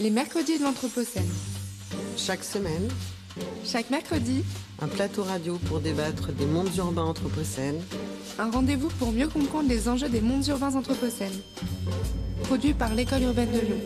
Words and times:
Les 0.00 0.10
mercredis 0.10 0.60
de 0.60 0.62
l'Anthropocène. 0.62 1.28
Chaque 2.16 2.44
semaine, 2.44 2.88
Chaque 3.64 3.90
mercredi, 3.90 4.44
un 4.78 4.86
plateau 4.86 5.24
radio 5.24 5.58
pour 5.66 5.80
débattre 5.80 6.32
des 6.32 6.46
mondes 6.46 6.72
urbains 6.76 7.02
anthropocènes, 7.02 7.82
un 8.38 8.48
rendez-vous 8.48 8.90
pour 8.90 9.10
mieux 9.10 9.26
comprendre 9.26 9.68
les 9.68 9.88
enjeux 9.88 10.08
des 10.08 10.20
mondes 10.20 10.46
urbains 10.46 10.76
anthropocènes. 10.76 11.42
Produit 12.44 12.74
par 12.74 12.94
l'École 12.94 13.22
urbaine 13.22 13.50
de 13.50 13.58
Lyon. 13.58 13.80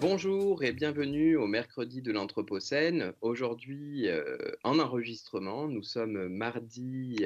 Bonjour 0.00 0.64
et 0.64 0.72
bienvenue 0.72 1.36
au 1.36 1.46
mercredi 1.46 2.02
de 2.02 2.10
l'Anthropocène. 2.10 3.12
Aujourd'hui, 3.20 4.08
euh, 4.08 4.36
en 4.64 4.80
enregistrement, 4.80 5.68
nous 5.68 5.84
sommes 5.84 6.26
mardi 6.26 7.24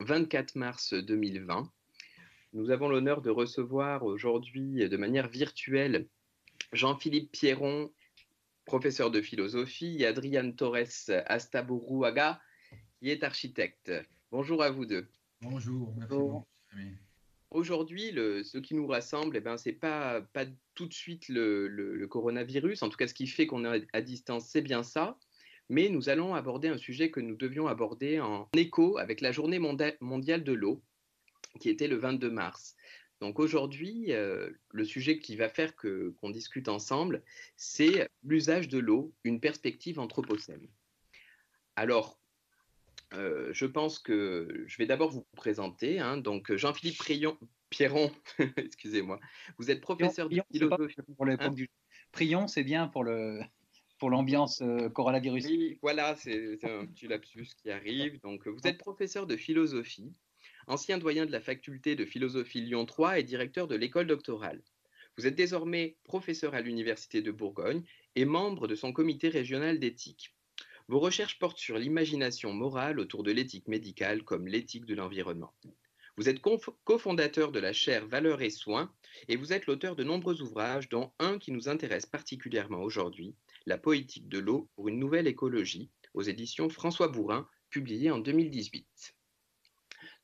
24 0.00 0.56
mars 0.56 0.94
2020. 0.94 1.70
Nous 2.52 2.70
avons 2.70 2.88
l'honneur 2.88 3.22
de 3.22 3.30
recevoir 3.30 4.04
aujourd'hui 4.04 4.88
de 4.88 4.96
manière 4.96 5.28
virtuelle 5.28 6.06
Jean-Philippe 6.72 7.32
Pierron, 7.32 7.90
professeur 8.66 9.10
de 9.10 9.22
philosophie, 9.22 9.96
et 10.00 10.06
Adriane 10.06 10.54
Torres 10.54 11.08
Astaburuaga, 11.26 12.40
qui 12.98 13.08
est 13.10 13.22
architecte. 13.24 13.90
Bonjour 14.30 14.62
à 14.62 14.70
vous 14.70 14.84
deux. 14.84 15.08
Bonjour, 15.40 15.94
merci. 15.96 16.94
Aujourd'hui, 17.50 18.12
ce 18.14 18.58
qui 18.58 18.74
nous 18.74 18.86
rassemble, 18.86 19.36
eh 19.36 19.40
ben, 19.40 19.56
ce 19.56 19.68
n'est 19.68 19.74
pas, 19.74 20.20
pas 20.20 20.44
tout 20.74 20.86
de 20.86 20.94
suite 20.94 21.28
le, 21.28 21.68
le- 21.68 21.94
le 21.96 22.08
coronavirus. 22.08 22.82
En 22.82 22.88
tout 22.88 22.96
cas, 22.96 23.06
ce 23.06 23.14
qui 23.14 23.26
fait 23.26 23.46
qu'on 23.46 23.64
est 23.70 23.86
à 23.92 24.00
distance, 24.00 24.46
c'est 24.48 24.62
bien 24.62 24.82
ça. 24.82 25.18
Mais 25.68 25.88
nous 25.88 26.08
allons 26.08 26.34
aborder 26.34 26.68
un 26.68 26.76
sujet 26.78 27.10
que 27.10 27.20
nous 27.20 27.36
devions 27.36 27.66
aborder 27.66 28.20
en 28.20 28.48
écho 28.56 28.98
avec 28.98 29.20
la 29.20 29.32
journée 29.32 29.58
mondiale 29.58 30.44
de 30.44 30.52
l'eau, 30.52 30.82
qui 31.60 31.68
était 31.70 31.88
le 31.88 31.96
22 31.96 32.30
mars. 32.30 32.76
Donc 33.20 33.38
aujourd'hui, 33.38 34.12
euh, 34.12 34.50
le 34.72 34.84
sujet 34.84 35.18
qui 35.20 35.36
va 35.36 35.48
faire 35.48 35.76
que- 35.76 36.14
qu'on 36.20 36.30
discute 36.30 36.68
ensemble, 36.68 37.22
c'est 37.56 38.08
l'usage 38.24 38.68
de 38.68 38.78
l'eau, 38.78 39.12
une 39.24 39.38
perspective 39.40 40.00
anthropocène. 40.00 40.66
Alors, 41.76 42.18
euh, 43.14 43.50
je 43.52 43.66
pense 43.66 43.98
que 43.98 44.64
je 44.66 44.76
vais 44.78 44.86
d'abord 44.86 45.10
vous 45.10 45.24
présenter. 45.36 46.00
hein. 46.00 46.16
donc, 46.16 46.54
Jean-Philippe 46.54 46.98
Prion- 46.98 47.38
Pierron, 47.70 48.10
excusez-moi, 48.56 49.20
vous 49.58 49.70
êtes 49.70 49.80
professeur 49.80 50.28
de 50.28 50.42
philosophie. 50.52 50.96
pour 51.16 51.26
l'époque 51.26 51.46
Hein 51.46 51.50
du... 51.54 51.70
Prions, 52.10 52.46
c'est 52.48 52.64
bien 52.64 52.88
pour 52.88 53.04
le 53.04 53.40
pour 53.98 54.10
l'ambiance 54.10 54.60
euh, 54.62 54.88
coronavirus. 54.90 55.46
Oui, 55.46 55.78
voilà, 55.80 56.16
c'est 56.16 56.56
c'est 56.60 56.68
un 56.70 56.86
petit 56.86 57.06
lapsus 57.06 57.46
qui 57.56 57.70
arrive. 57.70 58.20
Donc, 58.20 58.48
vous 58.48 58.66
êtes 58.66 58.78
professeur 58.78 59.26
de 59.28 59.36
philosophie, 59.36 60.12
ancien 60.66 60.98
doyen 60.98 61.26
de 61.26 61.32
la 61.32 61.40
faculté 61.40 61.96
de 61.96 62.04
philosophie 62.04 62.60
Lyon 62.60 62.86
3 62.86 63.18
et 63.18 63.22
directeur 63.22 63.68
de 63.68 63.74
l'école 63.74 64.06
doctorale. 64.06 64.62
Vous 65.16 65.26
êtes 65.26 65.34
désormais 65.34 65.96
professeur 66.04 66.54
à 66.54 66.60
l'Université 66.60 67.20
de 67.20 67.30
Bourgogne 67.30 67.82
et 68.16 68.24
membre 68.24 68.66
de 68.66 68.74
son 68.74 68.92
comité 68.92 69.28
régional 69.28 69.78
d'éthique. 69.78 70.34
Vos 70.88 71.00
recherches 71.00 71.38
portent 71.38 71.58
sur 71.58 71.78
l'imagination 71.78 72.52
morale 72.52 72.98
autour 72.98 73.22
de 73.22 73.30
l'éthique 73.30 73.68
médicale 73.68 74.22
comme 74.24 74.46
l'éthique 74.46 74.86
de 74.86 74.94
l'environnement. 74.94 75.52
Vous 76.16 76.28
êtes 76.28 76.40
cofondateur 76.84 77.52
de 77.52 77.60
la 77.60 77.72
chaire 77.72 78.06
Valeurs 78.06 78.42
et 78.42 78.50
Soins 78.50 78.92
et 79.28 79.36
vous 79.36 79.52
êtes 79.52 79.66
l'auteur 79.66 79.96
de 79.96 80.04
nombreux 80.04 80.42
ouvrages, 80.42 80.88
dont 80.88 81.12
un 81.18 81.38
qui 81.38 81.52
nous 81.52 81.68
intéresse 81.68 82.06
particulièrement 82.06 82.82
aujourd'hui, 82.82 83.34
La 83.64 83.78
poétique 83.78 84.28
de 84.28 84.38
l'eau 84.38 84.68
pour 84.74 84.88
une 84.88 84.98
nouvelle 84.98 85.26
écologie, 85.26 85.90
aux 86.14 86.22
éditions 86.22 86.68
François 86.68 87.08
Bourrin, 87.08 87.48
publié 87.70 88.10
en 88.10 88.18
2018. 88.18 89.14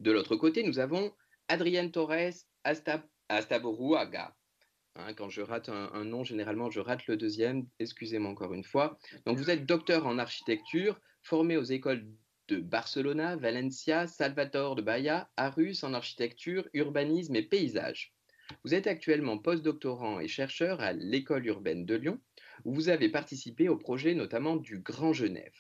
De 0.01 0.13
l'autre 0.13 0.37
côté, 0.37 0.63
nous 0.63 0.79
avons 0.79 1.13
Adrienne 1.49 1.91
Torres 1.91 2.33
Asta- 2.65 3.09
Astaburuaga. 3.29 4.37
Hein, 4.95 5.15
quand 5.15 5.29
je 5.29 5.43
rate 5.43 5.69
un, 5.69 5.91
un 5.93 6.05
nom, 6.05 6.25
généralement, 6.25 6.71
je 6.71 6.81
rate 6.81 7.07
le 7.07 7.17
deuxième. 7.17 7.67
Excusez-moi 7.79 8.31
encore 8.31 8.55
une 8.55 8.65
fois. 8.65 8.99
Donc, 9.27 9.39
vous 9.39 9.51
êtes 9.51 9.67
docteur 9.67 10.07
en 10.07 10.19
architecture, 10.19 11.01
formé 11.23 11.57
aux 11.57 11.65
écoles 11.65 12.07
de 12.49 12.57
Barcelona, 12.59 13.37
Valencia, 13.37 14.07
Salvador 14.07 14.75
de 14.77 14.83
Bahia, 14.83 15.31
Arus 15.37 15.85
en 15.85 15.95
architecture, 15.95 16.69
urbanisme 16.73 17.37
et 17.37 17.43
paysage. 17.43 18.15
Vous 18.65 18.75
êtes 18.75 18.87
actuellement 18.87 19.39
postdoctorant 19.39 20.21
et 20.21 20.29
chercheur 20.29 20.81
à 20.81 20.93
l'école 20.95 21.47
urbaine 21.47 21.85
de 21.85 21.97
Lyon, 21.97 22.21
où 22.65 22.73
vous 22.73 22.89
avez 22.89 23.11
participé 23.11 23.69
au 23.69 23.77
projet 23.77 24.15
notamment 24.15 24.57
du 24.57 24.79
Grand 24.79 25.13
Genève. 25.13 25.53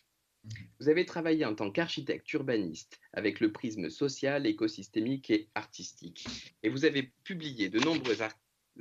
Vous 0.80 0.88
avez 0.88 1.04
travaillé 1.04 1.44
en 1.44 1.54
tant 1.54 1.70
qu'architecte 1.70 2.32
urbaniste 2.32 3.00
avec 3.12 3.40
le 3.40 3.52
prisme 3.52 3.90
social, 3.90 4.46
écosystémique 4.46 5.30
et 5.30 5.48
artistique. 5.54 6.26
Et 6.62 6.68
vous 6.68 6.84
avez 6.84 7.12
publié 7.24 7.68
de 7.68 7.80
nombreux 7.80 8.22
ar- 8.22 8.38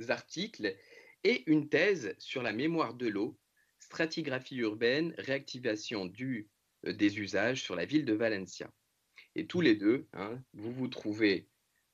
articles 0.08 0.76
et 1.24 1.42
une 1.50 1.68
thèse 1.68 2.14
sur 2.18 2.42
la 2.42 2.52
mémoire 2.52 2.94
de 2.94 3.08
l'eau, 3.08 3.36
stratigraphie 3.80 4.56
urbaine, 4.56 5.14
réactivation 5.18 6.06
du, 6.06 6.48
euh, 6.86 6.92
des 6.92 7.18
usages 7.18 7.62
sur 7.62 7.74
la 7.74 7.84
ville 7.84 8.04
de 8.04 8.12
Valencia. 8.14 8.70
Et 9.34 9.46
tous 9.46 9.60
les 9.60 9.74
deux, 9.74 10.06
hein, 10.12 10.40
vous 10.54 10.72
vous 10.72 10.88
trouvez 10.88 11.48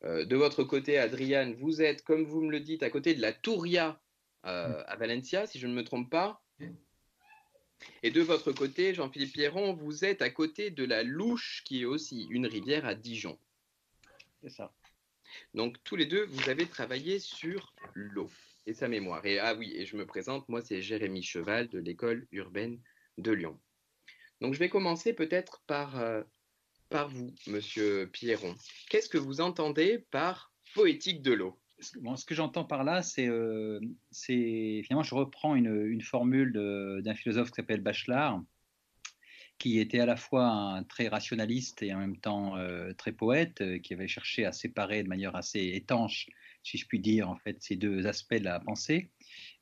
euh, 0.05 0.27
de 0.27 0.37
votre 0.37 0.65
côté, 0.65 0.99
Adriane, 0.99 1.55
vous 1.55 1.81
êtes, 1.81 2.03
comme 2.03 2.25
vous 2.25 2.43
me 2.43 2.51
le 2.51 2.61
dites, 2.61 2.83
à 2.83 2.91
côté 2.91 3.15
de 3.15 3.23
la 3.23 3.33
Touria 3.33 4.01
euh, 4.45 4.83
à 4.87 4.97
Valencia, 4.97 5.47
si 5.47 5.59
je 5.59 5.67
ne 5.67 5.73
me 5.75 5.85
trompe 5.85 6.11
pas. 6.11 6.45
Et 8.03 8.11
de 8.11 8.21
votre 8.21 8.53
côté, 8.53 8.95
Jean-Philippe 8.95 9.33
Pierron, 9.33 9.75
vous 9.75 10.05
êtes 10.05 10.23
à 10.23 10.31
côté 10.31 10.71
de 10.71 10.85
la 10.85 11.03
Louche, 11.03 11.63
qui 11.65 11.83
est 11.83 11.87
aussi 11.87 12.27
une 12.31 12.47
rivière 12.47 12.87
à 12.87 12.95
Dijon. 12.95 13.39
C'est 14.43 14.51
ça. 14.51 14.73
Donc 15.55 15.83
tous 15.85 15.97
les 15.97 16.07
deux, 16.07 16.25
vous 16.27 16.49
avez 16.49 16.67
travaillé 16.67 17.19
sur 17.19 17.75
l'eau 17.95 18.31
et 18.67 18.75
sa 18.75 18.89
mémoire. 18.89 19.25
Et 19.27 19.39
ah 19.39 19.55
oui, 19.55 19.73
et 19.75 19.87
je 19.87 19.97
me 19.97 20.07
présente, 20.07 20.49
moi 20.49 20.63
c'est 20.63 20.83
Jérémy 20.83 21.23
Cheval 21.23 21.69
de 21.69 21.79
l'école 21.79 22.27
urbaine 22.33 22.81
de 23.19 23.33
Lyon. 23.33 23.61
Donc 24.41 24.55
je 24.55 24.59
vais 24.59 24.69
commencer 24.69 25.13
peut-être 25.13 25.63
par, 25.67 25.99
euh, 25.99 26.23
par 26.89 27.09
vous, 27.09 27.35
monsieur 27.47 28.09
Pierron. 28.13 28.55
Qu'est-ce 28.91 29.09
que 29.09 29.19
vous 29.19 29.41
entendez 29.41 29.99
par 30.11 30.53
poétique 30.75 31.23
de 31.23 31.33
l'eau? 31.33 31.59
Ce 31.81 32.25
que 32.25 32.35
j'entends 32.35 32.65
par 32.65 32.85
là, 32.85 33.03
c'est 33.03 33.29
euh, 33.29 33.81
finalement, 34.13 35.03
je 35.03 35.15
reprends 35.15 35.55
une, 35.55 36.01
formule 36.01 36.53
d'un 37.03 37.15
philosophe 37.15 37.51
qui 37.51 37.57
s'appelle 37.57 37.81
Bachelard, 37.81 38.43
qui 39.59 39.79
était 39.79 40.01
à 40.01 40.07
la 40.07 40.17
fois 40.17 40.47
un 40.47 40.83
très 40.83 41.09
rationaliste 41.09 41.83
et 41.83 41.95
en 41.95 41.99
même 41.99 42.17
temps 42.17 42.57
euh, 42.57 42.93
très 42.93 43.13
poète, 43.13 43.61
euh, 43.61 43.79
qui 43.79 43.95
avait 43.95 44.09
cherché 44.09 44.45
à 44.45 44.53
séparer 44.53 45.03
de 45.03 45.09
manière 45.09 45.37
assez 45.37 45.73
étanche, 45.75 46.29
si 46.63 46.77
je 46.77 46.87
puis 46.87 46.99
dire, 46.99 47.29
en 47.29 47.37
fait, 47.37 47.63
ces 47.63 47.77
deux 47.77 48.07
aspects 48.07 48.35
de 48.35 48.45
la 48.45 48.61
pensée. 48.61 49.11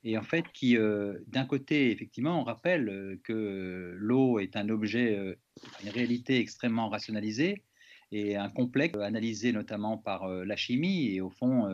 Et 0.04 0.16
en 0.16 0.22
fait, 0.22 0.44
qui, 0.52 0.76
euh, 0.76 1.18
d'un 1.28 1.44
côté, 1.44 1.90
effectivement, 1.90 2.40
on 2.40 2.44
rappelle 2.44 3.20
que 3.22 3.94
l'eau 3.96 4.38
est 4.38 4.56
un 4.56 4.68
objet, 4.68 5.36
une 5.82 5.90
réalité 5.90 6.38
extrêmement 6.38 6.88
rationalisée 6.88 7.62
et 8.10 8.36
un 8.36 8.50
complexe 8.50 8.98
analysé 8.98 9.52
notamment 9.52 9.98
par 9.98 10.28
la 10.28 10.56
chimie. 10.56 11.14
Et 11.14 11.20
au 11.20 11.30
fond, 11.30 11.68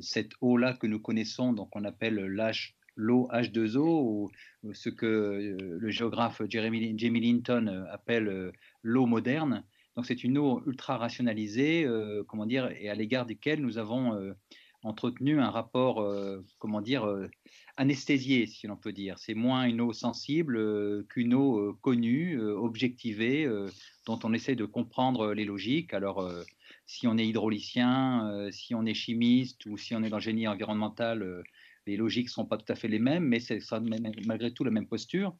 cette 0.00 0.32
eau-là 0.40 0.74
que 0.74 0.86
nous 0.86 1.00
connaissons, 1.00 1.52
donc 1.52 1.74
on 1.76 1.84
appelle 1.84 2.16
l'eau 2.96 3.28
H2O, 3.32 3.78
ou 3.78 4.30
ou 4.64 4.74
ce 4.74 4.88
que 4.88 5.06
euh, 5.06 5.78
le 5.78 5.90
géographe 5.90 6.42
Jeremy, 6.48 6.94
Jamie 6.98 7.20
Linton 7.20 7.66
euh, 7.68 7.84
appelle 7.92 8.28
euh, 8.28 8.52
l'eau 8.82 9.06
moderne. 9.06 9.64
Donc 9.96 10.06
c'est 10.06 10.24
une 10.24 10.38
eau 10.38 10.62
ultra 10.66 10.96
rationalisée, 10.96 11.84
euh, 11.84 12.22
comment 12.26 12.46
dire, 12.46 12.70
et 12.78 12.88
à 12.88 12.94
l'égard 12.94 13.26
desquelles 13.26 13.60
nous 13.60 13.78
avons 13.78 14.14
euh, 14.14 14.32
entretenu 14.82 15.40
un 15.40 15.50
rapport, 15.50 16.00
euh, 16.00 16.44
comment 16.58 16.80
dire, 16.80 17.04
euh, 17.04 17.28
anesthésié, 17.76 18.46
si 18.46 18.66
l'on 18.66 18.76
peut 18.76 18.92
dire. 18.92 19.18
C'est 19.18 19.34
moins 19.34 19.64
une 19.64 19.80
eau 19.80 19.92
sensible 19.92 20.56
euh, 20.56 21.04
qu'une 21.08 21.34
eau 21.34 21.58
euh, 21.58 21.76
connue, 21.80 22.38
euh, 22.38 22.56
objectivée, 22.56 23.44
euh, 23.44 23.68
dont 24.06 24.18
on 24.22 24.32
essaie 24.32 24.54
de 24.54 24.64
comprendre 24.64 25.34
les 25.34 25.44
logiques. 25.44 25.94
Alors, 25.94 26.20
euh, 26.20 26.44
si 26.88 27.06
on 27.06 27.18
est 27.18 27.26
hydraulicien, 27.26 28.28
euh, 28.32 28.50
si 28.50 28.74
on 28.74 28.86
est 28.86 28.94
chimiste 28.94 29.66
ou 29.66 29.76
si 29.76 29.94
on 29.94 30.02
est 30.02 30.08
dans 30.08 30.16
le 30.16 30.22
génie 30.22 30.48
environnemental, 30.48 31.22
euh, 31.22 31.42
les 31.86 31.98
logiques 31.98 32.28
ne 32.28 32.30
sont 32.30 32.46
pas 32.46 32.56
tout 32.56 32.72
à 32.72 32.74
fait 32.74 32.88
les 32.88 32.98
mêmes, 32.98 33.24
mais 33.24 33.40
c'est 33.40 33.60
malgré 34.26 34.52
tout 34.52 34.64
la 34.64 34.70
même 34.70 34.88
posture. 34.88 35.36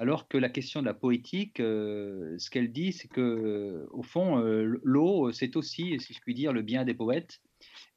Alors 0.00 0.26
que 0.26 0.36
la 0.36 0.48
question 0.48 0.80
de 0.80 0.86
la 0.86 0.94
poétique, 0.94 1.60
euh, 1.60 2.36
ce 2.38 2.50
qu'elle 2.50 2.72
dit, 2.72 2.92
c'est 2.92 3.06
que, 3.06 3.86
au 3.92 4.02
fond, 4.02 4.38
l'eau, 4.82 5.30
c'est 5.30 5.54
aussi, 5.54 6.00
si 6.00 6.14
je 6.14 6.20
puis 6.20 6.34
dire, 6.34 6.52
le 6.52 6.62
bien 6.62 6.84
des 6.84 6.94
poètes. 6.94 7.40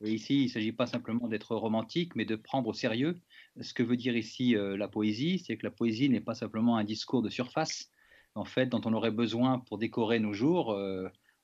Ici, 0.03 0.41
il 0.41 0.45
ne 0.45 0.49
s'agit 0.49 0.71
pas 0.71 0.85
simplement 0.85 1.27
d'être 1.27 1.55
romantique, 1.55 2.15
mais 2.15 2.25
de 2.25 2.35
prendre 2.35 2.69
au 2.69 2.73
sérieux 2.73 3.15
ce 3.59 3.73
que 3.73 3.81
veut 3.81 3.97
dire 3.97 4.15
ici 4.15 4.55
la 4.55 4.87
poésie. 4.87 5.39
C'est 5.39 5.57
que 5.57 5.65
la 5.65 5.71
poésie 5.71 6.09
n'est 6.09 6.21
pas 6.21 6.35
simplement 6.35 6.77
un 6.77 6.83
discours 6.83 7.23
de 7.23 7.29
surface, 7.29 7.89
en 8.35 8.45
fait, 8.45 8.67
dont 8.67 8.81
on 8.85 8.93
aurait 8.93 9.11
besoin 9.11 9.59
pour 9.59 9.79
décorer 9.79 10.19
nos 10.19 10.33
jours 10.33 10.77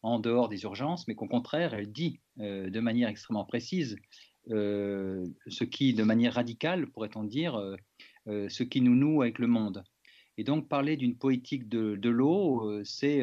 en 0.03 0.19
dehors 0.19 0.49
des 0.49 0.63
urgences, 0.63 1.07
mais 1.07 1.15
qu'au 1.15 1.27
contraire, 1.27 1.73
elle 1.73 1.91
dit 1.91 2.19
euh, 2.39 2.69
de 2.69 2.79
manière 2.79 3.09
extrêmement 3.09 3.45
précise 3.45 3.97
euh, 4.49 5.25
ce 5.47 5.63
qui, 5.63 5.93
de 5.93 6.03
manière 6.03 6.33
radicale, 6.33 6.87
pourrait-on 6.87 7.23
dire, 7.23 7.55
euh, 8.27 8.49
ce 8.49 8.63
qui 8.63 8.81
nous 8.81 8.95
noue 8.95 9.21
avec 9.21 9.39
le 9.39 9.47
monde. 9.47 9.83
Et 10.37 10.43
donc 10.43 10.67
parler 10.67 10.97
d'une 10.97 11.17
poétique 11.17 11.69
de, 11.69 12.09
l'eau, 12.09 12.83
c'est 12.83 13.21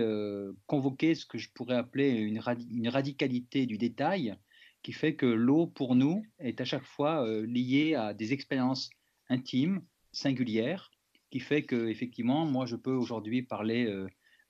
convoquer 0.67 1.15
ce 1.15 1.27
que 1.27 1.39
je 1.39 1.49
pourrais 1.53 1.75
appeler 1.75 2.11
une, 2.11 2.41
une 2.71 2.89
radicalité 2.89 3.67
du 3.67 3.79
détail 3.79 4.37
qui 4.83 4.93
fait 4.93 5.17
que 5.17 5.27
l'eau, 5.27 5.67
pour 5.67 5.97
nous, 5.97 6.25
est 6.39 6.61
à 6.61 6.65
chaque 6.65 6.85
fois 6.85 7.27
liée 7.45 7.95
à 7.95 8.13
des 8.13 8.35
expériences 8.35 8.91
intimes, 9.31 9.83
singulières, 10.13 10.91
qui 11.31 11.41
fait 11.41 11.63
que, 11.63 11.89
effectivement, 11.89 12.45
moi, 12.45 12.67
je 12.67 12.77
peux 12.77 12.95
aujourd'hui 12.95 13.43
parler 13.43 13.91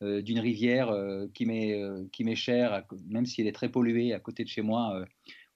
d'une 0.00 0.39
rivière 0.39 0.95
qui 1.35 1.45
m'est 1.45 2.35
chère, 2.35 2.85
même 3.09 3.27
si 3.27 3.41
elle 3.41 3.47
est 3.47 3.53
très 3.53 3.69
polluée 3.69 4.12
à 4.12 4.21
côté 4.21 4.45
de 4.45 4.49
chez 4.49 4.62
moi, 4.62 5.05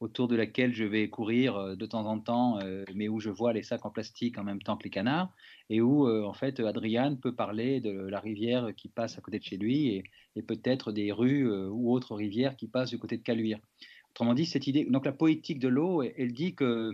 autour 0.02 0.26
de 0.26 0.34
laquelle 0.34 0.74
je 0.74 0.84
vais 0.84 1.08
courir 1.08 1.56
euh, 1.56 1.76
de 1.76 1.86
temps 1.86 2.06
en 2.06 2.18
temps, 2.18 2.58
euh, 2.60 2.84
mais 2.94 3.08
où 3.08 3.20
je 3.20 3.30
vois 3.30 3.52
les 3.52 3.62
sacs 3.62 3.86
en 3.86 3.90
plastique 3.90 4.36
en 4.36 4.44
même 4.44 4.60
temps 4.60 4.76
que 4.76 4.84
les 4.84 4.90
canards, 4.90 5.32
et 5.70 5.80
où 5.80 6.08
euh, 6.08 6.24
en 6.24 6.34
fait 6.34 6.58
Adrian 6.60 7.16
peut 7.16 7.34
parler 7.34 7.80
de 7.80 7.92
la 7.92 8.18
rivière 8.18 8.74
qui 8.76 8.88
passe 8.88 9.16
à 9.16 9.20
côté 9.20 9.38
de 9.38 9.44
chez 9.44 9.56
lui 9.56 10.02
et, 10.34 10.42
peut-être 10.42 10.92
des 10.92 11.12
rues 11.12 11.46
ou 11.68 11.92
autres 11.92 12.14
rivières 12.14 12.56
qui 12.56 12.66
passent 12.66 12.90
du 12.90 12.98
côté 12.98 13.18
de 13.18 13.22
Caluire. 13.22 13.60
Autrement 14.10 14.32
dit, 14.32 14.46
cette 14.46 14.66
idée, 14.66 14.86
donc 14.90 15.04
la 15.04 15.12
poétique 15.12 15.58
de 15.58 15.68
l'eau, 15.68 16.02
elle 16.02 16.32
dit 16.32 16.54
que 16.54 16.90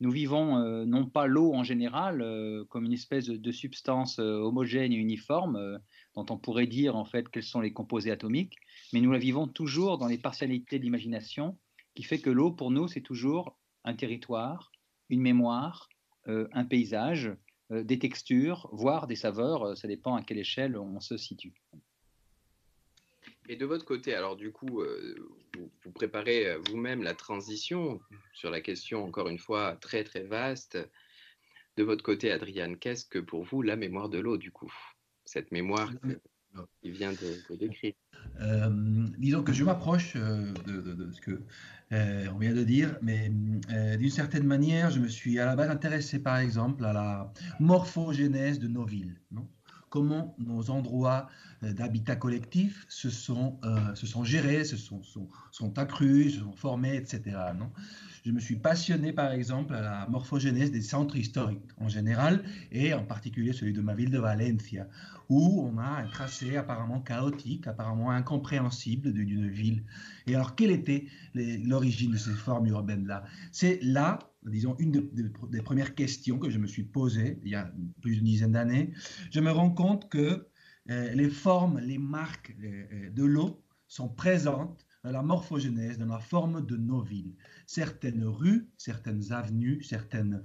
nous 0.00 0.10
vivons 0.10 0.58
non 0.86 1.04
pas 1.04 1.26
l'eau 1.26 1.52
en 1.52 1.64
général 1.64 2.24
comme 2.70 2.86
une 2.86 2.94
espèce 2.94 3.26
de, 3.26 3.52
substance 3.52 4.18
homogène 4.18 4.94
et 4.94 4.96
uniforme 4.96 5.78
dont 6.22 6.34
on 6.34 6.38
pourrait 6.38 6.66
dire 6.66 6.96
en 6.96 7.04
fait 7.04 7.28
quels 7.28 7.42
sont 7.42 7.60
les 7.60 7.72
composés 7.72 8.10
atomiques, 8.10 8.56
mais 8.92 9.00
nous 9.00 9.12
la 9.12 9.18
vivons 9.18 9.46
toujours 9.46 9.98
dans 9.98 10.06
les 10.06 10.18
partialités 10.18 10.78
de 10.78 10.84
l'imagination 10.84 11.56
qui 11.94 12.02
fait 12.02 12.20
que 12.20 12.30
l'eau, 12.30 12.50
pour 12.50 12.70
nous, 12.70 12.88
c'est 12.88 13.00
toujours 13.00 13.56
un 13.84 13.94
territoire, 13.94 14.72
une 15.08 15.20
mémoire, 15.20 15.88
euh, 16.28 16.48
un 16.52 16.64
paysage, 16.64 17.32
euh, 17.70 17.82
des 17.82 17.98
textures, 17.98 18.68
voire 18.72 19.06
des 19.06 19.16
saveurs. 19.16 19.62
Euh, 19.64 19.74
ça 19.74 19.88
dépend 19.88 20.14
à 20.14 20.22
quelle 20.22 20.38
échelle 20.38 20.76
on 20.76 21.00
se 21.00 21.16
situe. 21.16 21.54
Et 23.48 23.56
de 23.56 23.64
votre 23.64 23.84
côté, 23.84 24.14
alors 24.14 24.36
du 24.36 24.52
coup, 24.52 24.82
vous, 25.84 25.90
préparez 25.92 26.58
vous-même 26.68 27.02
la 27.02 27.14
transition 27.14 27.98
sur 28.34 28.50
la 28.50 28.60
question, 28.60 29.04
encore 29.04 29.28
une 29.28 29.38
fois, 29.38 29.76
très 29.80 30.04
très 30.04 30.22
vaste. 30.22 30.78
De 31.78 31.82
votre 31.82 32.04
côté, 32.04 32.30
Adriane, 32.30 32.76
qu'est-ce 32.76 33.06
que 33.06 33.18
pour 33.18 33.44
vous 33.44 33.62
la 33.62 33.76
mémoire 33.76 34.10
de 34.10 34.18
l'eau, 34.18 34.36
du 34.36 34.52
coup? 34.52 34.70
Cette 35.30 35.52
mémoire 35.52 35.92
qui 36.80 36.90
vient 36.90 37.12
de, 37.12 37.56
décrire. 37.56 37.92
disons 39.18 39.42
que 39.42 39.52
je 39.52 39.62
m'approche 39.62 40.14
de, 40.16 40.80
de, 40.80 41.12
ce 41.12 41.20
que 41.20 41.42
euh, 41.92 42.26
on 42.34 42.38
vient 42.38 42.54
de 42.54 42.64
dire, 42.64 42.96
mais 43.02 43.30
euh, 43.70 43.96
d'une 43.96 44.10
certaine 44.10 44.44
manière, 44.44 44.90
je 44.90 45.00
me 45.00 45.08
suis 45.08 45.38
à 45.38 45.44
la 45.44 45.54
base 45.54 45.68
intéressé 45.68 46.18
par 46.18 46.38
exemple 46.38 46.82
à 46.86 46.94
la 46.94 47.30
morphogénèse 47.60 48.58
de 48.58 48.68
nos 48.68 48.86
villes. 48.86 49.20
Non? 49.30 49.46
Comment 49.90 50.34
nos 50.38 50.70
endroits 50.70 51.28
euh, 51.62 51.74
d'habitat 51.74 52.16
collectif 52.16 52.86
se 52.88 53.10
sont, 53.10 53.60
se 53.94 54.06
sont 54.06 54.24
gérés, 54.24 54.64
se 54.64 54.78
sont, 54.78 55.02
sont, 55.02 55.28
sont, 55.50 55.78
accrus, 55.78 56.34
se 56.36 56.40
sont 56.40 56.56
formés, 56.56 56.96
etc. 56.96 57.36
Non? 57.58 57.70
Je 58.28 58.32
me 58.34 58.40
suis 58.40 58.56
passionné 58.56 59.14
par 59.14 59.32
exemple 59.32 59.72
à 59.72 59.80
la 59.80 60.06
morphogénèse 60.10 60.70
des 60.70 60.82
centres 60.82 61.16
historiques 61.16 61.70
en 61.78 61.88
général 61.88 62.44
et 62.70 62.92
en 62.92 63.02
particulier 63.02 63.54
celui 63.54 63.72
de 63.72 63.80
ma 63.80 63.94
ville 63.94 64.10
de 64.10 64.18
Valencia, 64.18 64.86
où 65.30 65.62
on 65.66 65.78
a 65.78 66.02
un 66.02 66.06
tracé 66.08 66.58
apparemment 66.58 67.00
chaotique, 67.00 67.66
apparemment 67.66 68.10
incompréhensible 68.10 69.14
d'une 69.14 69.48
ville. 69.48 69.82
Et 70.26 70.34
alors, 70.34 70.54
quelle 70.56 70.72
était 70.72 71.06
l'origine 71.34 72.12
de 72.12 72.18
ces 72.18 72.32
formes 72.32 72.66
urbaines-là? 72.66 73.24
C'est 73.50 73.78
là, 73.82 74.18
disons, 74.44 74.76
une 74.78 75.08
des 75.50 75.62
premières 75.62 75.94
questions 75.94 76.38
que 76.38 76.50
je 76.50 76.58
me 76.58 76.66
suis 76.66 76.84
posée 76.84 77.40
il 77.44 77.52
y 77.52 77.54
a 77.54 77.72
plus 78.02 78.16
d'une 78.16 78.24
dizaine 78.24 78.52
d'années. 78.52 78.92
Je 79.30 79.40
me 79.40 79.50
rends 79.50 79.70
compte 79.70 80.10
que 80.10 80.46
euh, 80.90 81.14
les 81.14 81.30
formes, 81.30 81.78
les 81.78 81.96
marques 81.96 82.54
euh, 82.62 82.84
euh, 82.92 83.10
de 83.10 83.24
l'eau 83.24 83.64
sont 83.86 84.10
présentes 84.10 84.84
dans 85.04 85.10
la 85.10 85.22
morphogénèse, 85.22 85.98
dans 85.98 86.06
la 86.06 86.18
forme 86.18 86.66
de 86.66 86.76
nos 86.76 87.02
villes. 87.02 87.34
Certaines 87.66 88.24
rues, 88.24 88.68
certaines 88.76 89.32
avenues, 89.32 89.82
certains 89.82 90.40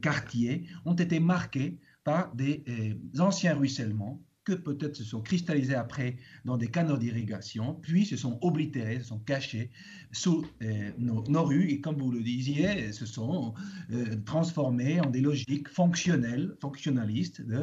quartiers 0.00 0.66
ont 0.84 0.94
été 0.94 1.20
marqués 1.20 1.80
par 2.06 2.32
des 2.36 2.62
euh, 2.68 3.20
anciens 3.20 3.56
ruissellements 3.56 4.22
que 4.44 4.52
peut-être 4.52 4.94
se 4.94 5.02
sont 5.02 5.20
cristallisés 5.20 5.74
après 5.74 6.16
dans 6.44 6.56
des 6.56 6.68
canaux 6.68 6.96
d'irrigation, 6.96 7.74
puis 7.82 8.06
se 8.06 8.16
sont 8.16 8.38
oblitérés, 8.42 9.00
se 9.00 9.06
sont 9.06 9.18
cachés 9.18 9.72
sous 10.12 10.46
euh, 10.62 10.92
nos, 10.98 11.44
rues 11.44 11.68
et 11.68 11.80
comme 11.80 11.96
vous 11.96 12.12
le 12.12 12.22
disiez, 12.22 12.92
se 12.92 13.06
sont 13.06 13.54
euh, 13.90 14.04
transformés 14.24 15.00
en 15.00 15.10
des 15.10 15.20
logiques 15.20 15.68
fonctionnelles, 15.68 16.54
fonctionnalistes, 16.60 17.42
de 17.42 17.60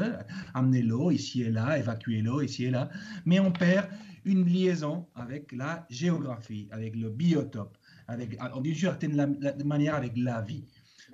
amener 0.54 0.82
l'eau 0.82 1.10
ici 1.10 1.44
et 1.44 1.52
là, 1.52 1.80
évacuer 1.80 2.22
l'eau 2.22 2.42
ici 2.42 2.66
et 2.66 2.70
là, 2.70 2.90
mais 3.26 3.40
on 3.40 3.54
perd 3.54 3.88
une 4.26 4.46
liaison 4.46 5.08
avec 5.16 5.52
la 5.52 5.86
géographie, 5.90 6.68
avec 6.72 6.96
le 6.96 7.10
biotope, 7.10 7.78
avec, 8.08 8.38
d'une 8.62 8.76
certaine 8.76 9.38
manière 9.66 9.96
avec 9.96 10.14
la 10.16 10.42
vie. 10.42 10.66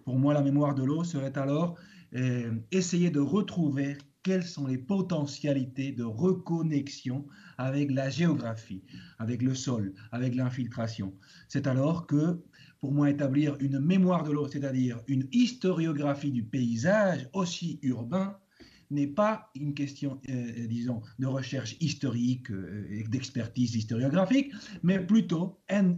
Pour 0.04 0.18
moi, 0.18 0.34
la 0.34 0.42
mémoire 0.42 0.76
de 0.76 0.84
l'eau 0.84 1.04
serait 1.04 1.38
alors 1.38 1.78
euh, 2.16 2.52
essayer 2.72 3.12
de 3.12 3.20
retrouver 3.20 3.98
quelles 4.24 4.44
sont 4.44 4.68
les 4.68 4.78
potentialités 4.78 5.92
de 5.92 6.04
reconnexion 6.04 7.26
avec 7.58 7.92
la 7.92 8.10
géographie, 8.10 8.84
avec 9.18 9.42
le 9.42 9.56
sol, 9.56 9.94
avec 10.12 10.36
l'infiltration. 10.36 11.14
C'est 11.48 11.68
alors 11.68 12.06
que, 12.06 12.42
pour 12.80 12.92
moi, 12.92 13.10
établir 13.10 13.56
une 13.60 13.80
mémoire 13.80 14.24
de 14.24 14.32
l'eau, 14.32 14.48
c'est-à-dire 14.48 15.00
une 15.08 15.28
historiographie 15.32 16.32
du 16.32 16.44
paysage 16.44 17.30
aussi 17.34 17.80
urbain, 17.82 18.38
n'est 18.92 19.08
pas 19.08 19.50
une 19.56 19.74
question, 19.74 20.20
euh, 20.30 20.68
disons, 20.68 21.02
de 21.20 21.28
recherche 21.28 21.76
historique 21.80 22.50
euh, 22.52 22.88
et 22.90 23.04
d'expertise 23.04 23.76
historiographique, 23.76 24.52
mais 24.84 25.00
plutôt 25.00 25.60
un 25.70 25.98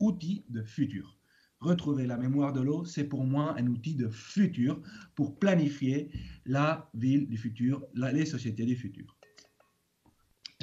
outil 0.00 0.44
de 0.48 0.62
futur 0.62 1.18
retrouver 1.60 2.06
la 2.06 2.16
mémoire 2.16 2.52
de 2.52 2.60
l'eau, 2.60 2.84
c'est 2.84 3.04
pour 3.04 3.24
moi 3.24 3.54
un 3.58 3.66
outil 3.66 3.94
de 3.94 4.08
futur 4.08 4.80
pour 5.14 5.38
planifier 5.38 6.10
la 6.46 6.88
ville 6.94 7.28
du 7.28 7.36
futur, 7.36 7.84
les 7.94 8.26
sociétés 8.26 8.64
du 8.64 8.76
futur. 8.76 9.16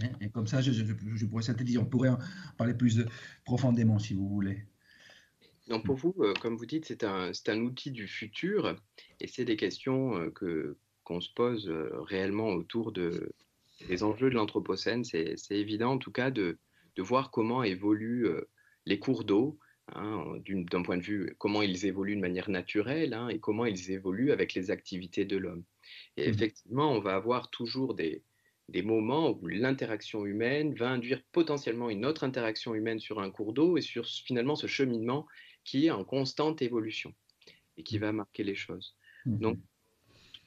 Hein, 0.01 0.09
et 0.21 0.29
comme 0.29 0.47
ça, 0.47 0.61
je, 0.61 1.25
pourrais 1.25 1.43
synthétiser, 1.43 1.77
on 1.77 1.85
pourrait 1.85 2.09
en 2.09 2.17
parler 2.57 2.73
plus 2.73 3.05
profondément 3.45 3.99
si 3.99 4.13
vous 4.13 4.27
voulez. 4.27 4.65
Donc 5.67 5.85
pour 5.85 5.95
vous, 5.95 6.13
euh, 6.19 6.33
comme 6.41 6.57
vous 6.57 6.65
dites, 6.65 6.85
c'est 6.85 7.03
un, 7.03 7.31
un, 7.47 7.59
outil 7.61 7.91
du 7.91 8.07
futur 8.07 8.75
et 9.19 9.27
c'est 9.27 9.45
des 9.45 9.57
questions 9.57 10.15
euh, 10.15 10.29
que, 10.29 10.77
qu'on 11.05 11.21
se 11.21 11.29
pose 11.33 11.69
euh, 11.69 11.89
réellement 12.01 12.49
autour 12.49 12.91
de, 12.91 13.31
des 13.87 14.03
enjeux 14.03 14.29
de 14.29 14.35
l'Anthropocène. 14.35 15.05
C'est, 15.05 15.37
évident 15.51 15.93
en 15.93 15.97
tout 15.97 16.11
cas 16.11 16.31
de, 16.31 16.57
de 16.97 17.01
voir 17.01 17.31
comment 17.31 17.63
évoluent 17.63 18.27
les 18.85 18.99
cours 18.99 19.23
d'eau, 19.23 19.57
Hein, 19.93 20.41
d'un 20.47 20.81
point 20.81 20.97
de 20.97 21.03
vue 21.03 21.35
comment 21.37 21.61
ils 21.61 21.85
évoluent 21.85 22.15
de 22.15 22.21
manière 22.21 22.49
naturelle 22.49 23.13
hein, 23.13 23.29
et 23.29 23.39
comment 23.39 23.65
ils 23.65 23.91
évoluent 23.91 24.31
avec 24.31 24.55
les 24.55 24.71
activités 24.71 25.25
de 25.25 25.37
l'homme. 25.37 25.63
Et 26.17 26.25
mmh. 26.25 26.33
effectivement, 26.33 26.91
on 26.91 26.99
va 26.99 27.13
avoir 27.13 27.51
toujours 27.51 27.93
des, 27.93 28.23
des 28.67 28.81
moments 28.81 29.29
où 29.29 29.45
l'interaction 29.45 30.25
humaine 30.25 30.73
va 30.73 30.89
induire 30.89 31.21
potentiellement 31.31 31.91
une 31.91 32.03
autre 32.03 32.23
interaction 32.23 32.73
humaine 32.73 32.99
sur 32.99 33.19
un 33.19 33.29
cours 33.29 33.53
d'eau 33.53 33.77
et 33.77 33.81
sur 33.81 34.07
finalement 34.07 34.55
ce 34.55 34.65
cheminement 34.65 35.27
qui 35.63 35.85
est 35.85 35.91
en 35.91 36.03
constante 36.03 36.63
évolution 36.63 37.13
et 37.77 37.83
qui 37.83 37.99
mmh. 37.99 38.01
va 38.01 38.11
marquer 38.11 38.43
les 38.43 38.55
choses. 38.55 38.95
Mmh 39.27 39.37
Donc, 39.37 39.59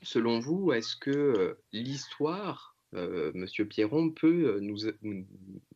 selon 0.02 0.38
vous, 0.38 0.72
est-ce 0.72 0.96
que 0.96 1.10
euh, 1.10 1.62
l'histoire, 1.72 2.76
euh, 2.94 3.32
Monsieur 3.34 3.66
Pierron, 3.66 4.10
peut 4.10 4.56
euh, 4.56 4.60
nous, 4.60 4.78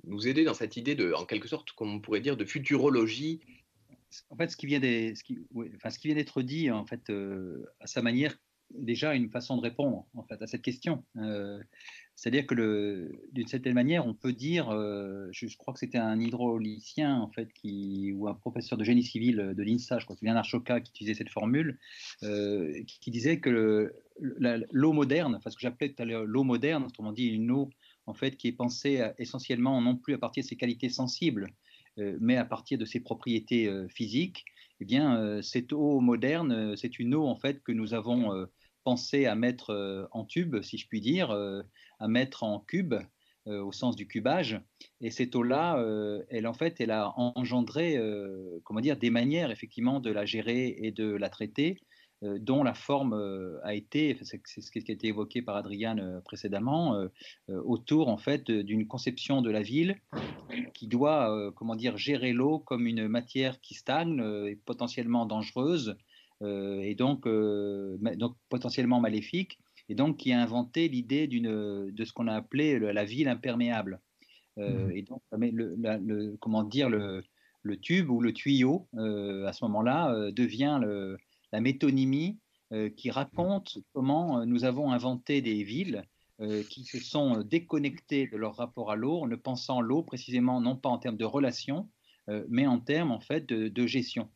nous 0.04 0.28
aider 0.28 0.44
dans 0.44 0.54
cette 0.54 0.76
idée 0.76 0.94
de, 0.94 1.12
en 1.12 1.24
quelque 1.24 1.48
sorte, 1.48 1.72
comme 1.72 1.94
on 1.94 2.00
pourrait 2.00 2.20
dire, 2.20 2.36
de 2.36 2.44
futurologie? 2.44 3.40
En 4.30 4.36
fait, 4.36 4.50
ce 4.50 4.56
qui 4.56 4.66
vient 4.66 4.80
d'être 4.80 6.42
dit, 6.42 6.70
en 6.70 6.84
fait, 6.84 7.10
euh, 7.10 7.64
à 7.80 7.86
sa 7.86 8.02
manière, 8.02 8.36
déjà 8.70 9.14
une 9.14 9.30
façon 9.30 9.56
de 9.56 9.62
répondre 9.62 10.06
en 10.14 10.22
fait 10.22 10.40
à 10.40 10.46
cette 10.46 10.62
question. 10.62 11.04
Euh, 11.16 11.60
c'est-à-dire 12.14 12.46
que 12.46 13.10
d'une 13.32 13.46
certaine 13.46 13.74
manière, 13.74 14.06
on 14.06 14.14
peut 14.14 14.32
dire, 14.32 14.70
euh, 14.70 15.28
je, 15.32 15.56
crois 15.56 15.74
que 15.74 15.80
c'était 15.80 15.98
un 15.98 16.20
hydraulicien 16.20 17.20
en 17.20 17.28
fait 17.28 17.52
qui 17.52 18.12
ou 18.14 18.28
un 18.28 18.34
professeur 18.34 18.78
de 18.78 18.84
génie 18.84 19.02
civil 19.02 19.54
de 19.56 19.62
l'INSA, 19.62 19.98
je 19.98 20.04
crois 20.04 20.16
que 20.16 20.20
c'est 20.24 20.42
Choca 20.44 20.80
qui 20.80 20.90
utilisait 20.90 21.14
cette 21.14 21.30
formule, 21.30 21.78
qui, 22.20 23.10
disait 23.10 23.40
que 23.40 23.92
l'eau 24.18 24.92
moderne, 24.92 25.34
enfin 25.34 25.50
ce 25.50 25.56
que 25.56 25.62
j'appelais 25.62 25.92
tout 25.92 26.02
à 26.02 26.06
l'heure 26.06 26.24
l'eau 26.24 26.44
moderne, 26.44 26.84
autrement 26.84 27.12
dit 27.12 27.26
une 27.26 27.50
eau 27.50 27.70
en 28.06 28.14
fait, 28.14 28.36
qui 28.36 28.48
est 28.48 28.52
pensée 28.52 29.02
essentiellement 29.18 29.80
non 29.80 29.96
plus 29.96 30.14
à 30.14 30.18
partir 30.18 30.42
de 30.42 30.48
ses 30.48 30.56
qualités 30.56 30.88
sensibles, 30.88 31.48
euh, 31.98 32.16
mais 32.20 32.36
à 32.36 32.44
partir 32.44 32.78
de 32.78 32.84
ses 32.84 33.00
propriétés 33.00 33.68
euh, 33.68 33.86
physiques, 33.88 34.44
eh 34.80 34.84
bien, 34.84 35.16
euh, 35.16 35.42
cette 35.42 35.72
eau 35.72 36.00
moderne, 36.00 36.76
c'est 36.76 36.98
une 36.98 37.14
eau 37.14 37.26
en 37.26 37.36
fait 37.36 37.62
que 37.62 37.72
nous 37.72 37.94
avons 37.94 38.46
pensé 38.82 39.26
à 39.26 39.36
mettre 39.36 40.08
en 40.10 40.24
tube, 40.24 40.60
si 40.62 40.76
je 40.76 40.88
puis 40.88 41.00
dire, 41.00 41.28
à 42.02 42.08
mettre 42.08 42.42
en 42.42 42.58
cube, 42.58 42.94
au 43.46 43.72
sens 43.72 43.96
du 43.96 44.06
cubage. 44.06 44.60
Et 45.00 45.10
cette 45.10 45.34
eau-là, 45.34 45.82
elle 46.28 46.46
en 46.46 46.54
fait, 46.54 46.80
elle 46.80 46.90
a 46.90 47.12
engendré, 47.16 47.98
comment 48.64 48.80
dire, 48.80 48.96
des 48.96 49.10
manières 49.10 49.50
effectivement 49.50 50.00
de 50.00 50.10
la 50.10 50.24
gérer 50.24 50.76
et 50.78 50.92
de 50.92 51.06
la 51.12 51.28
traiter 51.28 51.78
dont 52.22 52.62
la 52.62 52.74
forme 52.74 53.14
a 53.64 53.74
été, 53.74 54.16
c'est 54.22 54.40
ce 54.46 54.70
qui 54.70 54.78
a 54.78 54.92
été 54.92 55.08
évoqué 55.08 55.42
par 55.42 55.56
Adriane 55.56 56.22
précédemment, 56.24 57.04
autour 57.48 58.08
en 58.08 58.16
fait 58.16 58.48
d'une 58.48 58.86
conception 58.86 59.42
de 59.42 59.50
la 59.50 59.62
ville 59.62 59.96
qui 60.72 60.86
doit, 60.86 61.52
comment 61.56 61.74
dire, 61.74 61.96
gérer 61.96 62.32
l'eau 62.32 62.60
comme 62.60 62.86
une 62.86 63.08
matière 63.08 63.60
qui 63.60 63.74
stagne 63.74 64.22
et 64.46 64.54
potentiellement 64.54 65.26
dangereuse 65.26 65.96
et 66.44 66.94
donc, 66.96 67.26
donc 67.26 68.36
potentiellement 68.48 69.00
maléfique, 69.00 69.58
et 69.92 69.94
donc 69.94 70.16
qui 70.16 70.32
a 70.32 70.40
inventé 70.40 70.88
l'idée 70.88 71.28
de 71.28 72.04
ce 72.04 72.12
qu'on 72.14 72.26
a 72.26 72.34
appelé 72.34 72.78
la 72.78 73.04
ville 73.04 73.28
imperméable. 73.28 74.00
Mmh. 74.56 74.90
Et 74.94 75.02
donc, 75.02 75.22
le, 75.32 75.76
le, 75.76 76.36
comment 76.40 76.62
dire, 76.64 76.88
le, 76.88 77.22
le 77.62 77.78
tube 77.78 78.10
ou 78.10 78.20
le 78.20 78.32
tuyau, 78.32 78.88
euh, 78.94 79.46
à 79.46 79.52
ce 79.52 79.64
moment-là, 79.64 80.12
euh, 80.12 80.32
devient 80.32 80.80
la 81.52 81.60
métonymie 81.60 82.38
euh, 82.72 82.90
qui 82.90 83.10
raconte 83.10 83.78
comment 83.92 84.44
nous 84.46 84.64
avons 84.64 84.92
inventé 84.92 85.42
des 85.42 85.62
villes 85.62 86.04
qui 86.70 86.82
se 86.82 86.98
sont 86.98 87.42
déconnectées 87.42 88.26
de 88.26 88.36
leur 88.36 88.56
rapport 88.56 88.90
à 88.90 88.96
l'eau, 88.96 89.20
en 89.20 89.28
ne 89.28 89.36
pensant 89.36 89.80
l'eau 89.80 90.02
précisément 90.02 90.60
non 90.60 90.74
pas 90.74 90.88
en 90.88 90.98
termes 90.98 91.16
de 91.16 91.24
relation, 91.24 91.88
mais 92.48 92.66
en 92.66 92.80
termes 92.80 93.12
en 93.12 93.20
fait 93.20 93.46
de, 93.46 93.86
gestion. 93.86 94.28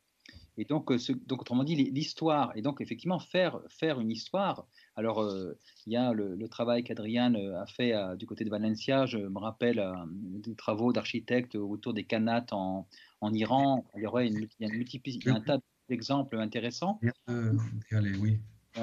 Et 0.57 0.65
donc, 0.67 0.93
donc, 1.27 1.41
autrement 1.41 1.65
dit, 1.65 1.75
l'histoire, 1.75 2.53
et 2.55 2.63
donc 2.63 2.81
effectivement 2.81 3.19
faire, 3.19 3.59
faire 3.69 3.99
une 3.99 4.13
histoire. 4.13 4.69
Alors, 4.97 5.23
il 5.87 5.93
y 5.93 5.97
a 5.97 6.13
le, 6.13 6.49
travail 6.49 6.83
qu'Adriane 6.83 7.37
a 7.37 7.67
fait 7.67 7.95
du 8.17 8.27
côté 8.27 8.45
de 8.45 8.51
Valencia, 8.51 9.05
je 9.05 9.19
me 9.19 9.39
rappelle 9.39 9.85
des 10.09 10.55
travaux 10.55 10.93
d'architectes 10.93 11.55
autour 11.55 11.93
des 11.93 12.05
canates 12.05 12.53
en, 12.53 12.87
en 13.21 13.33
Iran, 13.33 13.85
il 13.97 14.03
y 14.03 14.07
aurait 14.07 14.27
une, 14.27 14.49
il 14.59 15.25
y 15.25 15.29
a 15.29 15.35
un 15.35 15.41
tas 15.41 15.59
d'exemples 15.89 16.39
intéressants. 16.39 17.01
Euh, 17.29 17.53
oui. 18.21 18.39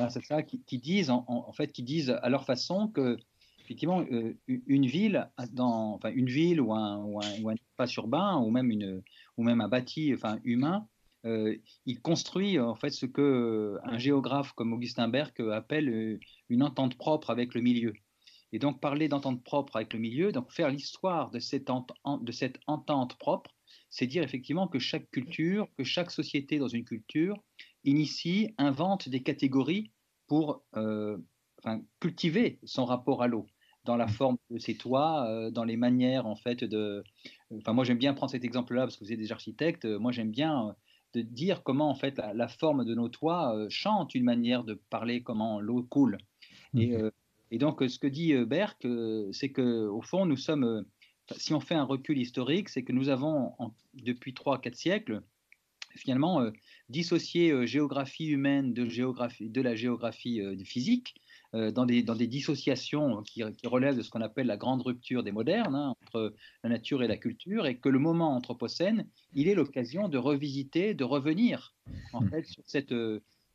c'est 0.09 0.23
ça, 0.23 0.43
qui, 0.43 0.77
disent 0.77 1.09
en, 1.09 1.51
fait, 1.53 1.71
qui 1.71 1.83
disent 1.83 2.09
à 2.09 2.29
leur 2.29 2.45
façon 2.45 2.87
que 2.87 3.17
effectivement 3.59 4.03
euh, 4.11 4.33
une 4.47 4.85
ville, 4.85 5.29
dans, 5.51 5.93
enfin 5.93 6.11
une 6.13 6.27
ville 6.27 6.59
ou 6.59 6.73
un, 6.73 6.97
ou 6.97 7.19
un, 7.21 7.55
espace 7.55 7.95
urbain 7.95 8.37
ou 8.37 8.49
même 8.49 8.69
une 8.69 9.01
ou 9.37 9.43
même 9.43 9.61
un 9.61 9.69
bâti, 9.69 10.13
enfin 10.13 10.39
humain, 10.43 10.87
euh, 11.25 11.55
il 11.85 12.01
construit 12.01 12.59
en 12.59 12.75
fait 12.75 12.89
ce 12.89 13.05
que 13.05 13.79
un 13.83 13.97
géographe 13.97 14.51
comme 14.53 14.73
Augustin 14.73 15.07
Berg 15.07 15.33
appelle 15.51 16.19
une 16.49 16.63
entente 16.63 16.97
propre 16.97 17.29
avec 17.29 17.53
le 17.53 17.61
milieu. 17.61 17.93
Et 18.51 18.59
donc 18.59 18.79
parler 18.79 19.07
d'entente 19.07 19.43
propre 19.43 19.77
avec 19.77 19.93
le 19.93 19.99
milieu, 19.99 20.31
donc 20.31 20.51
faire 20.51 20.69
l'histoire 20.69 21.31
de 21.31 21.39
cette, 21.39 21.69
de 22.21 22.31
cette 22.31 22.59
entente 22.67 23.17
propre, 23.17 23.51
c'est 23.89 24.05
dire 24.05 24.21
effectivement 24.23 24.67
que 24.67 24.77
chaque 24.77 25.09
culture, 25.09 25.67
que 25.75 25.83
chaque 25.83 26.11
société 26.11 26.59
dans 26.59 26.67
une 26.67 26.85
culture 26.85 27.35
initie, 27.83 28.53
invente 28.57 29.09
des 29.09 29.23
catégories 29.23 29.91
pour 30.27 30.63
euh, 30.75 31.17
cultiver 31.99 32.59
son 32.63 32.85
rapport 32.85 33.23
à 33.23 33.27
l'eau 33.27 33.47
dans 33.85 33.97
la 33.97 34.07
forme 34.07 34.37
de 34.49 34.57
ses 34.57 34.77
toits, 34.77 35.27
euh, 35.27 35.51
dans 35.51 35.63
les 35.63 35.75
manières 35.75 36.25
en 36.25 36.35
fait 36.35 36.63
de. 36.63 37.03
Enfin, 37.57 37.73
moi 37.73 37.83
j'aime 37.83 37.97
bien 37.97 38.13
prendre 38.13 38.31
cet 38.31 38.43
exemple-là 38.43 38.81
parce 38.83 38.97
que 38.97 39.03
vous 39.03 39.11
êtes 39.11 39.19
des 39.19 39.31
architectes. 39.31 39.85
Moi 39.85 40.11
j'aime 40.11 40.31
bien 40.31 40.69
euh, 40.69 40.73
de 41.13 41.21
dire 41.21 41.63
comment 41.63 41.89
en 41.89 41.95
fait 41.95 42.19
la, 42.33 42.47
forme 42.47 42.85
de 42.85 42.95
nos 42.95 43.09
toits 43.09 43.65
chante 43.69 44.15
une 44.15 44.23
manière 44.23 44.63
de 44.63 44.73
parler 44.89 45.21
comment 45.21 45.59
l'eau 45.59 45.83
coule. 45.83 46.17
Et, 46.75 46.97
mmh. 46.97 47.11
et, 47.51 47.57
donc 47.57 47.83
ce 47.87 47.99
que 47.99 48.07
dit 48.07 48.33
Berck, 48.45 48.87
c'est 49.31 49.51
que 49.51 49.87
au 49.87 50.01
fond 50.01 50.25
nous 50.25 50.37
sommes 50.37 50.85
si 51.37 51.53
on 51.53 51.59
fait 51.59 51.75
un 51.75 51.83
recul 51.83 52.17
historique, 52.17 52.69
c'est 52.69 52.83
que 52.83 52.91
nous 52.91 53.09
avons, 53.09 53.53
depuis 53.93 54.33
3-4 54.33 54.73
siècles, 54.73 55.23
finalement, 55.95 56.41
euh, 56.41 56.51
dissocié 56.89 57.51
euh, 57.51 57.65
géographie 57.65 58.27
humaine 58.27 58.73
de, 58.73 58.87
géographie, 58.89 59.49
de 59.49 59.61
la 59.61 59.75
géographie 59.75 60.41
euh, 60.41 60.57
physique, 60.63 61.15
dans 61.53 61.85
des, 61.85 62.01
dans, 62.01 62.15
des, 62.15 62.27
dissociations 62.27 63.21
qui, 63.23 63.43
relèvent 63.63 63.97
de 63.97 64.01
ce 64.01 64.09
qu'on 64.09 64.21
appelle 64.21 64.47
la 64.47 64.57
grande 64.57 64.81
rupture 64.81 65.23
des 65.23 65.31
modernes, 65.31 65.75
hein, 65.75 65.95
entre 66.01 66.33
la 66.63 66.69
nature 66.69 67.03
et 67.03 67.07
la 67.07 67.17
culture, 67.17 67.67
et 67.67 67.77
que 67.77 67.89
le 67.89 67.99
moment 67.99 68.35
anthropocène, 68.35 69.07
il 69.33 69.47
est 69.47 69.53
l'occasion 69.53 70.09
de 70.09 70.17
revisiter, 70.17 70.93
de 70.95 71.03
revenir, 71.03 71.75
en 72.11 72.21
mmh. 72.21 72.29
fait, 72.29 72.45
sur 72.47 72.63
cette 72.65 72.93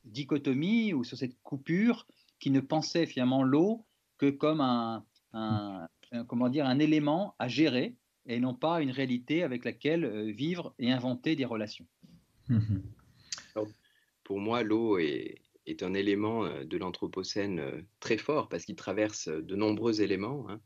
dichotomie 0.04 0.94
ou 0.94 1.04
sur 1.04 1.18
cette 1.18 1.36
coupure 1.42 2.06
qui 2.38 2.50
ne 2.50 2.60
pensait 2.60 3.06
finalement 3.06 3.42
l'eau 3.42 3.84
que 4.16 4.30
comme 4.30 4.60
un, 4.60 5.04
un, 5.32 5.88
comment 6.26 6.48
dire, 6.48 6.66
un 6.66 6.78
élément 6.78 7.34
à 7.38 7.48
gérer 7.48 7.96
et 8.26 8.40
non 8.40 8.54
pas 8.54 8.82
une 8.82 8.90
réalité 8.90 9.42
avec 9.42 9.64
laquelle 9.64 10.04
euh, 10.04 10.30
vivre 10.30 10.74
et 10.78 10.92
inventer 10.92 11.36
des 11.36 11.44
relations. 11.44 11.86
Mhm. 12.48 12.82
pour 14.24 14.40
moi, 14.40 14.62
l'eau 14.62 14.98
est, 14.98 15.42
est, 15.70 15.82
un 15.82 15.94
élément 15.94 16.44
euh, 16.44 16.64
de 16.64 16.76
l'Anthropocène 16.76 17.60
euh, 17.60 17.82
très 18.00 18.18
fort 18.18 18.48
parce 18.48 18.64
qu'il 18.64 18.76
traverse 18.76 19.28
de 19.28 19.56
nombreux 19.56 20.00
éléments. 20.02 20.46
Hein. 20.48 20.60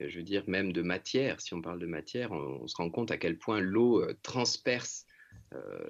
Je 0.00 0.18
veux 0.18 0.24
dire, 0.24 0.44
même 0.46 0.72
de 0.72 0.82
matière. 0.82 1.40
Si 1.40 1.54
on 1.54 1.62
parle 1.62 1.78
de 1.78 1.86
matière, 1.86 2.32
on, 2.32 2.66
se 2.68 2.76
rend 2.76 2.90
compte 2.90 3.10
à 3.10 3.16
quel 3.16 3.38
point 3.38 3.60
l'eau 3.60 4.04
transperce 4.22 5.06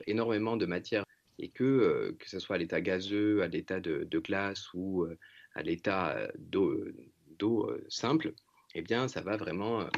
énormément 0.07 0.57
de 0.57 0.65
matière 0.65 1.05
et 1.41 1.51
que, 1.51 2.15
que 2.17 2.29
ce 2.29 2.39
soit 2.39 2.55
à 2.55 2.59
l'état 2.61 2.81
gazeux, 2.81 3.43
à 3.43 3.49
l'état 3.49 3.81
de, 3.81 4.19
glace 4.21 4.73
ou 4.75 5.07
à 5.55 5.63
l'état 5.63 6.17
d'eau 6.39 7.69
simple, 7.89 8.33
eh 8.79 8.83
bien, 8.83 9.09
ça 9.09 9.23
va 9.23 9.39
vraiment, 9.39 9.81
euh, 9.81 9.89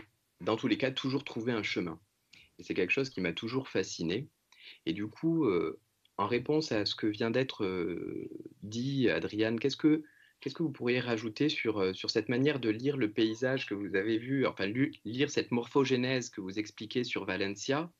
dans 0.40 0.56
tous 0.56 0.68
les 0.68 0.78
cas, 0.78 0.92
toujours 0.92 1.24
trouver 1.24 1.50
un 1.50 1.64
chemin. 1.64 1.98
Et 2.58 2.62
c'est 2.62 2.74
quelque 2.74 2.92
chose 2.92 3.10
qui 3.10 3.20
m'a 3.20 3.32
toujours 3.32 3.68
fasciné. 3.68 4.28
Et 4.86 4.92
du 4.92 5.08
coup, 5.08 5.46
euh, 5.46 5.80
en 6.18 6.26
réponse 6.26 6.72
à 6.72 6.84
ce 6.84 6.94
que 6.94 7.06
vient 7.06 7.30
d'être 7.30 7.64
euh, 7.64 8.28
dit, 8.62 9.08
Adriane, 9.08 9.58
qu'est-ce 9.58 9.76
que, 9.76 10.02
qu'est-ce 10.40 10.54
que 10.54 10.62
vous 10.62 10.72
pourriez 10.72 11.00
rajouter 11.00 11.48
sur, 11.48 11.94
sur 11.94 12.10
cette 12.10 12.28
manière 12.28 12.60
de 12.60 12.68
lire 12.68 12.96
le 12.96 13.10
paysage 13.10 13.66
que 13.66 13.74
vous 13.74 13.94
avez 13.94 14.18
vu, 14.18 14.46
enfin 14.46 14.66
lire 15.04 15.30
cette 15.30 15.52
morphogénèse 15.52 16.28
que 16.28 16.40
vous 16.40 16.58
expliquez 16.58 17.04
sur 17.04 17.24
Valencia? 17.24 17.90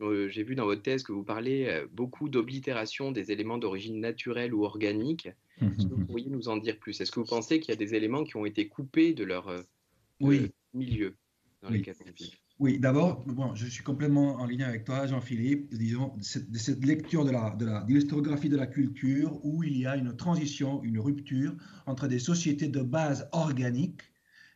J'ai 0.00 0.42
vu 0.42 0.54
dans 0.54 0.66
votre 0.66 0.82
thèse 0.82 1.02
que 1.02 1.12
vous 1.12 1.24
parlez 1.24 1.84
beaucoup 1.90 2.28
d'oblitération 2.28 3.12
des 3.12 3.32
éléments 3.32 3.58
d'origine 3.58 3.98
naturelle 3.98 4.54
ou 4.54 4.64
organique. 4.64 5.28
Est-ce 5.60 5.86
que 5.86 5.94
vous 5.94 6.04
pourriez 6.04 6.28
nous 6.28 6.48
en 6.48 6.58
dire 6.58 6.78
plus? 6.78 7.00
Est-ce 7.00 7.10
que 7.10 7.18
vous 7.18 7.26
pensez 7.26 7.60
qu'il 7.60 7.70
y 7.70 7.72
a 7.72 7.76
des 7.76 7.94
éléments 7.94 8.22
qui 8.22 8.36
ont 8.36 8.44
été 8.44 8.68
coupés 8.68 9.14
de 9.14 9.24
leur 9.24 9.50
oui. 10.20 10.52
milieu 10.74 11.16
dans 11.62 11.70
oui. 11.70 11.78
lesquels 11.78 11.96
Oui, 12.58 12.78
d'abord, 12.78 13.22
bon, 13.26 13.54
je 13.54 13.66
suis 13.66 13.84
complètement 13.84 14.36
en 14.36 14.46
lien 14.46 14.66
avec 14.66 14.84
toi, 14.84 15.06
Jean-Philippe, 15.06 15.74
disons, 15.74 16.14
de 16.16 16.22
cette, 16.58 16.84
lecture 16.86 17.26
de 17.26 17.30
la, 17.30 17.50
de, 17.50 17.66
la, 17.66 17.82
de 17.82 18.48
de 18.48 18.56
la 18.56 18.66
culture 18.66 19.44
où 19.44 19.62
il 19.62 19.76
y 19.76 19.84
a 19.84 19.94
une 19.94 20.16
transition, 20.16 20.82
une 20.82 20.98
rupture 20.98 21.54
entre 21.84 22.08
des 22.08 22.18
sociétés 22.18 22.68
de 22.68 22.80
base 22.80 23.28
organique, 23.32 24.00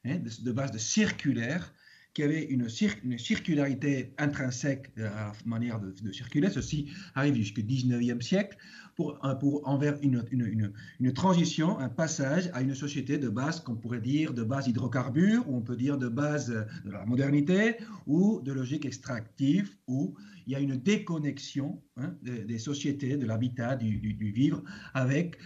hein, 0.06 0.16
de, 0.16 0.30
de, 0.42 0.52
base 0.52 0.70
de 0.70 0.78
circulaire, 0.78 1.74
qui 2.14 2.22
avaient 2.22 2.44
une, 2.44 2.66
une, 3.04 3.18
circularité 3.18 4.12
intrinsèque 4.18 4.90
à 4.98 5.02
la 5.02 5.32
manière 5.46 5.80
de, 5.80 6.12
circuler. 6.12 6.50
Ceci 6.50 6.90
arrive 7.14 7.34
jusqu'au 7.34 7.62
19e 7.62 8.20
siècle, 8.20 8.56
pour, 8.96 9.18
pour 9.38 9.66
envers 9.68 9.96
une, 10.02 10.24
une, 10.32 10.72
une, 10.98 11.12
transition, 11.12 11.78
un 11.78 11.88
passage 11.88 12.50
à 12.52 12.62
une 12.62 12.74
société 12.74 13.16
de 13.18 13.28
base 13.28 13.60
qu'on 13.60 13.76
pourrait 13.76 14.00
dire 14.00 14.34
de 14.34 14.42
base 14.42 14.66
hydrocarbures, 14.66 15.48
ou 15.48 15.56
on 15.56 15.62
peut 15.62 15.76
dire 15.76 15.98
de 15.98 16.08
base 16.08 16.48
de 16.48 16.90
la 16.90 17.06
modernité, 17.06 17.76
ou 18.06 18.40
de 18.42 18.52
logique 18.52 18.84
extractive, 18.84 19.76
où 19.86 20.16
il 20.50 20.54
y 20.54 20.56
a 20.56 20.60
une 20.60 20.76
déconnexion 20.76 21.80
hein, 21.96 22.12
des, 22.22 22.58
sociétés, 22.58 23.16
de 23.16 23.24
l'habitat, 23.24 23.76
du, 23.76 24.32
vivre, 24.34 24.64
avec, 24.94 25.36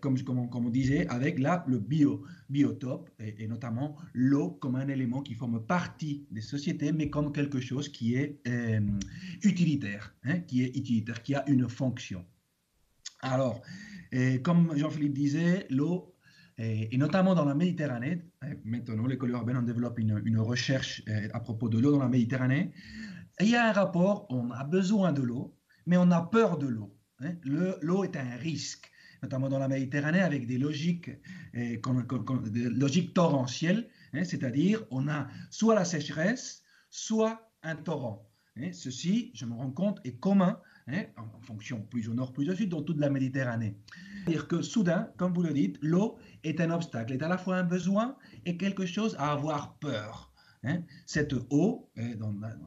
comme, 0.00 0.16
on 0.30 0.70
disait, 0.70 1.08
avec 1.08 1.40
la, 1.40 1.64
le 1.66 1.80
bio, 1.80 2.24
biotope, 2.48 3.10
et, 3.18 3.48
notamment 3.48 3.96
l'eau 4.12 4.52
comme 4.52 4.76
un 4.76 4.86
élément 4.86 5.22
qui 5.22 5.34
forme 5.34 5.66
partie 5.66 6.28
des 6.30 6.40
sociétés, 6.40 6.92
mais 6.92 7.10
comme 7.10 7.32
quelque 7.32 7.58
chose 7.58 7.88
qui 7.88 8.14
est 8.14 8.38
euh, 8.46 8.80
utilitaire, 9.42 10.14
hein, 10.22 10.38
qui 10.38 10.62
est 10.62 10.76
utilitaire, 10.76 11.20
qui 11.24 11.34
a 11.34 11.42
une 11.48 11.68
fonction. 11.68 12.24
Alors, 13.22 13.60
comme 14.44 14.76
Jean-Philippe 14.76 15.14
disait, 15.14 15.66
l'eau, 15.68 16.14
et, 16.58 16.96
notamment 16.96 17.34
dans 17.34 17.44
la 17.44 17.54
Méditerranée, 17.54 18.22
hein, 18.42 18.50
maintenant 18.64 19.06
l'école 19.06 19.30
urbaine 19.30 19.56
en 19.56 19.62
développe 19.62 19.98
une, 19.98 20.38
recherche 20.38 21.02
euh, 21.08 21.28
à 21.32 21.40
propos 21.40 21.68
de 21.68 21.78
l'eau 21.78 21.90
dans 21.90 21.98
la 21.98 22.08
Méditerranée, 22.08 22.70
il 23.40 23.48
y 23.48 23.56
a 23.56 23.68
un 23.68 23.72
rapport, 23.72 24.26
on 24.30 24.50
a 24.50 24.64
besoin 24.64 25.12
de 25.12 25.22
l'eau, 25.22 25.56
mais 25.86 25.96
on 25.96 26.10
a 26.10 26.22
peur 26.22 26.58
de 26.58 26.66
l'eau. 26.66 26.96
Hein. 27.20 27.34
L'eau 27.44 28.04
est 28.04 28.16
un 28.16 28.36
risque, 28.36 28.90
notamment 29.22 29.48
dans 29.48 29.58
la 29.58 29.68
Méditerranée, 29.68 30.20
avec 30.20 30.46
des 30.46 30.58
logiques, 30.58 31.10
euh, 31.56 31.76
des 32.50 32.70
logiques 32.70 33.14
torrentielles, 33.14 33.88
hein, 34.12 34.24
c'est-à-dire 34.24 34.84
on 34.90 35.08
a 35.08 35.28
soit 35.50 35.74
la 35.74 35.84
sécheresse, 35.84 36.62
soit 36.90 37.50
un 37.62 37.76
torrent. 37.76 38.30
Ceci, 38.72 39.32
je 39.34 39.46
me 39.46 39.54
rends 39.54 39.72
compte, 39.72 40.00
est 40.04 40.16
commun 40.20 40.60
Hein, 40.86 41.04
en 41.16 41.40
fonction 41.40 41.80
plus 41.80 42.10
au 42.10 42.14
nord, 42.14 42.34
plus 42.34 42.50
au 42.50 42.54
sud, 42.54 42.68
dans 42.68 42.82
toute 42.82 42.98
la 42.98 43.08
Méditerranée. 43.08 43.74
C'est-à-dire 44.18 44.46
que 44.46 44.60
soudain, 44.60 45.08
comme 45.16 45.32
vous 45.32 45.42
le 45.42 45.54
dites, 45.54 45.78
l'eau 45.80 46.18
est 46.42 46.60
un 46.60 46.70
obstacle, 46.70 47.14
est 47.14 47.22
à 47.22 47.28
la 47.28 47.38
fois 47.38 47.56
un 47.56 47.64
besoin 47.64 48.16
et 48.44 48.58
quelque 48.58 48.84
chose 48.84 49.16
à 49.18 49.32
avoir 49.32 49.78
peur. 49.78 50.33
Hein. 50.64 50.82
Cette 51.06 51.34
eau, 51.50 51.90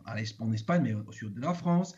en 0.05 0.53
Espagne, 0.53 0.81
mais 0.83 0.93
au 0.93 1.11
sud 1.11 1.33
de 1.33 1.41
la 1.41 1.53
France, 1.53 1.95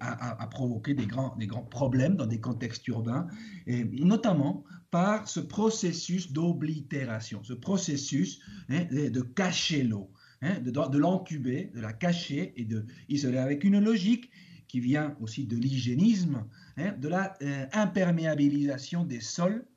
a, 0.00 0.46
provoqué 0.48 0.94
des 0.94 1.06
grands, 1.06 1.36
problèmes 1.70 2.16
dans 2.16 2.26
des 2.26 2.40
contextes 2.40 2.86
urbains, 2.88 3.26
notamment 3.66 4.64
par 4.90 5.28
ce 5.28 5.40
processus 5.40 6.32
d'oblitération, 6.32 7.42
ce 7.44 7.52
processus 7.52 8.40
hein, 8.68 8.84
de 8.90 9.20
cacher 9.20 9.82
l'eau, 9.82 10.10
hein, 10.42 10.58
de, 10.60 10.70
de 10.70 10.98
l'entuber, 10.98 11.70
de 11.74 11.80
la 11.80 11.92
cacher 11.92 12.52
et 12.56 12.64
de 12.64 12.86
isoler 13.08 13.38
avec 13.38 13.64
une 13.64 13.78
logique 13.78 14.30
qui 14.68 14.80
vient 14.80 15.16
aussi 15.20 15.46
de 15.46 15.56
l'hygiénisme, 15.56 16.44
de 16.76 17.08
la 17.08 17.36
euh, 17.42 17.66
imperméabilisation 17.72 19.04
des 19.04 19.20
sols 19.20 19.64
Hein, 19.64 19.69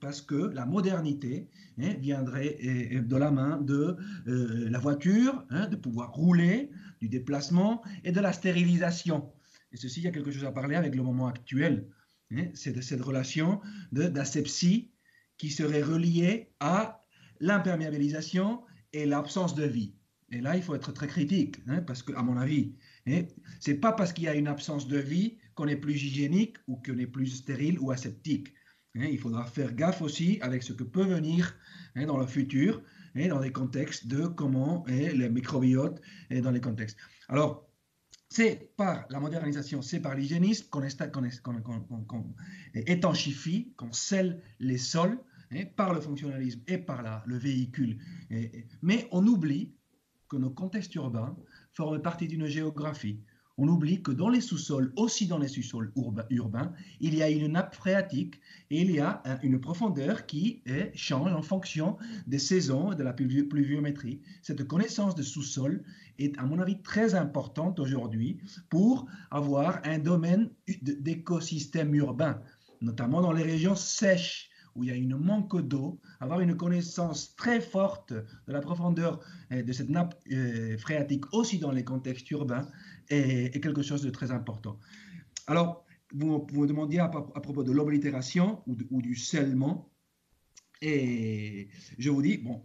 parce 0.00 0.20
que 0.20 0.34
la 0.34 0.66
modernité 0.66 1.48
hein, 1.78 1.94
viendrait 1.98 2.58
de 2.60 3.16
la 3.16 3.30
main 3.30 3.58
de 3.60 3.96
euh, 4.26 4.68
la 4.68 4.78
voiture, 4.78 5.44
hein, 5.50 5.66
de 5.66 5.76
pouvoir 5.76 6.12
rouler, 6.12 6.70
du 7.00 7.08
déplacement 7.08 7.82
et 8.04 8.12
de 8.12 8.20
la 8.20 8.32
stérilisation. 8.32 9.32
Et 9.72 9.76
ceci, 9.76 10.00
il 10.00 10.04
y 10.04 10.08
a 10.08 10.10
quelque 10.10 10.30
chose 10.30 10.44
à 10.44 10.52
parler 10.52 10.76
avec 10.76 10.94
le 10.94 11.02
moment 11.02 11.26
actuel. 11.26 11.88
C'est 12.54 12.72
de 12.72 12.80
cette 12.80 13.02
relation 13.02 13.60
d'asepsie 13.92 14.90
qui 15.36 15.50
serait 15.50 15.82
reliée 15.82 16.54
à 16.60 17.04
l'imperméabilisation 17.40 18.62
et 18.94 19.04
l'absence 19.04 19.54
de 19.54 19.64
vie. 19.64 19.94
Et 20.30 20.40
là, 20.40 20.56
il 20.56 20.62
faut 20.62 20.74
être 20.74 20.92
très 20.92 21.08
critique, 21.08 21.62
parce 21.86 22.02
que, 22.02 22.14
à 22.14 22.22
mon 22.22 22.38
avis, 22.38 22.74
c'est 23.60 23.74
pas 23.74 23.92
parce 23.92 24.14
qu'il 24.14 24.24
y 24.24 24.28
a 24.28 24.34
une 24.34 24.48
absence 24.48 24.88
de 24.88 24.96
vie 24.96 25.36
qu'on 25.54 25.68
est 25.68 25.76
plus 25.76 26.02
hygiénique 26.02 26.56
ou 26.66 26.76
qu'on 26.76 26.96
est 26.96 27.06
plus 27.06 27.26
stérile 27.26 27.78
ou 27.80 27.90
aseptique. 27.90 28.54
Hein, 28.94 29.06
il 29.10 29.18
faudra 29.18 29.46
faire 29.46 29.74
gaffe 29.74 30.02
aussi 30.02 30.38
avec 30.42 30.62
ce 30.62 30.74
que 30.74 30.84
peut 30.84 31.04
venir 31.04 31.56
hein, 31.96 32.04
dans 32.04 32.18
le 32.18 32.26
futur 32.26 32.82
hein, 33.14 33.28
dans 33.28 33.40
des 33.40 33.50
contextes 33.50 34.06
de 34.06 34.26
comment 34.26 34.84
est 34.86 35.14
le 35.14 35.30
microbiote 35.30 36.00
dans 36.30 36.50
les 36.50 36.60
contextes. 36.60 36.98
Alors, 37.28 37.66
c'est 38.28 38.74
par 38.76 39.06
la 39.08 39.18
modernisation, 39.18 39.80
c'est 39.80 40.00
par 40.00 40.14
l'hygiénisme 40.14 40.68
qu'on 40.70 40.82
étanchifie, 42.74 43.72
qu'on 43.76 43.92
scelle 43.92 44.42
les 44.58 44.78
sols 44.78 45.18
par 45.76 45.92
le 45.92 46.00
fonctionnalisme 46.00 46.62
et 46.66 46.78
par 46.78 47.22
le 47.26 47.36
véhicule. 47.36 47.98
mais 48.80 49.06
on 49.10 49.26
oublie 49.26 49.74
que 50.28 50.36
nos 50.36 50.50
contextes 50.50 50.94
urbains 50.94 51.36
forment 51.72 52.00
partie 52.00 52.26
d'une 52.26 52.46
géographie 52.46 53.20
on 53.58 53.68
oublie 53.68 54.02
que 54.02 54.12
dans 54.12 54.28
les 54.28 54.40
sous-sols, 54.40 54.92
aussi 54.96 55.26
dans 55.26 55.38
les 55.38 55.48
sous-sols 55.48 55.92
urbains, 56.30 56.72
il 57.00 57.14
y 57.14 57.22
a 57.22 57.30
une 57.30 57.48
nappe 57.48 57.74
phréatique 57.74 58.40
et 58.70 58.80
il 58.80 58.90
y 58.90 59.00
a 59.00 59.22
une 59.42 59.60
profondeur 59.60 60.26
qui 60.26 60.62
change 60.94 61.32
en 61.32 61.42
fonction 61.42 61.96
des 62.26 62.38
saisons 62.38 62.92
et 62.92 62.96
de 62.96 63.02
la 63.02 63.12
pluviométrie. 63.12 64.20
Cette 64.42 64.64
connaissance 64.66 65.14
de 65.14 65.22
sous-sol 65.22 65.84
est, 66.18 66.38
à 66.38 66.44
mon 66.44 66.58
avis, 66.60 66.80
très 66.82 67.14
importante 67.14 67.78
aujourd'hui 67.78 68.38
pour 68.70 69.06
avoir 69.30 69.80
un 69.84 69.98
domaine 69.98 70.50
d'écosystème 70.82 71.94
urbain, 71.94 72.40
notamment 72.80 73.20
dans 73.20 73.32
les 73.32 73.42
régions 73.42 73.76
sèches 73.76 74.48
où 74.74 74.84
il 74.84 74.90
y 74.90 74.92
a 74.92 74.96
une 74.96 75.16
manque 75.16 75.60
d'eau, 75.60 76.00
avoir 76.20 76.40
une 76.40 76.56
connaissance 76.56 77.36
très 77.36 77.60
forte 77.60 78.12
de 78.12 78.52
la 78.52 78.60
profondeur 78.60 79.20
de 79.50 79.72
cette 79.72 79.90
nappe 79.90 80.14
euh, 80.32 80.78
phréatique 80.78 81.32
aussi 81.34 81.58
dans 81.58 81.72
les 81.72 81.84
contextes 81.84 82.30
urbains, 82.30 82.66
est, 83.08 83.62
quelque 83.62 83.82
chose 83.82 84.02
de 84.02 84.10
très 84.10 84.30
important. 84.30 84.78
Alors, 85.46 85.84
vous, 86.14 86.46
vous 86.52 86.62
me 86.62 86.66
demandiez 86.66 87.00
à, 87.00 87.08
propos 87.08 87.62
de 87.62 87.72
l'oblitération 87.72 88.62
ou, 88.66 89.02
du 89.02 89.14
scellement. 89.14 89.90
Et 90.80 91.68
je 91.96 92.10
vous 92.10 92.22
dis, 92.22 92.38
bon, 92.38 92.60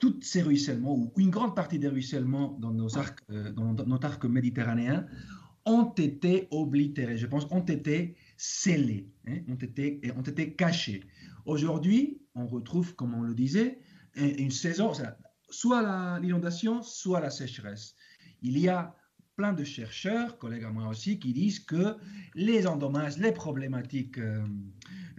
tous 0.00 0.18
ces 0.22 0.42
ruissellements, 0.42 0.96
ou 0.96 1.12
une 1.18 1.30
grande 1.30 1.54
partie 1.54 1.78
des 1.78 1.88
ruissellements 1.88 2.56
dans 2.58 2.72
nos 2.72 2.96
arcs, 2.96 3.20
euh, 3.30 3.52
dans 3.52 3.74
notre 3.74 4.06
arc 4.06 4.24
méditerranéen, 4.24 5.06
ont 5.66 5.92
été 5.92 6.48
oblitérés, 6.50 7.18
je 7.18 7.26
pense, 7.26 7.46
ont 7.50 7.64
été 7.64 8.16
scellés, 8.38 9.10
hein, 9.26 9.40
ont, 9.48 9.56
été, 9.56 10.00
ont 10.16 10.22
été 10.22 10.54
cachés. 10.54 11.04
Aujourd'hui, 11.44 12.22
on 12.34 12.46
retrouve, 12.46 12.94
comme 12.94 13.14
on 13.14 13.22
le 13.22 13.34
disait, 13.34 13.78
une 14.16 14.50
saison, 14.50 14.92
soit 15.50 16.18
l'inondation, 16.20 16.82
soit 16.82 17.20
la 17.20 17.30
sécheresse. 17.30 17.94
Il 18.42 18.58
y 18.58 18.68
a 18.68 18.94
plein 19.38 19.52
de 19.52 19.62
chercheurs, 19.62 20.36
collègues 20.36 20.64
à 20.64 20.70
moi 20.70 20.88
aussi, 20.88 21.20
qui 21.20 21.32
disent 21.32 21.60
que 21.60 21.96
les 22.34 22.66
endommages, 22.66 23.18
les 23.18 23.30
problématiques 23.30 24.18
euh, 24.18 24.44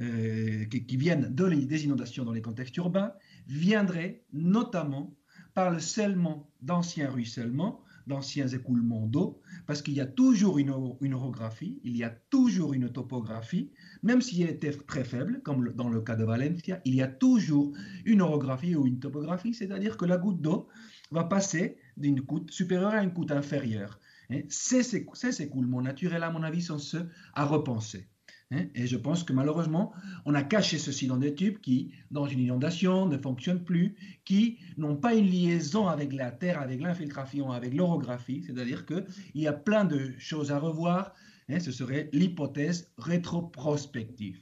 euh, 0.02 0.66
qui, 0.66 0.98
viennent 0.98 1.34
de, 1.34 1.48
des 1.48 1.86
inondations 1.86 2.26
dans 2.26 2.34
les 2.34 2.42
contextes 2.42 2.76
urbains 2.76 3.14
viendraient 3.48 4.22
notamment 4.34 5.16
par 5.54 5.72
le 5.72 5.80
scellement 5.80 6.52
d'anciens 6.62 7.10
ruissellements, 7.10 7.82
d'anciens 8.08 8.48
écoulements 8.48 9.08
d'eau, 9.08 9.42
parce 9.68 9.82
qu'il 9.82 9.94
y 9.94 10.02
a 10.02 10.06
toujours 10.06 10.60
une, 10.60 10.74
une, 11.00 11.14
orographie, 11.14 11.80
il 11.86 11.96
y 11.96 12.04
a 12.04 12.10
toujours 12.10 12.74
une 12.74 12.92
topographie, 12.92 13.72
même 14.04 14.22
si 14.22 14.42
elle 14.42 14.50
était 14.50 14.72
très 14.72 15.06
faible, 15.06 15.42
comme 15.44 15.72
dans 15.76 15.90
le 15.90 16.02
cas 16.02 16.18
de 16.18 16.26
Valencia, 16.26 16.82
il 16.84 16.96
y 16.96 17.02
a 17.02 17.08
toujours 17.08 17.72
une 18.04 18.22
orographie 18.22 18.76
ou 18.76 18.86
une 18.86 19.00
topographie, 19.00 19.54
c'est-à-dire 19.54 19.96
que 19.96 20.06
la 20.06 20.18
goutte 20.18 20.42
d'eau 20.42 20.68
va 21.12 21.24
passer 21.24 21.78
d'une 22.00 22.22
coûte 22.22 22.52
supérieure 22.52 22.94
à 22.94 23.04
une 23.04 23.14
coûte 23.14 23.32
inférieure. 23.32 24.00
Hein. 24.32 24.42
Ces, 24.50 24.96
écoulements 25.42 25.82
naturels, 25.82 26.24
à 26.24 26.32
mon 26.32 26.44
avis, 26.44 26.62
sont 26.62 26.80
ceux 26.80 27.10
à 27.34 27.46
repenser. 27.46 28.08
Hein. 28.52 28.66
Et 28.74 28.88
je 28.88 28.98
pense 28.98 29.24
que 29.24 29.34
malheureusement, 29.34 29.94
on 30.26 30.34
a 30.34 30.42
caché 30.42 30.78
ceci 30.78 31.08
dans 31.08 31.18
des 31.18 31.36
tubes 31.36 31.60
qui, 31.60 31.92
dans 32.12 32.26
une 32.26 32.40
inondation, 32.40 33.06
ne 33.06 33.18
fonctionnent 33.18 33.64
plus, 33.64 33.96
qui 34.26 34.58
n'ont 34.78 34.96
pas 34.96 35.14
une 35.14 35.28
liaison 35.28 35.88
avec 35.88 36.14
la 36.14 36.32
terre, 36.32 36.60
avec 36.60 36.82
l'infiltration, 36.82 37.52
avec 37.52 37.74
l'orographie. 37.74 38.44
C'est-à-dire 38.46 38.86
qu'il 38.86 39.06
y 39.36 39.48
a 39.48 39.54
plein 39.54 39.86
de 39.86 40.14
choses 40.18 40.52
à 40.52 40.60
revoir. 40.60 41.14
Hein. 41.50 41.60
Ce 41.60 41.72
serait 41.72 42.10
l'hypothèse 42.14 42.92
rétroprospective. 42.98 44.42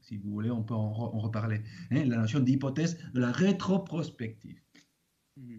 Si 0.00 0.16
vous 0.16 0.30
voulez, 0.30 0.50
on 0.50 0.62
peut 0.62 0.74
en, 0.74 0.92
reparler. 0.92 1.60
La 1.90 2.04
notion 2.04 2.40
d'hypothèse 2.40 2.98
de 3.14 3.20
la 3.20 3.30
rétroprospective. 3.30 4.60
Mmh. 5.36 5.58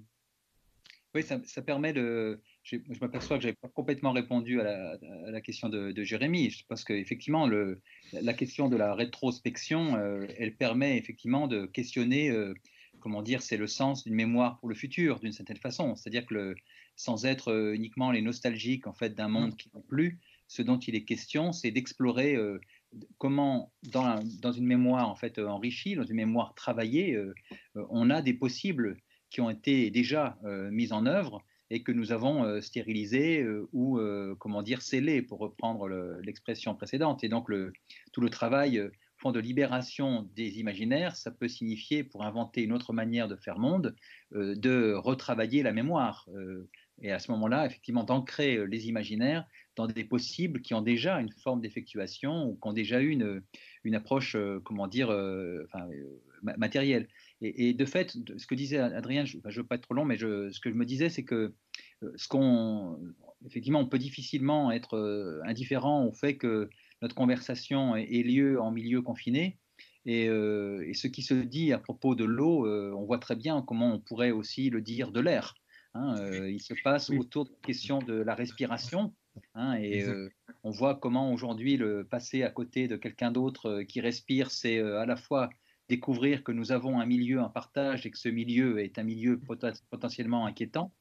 Oui, 1.14 1.24
ça, 1.24 1.62
permet 1.62 1.92
de. 1.92 2.40
Je, 2.64 2.78
m'aperçois 3.02 3.38
que 3.38 3.44
je 3.44 3.48
n'avais 3.48 3.58
pas 3.62 3.68
complètement 3.68 4.14
répondu 4.14 4.62
à 4.62 4.98
la, 5.30 5.42
question 5.42 5.68
de, 5.68 6.04
Jérémy, 6.04 6.64
parce 6.70 6.86
qu'effectivement, 6.86 7.50
la 8.14 8.34
question 8.34 8.70
de 8.70 8.78
la 8.78 8.96
rétrospection, 8.96 9.98
euh, 9.98 10.26
elle 10.38 10.56
permet 10.56 10.98
effectivement 10.98 11.48
de 11.48 11.66
questionner, 11.66 12.30
euh, 12.30 12.54
comment 13.02 13.22
dire, 13.22 13.42
c'est 13.42 13.58
le 13.58 13.68
sens 13.68 14.06
d'une 14.06 14.16
mémoire 14.16 14.58
pour 14.60 14.70
le 14.70 14.76
futur, 14.76 15.20
d'une 15.20 15.34
certaine 15.34 15.58
façon. 15.58 15.98
C'est-à-dire 15.98 16.26
que 16.26 16.56
sans 16.96 17.26
être 17.26 17.50
euh, 17.52 17.74
uniquement 17.74 18.12
les 18.12 18.22
nostalgiques 18.22 18.88
en 18.88 18.94
fait 18.94 19.14
d'un 19.14 19.28
monde 19.28 19.58
qui 19.58 19.70
n'a 19.74 19.82
plus, 19.82 20.18
ce 20.48 20.62
dont 20.62 20.80
il 20.80 20.96
est 20.96 21.04
question, 21.04 21.52
c'est 21.52 21.72
d'explorer 21.72 22.38
comment, 23.18 23.72
dans, 23.84 24.22
dans, 24.42 24.52
une 24.52 24.66
mémoire 24.66 25.10
en 25.10 25.16
fait 25.16 25.40
enrichie, 25.40 25.96
dans 25.96 26.04
une 26.04 26.18
mémoire 26.18 26.54
travaillée, 26.56 27.18
on 27.76 28.10
a 28.10 28.22
des 28.22 28.34
possibles 28.34 28.98
qui 29.32 29.42
ont 29.42 29.50
été 29.50 29.90
déjà 29.90 30.38
euh, 30.44 30.70
mises 30.70 30.92
en 30.92 31.08
œuvre 31.08 31.44
et 31.72 31.84
que 31.84 31.94
nous 31.94 32.12
avons 32.12 32.44
euh, 32.44 32.60
stérilisées 32.60 33.42
euh, 33.42 33.68
ou, 33.72 34.00
comment 34.38 34.62
dire, 34.62 34.82
scellées, 34.82 35.22
pour 35.22 35.40
reprendre 35.40 35.90
l'expression 36.22 36.76
précédente. 36.76 37.24
Et 37.24 37.30
donc, 37.30 37.50
tout 38.12 38.22
le 38.22 38.30
travail 38.30 38.90
de 39.24 39.40
libération 39.40 40.28
des 40.36 40.60
imaginaires, 40.60 41.16
ça 41.16 41.32
peut 41.32 41.48
signifier, 41.48 42.04
pour 42.04 42.24
inventer 42.24 42.64
une 42.64 42.74
autre 42.74 42.92
manière 42.92 43.28
de 43.28 43.36
faire 43.36 43.60
monde, 43.60 43.96
de 44.32 44.94
retravailler 44.96 45.62
la 45.62 45.72
mémoire. 45.72 46.28
et 47.04 47.12
à 47.12 47.20
ce 47.20 47.32
moment-là, 47.32 47.68
effectivement, 47.68 48.04
d'ancrer 48.04 48.66
les 48.66 48.88
imaginaires 48.88 49.46
dans 49.76 49.86
des 49.86 50.04
possibles 50.04 50.62
qui 50.62 50.74
ont 50.74 50.82
déjà 50.82 51.22
une 51.22 51.32
forme 51.32 51.62
d'effectuation 51.62 52.46
ou 52.46 52.56
qui 52.56 52.68
ont 52.68 52.74
déjà 52.74 53.00
eu 53.00 53.10
une, 53.10 53.44
une 53.84 53.94
approche, 53.94 54.36
comment 54.64 54.88
dire, 54.88 55.12
matérielle. 56.42 57.08
Et, 57.44 57.74
de 57.74 57.86
fait, 57.86 58.16
ce 58.38 58.46
que 58.46 58.54
disait 58.54 58.78
Adrien, 58.78 59.26
je 59.26 59.38
ne 59.38 59.52
veux 59.52 59.64
pas 59.64 59.76
être 59.76 59.82
trop 59.82 59.96
long, 59.96 60.06
mais 60.06 60.18
ce 60.18 60.60
que 60.60 60.70
je 60.70 60.76
me 60.76 60.86
disais, 60.86 61.10
c'est 61.10 61.24
que 61.24 61.54
euh, 62.04 62.12
ce 62.16 62.28
qu'on, 62.28 63.00
effectivement, 63.46 63.80
on 63.80 63.88
peut 63.88 63.98
difficilement 63.98 64.72
être 64.72 64.96
euh, 64.96 65.42
indifférent 65.46 66.06
au 66.06 66.12
fait 66.12 66.38
que 66.38 66.70
notre 67.02 67.16
conversation 67.16 67.96
ait 67.96 68.06
lieu 68.24 68.62
en 68.62 68.72
milieu 68.72 69.02
confiné. 69.02 69.58
Et, 70.06 70.28
euh, 70.30 70.92
ce 70.94 71.08
qui 71.08 71.24
se 71.24 71.34
dit 71.34 71.74
à 71.74 71.80
propos 71.80 72.14
de 72.14 72.26
l'eau, 72.26 72.68
on 72.68 73.06
voit 73.06 73.20
très 73.20 73.36
bien 73.36 73.64
comment 73.64 73.96
on 73.96 74.00
pourrait 74.00 74.32
aussi 74.32 74.70
le 74.70 74.82
dire 74.82 75.12
de 75.12 75.20
l'air. 75.20 75.56
Hein, 75.96 76.16
il 76.48 76.62
se 76.62 76.76
passe 76.84 77.10
autour 77.10 77.46
de 77.46 77.50
la 77.50 77.68
question 77.68 78.00
de 78.00 78.14
la 78.14 78.36
respiration. 78.36 79.16
Hein, 79.56 79.80
et 79.80 80.06
on 80.64 80.70
voit 80.70 80.96
comment 80.96 81.34
aujourd'hui 81.34 81.76
le 81.76 82.06
passer 82.06 82.44
à 82.44 82.52
côté 82.52 82.88
de 82.88 82.98
quelqu'un 82.98 83.32
d'autre 83.32 83.82
qui 83.82 84.00
respire, 84.00 84.52
c'est 84.52 84.80
à 84.80 85.08
la 85.08 85.16
fois 85.16 85.50
découvrir 85.92 86.44
que 86.44 86.54
nous 86.54 86.72
avons 86.72 87.02
un 87.02 87.06
milieu 87.06 87.42
en 87.42 87.50
partage 87.50 88.06
et 88.06 88.12
que 88.12 88.18
ce 88.18 88.30
milieu 88.30 88.80
est 88.80 88.98
un 88.98 89.04
milieu 89.04 89.40
potentiellement 89.90 90.46
inquiétant, 90.46 90.94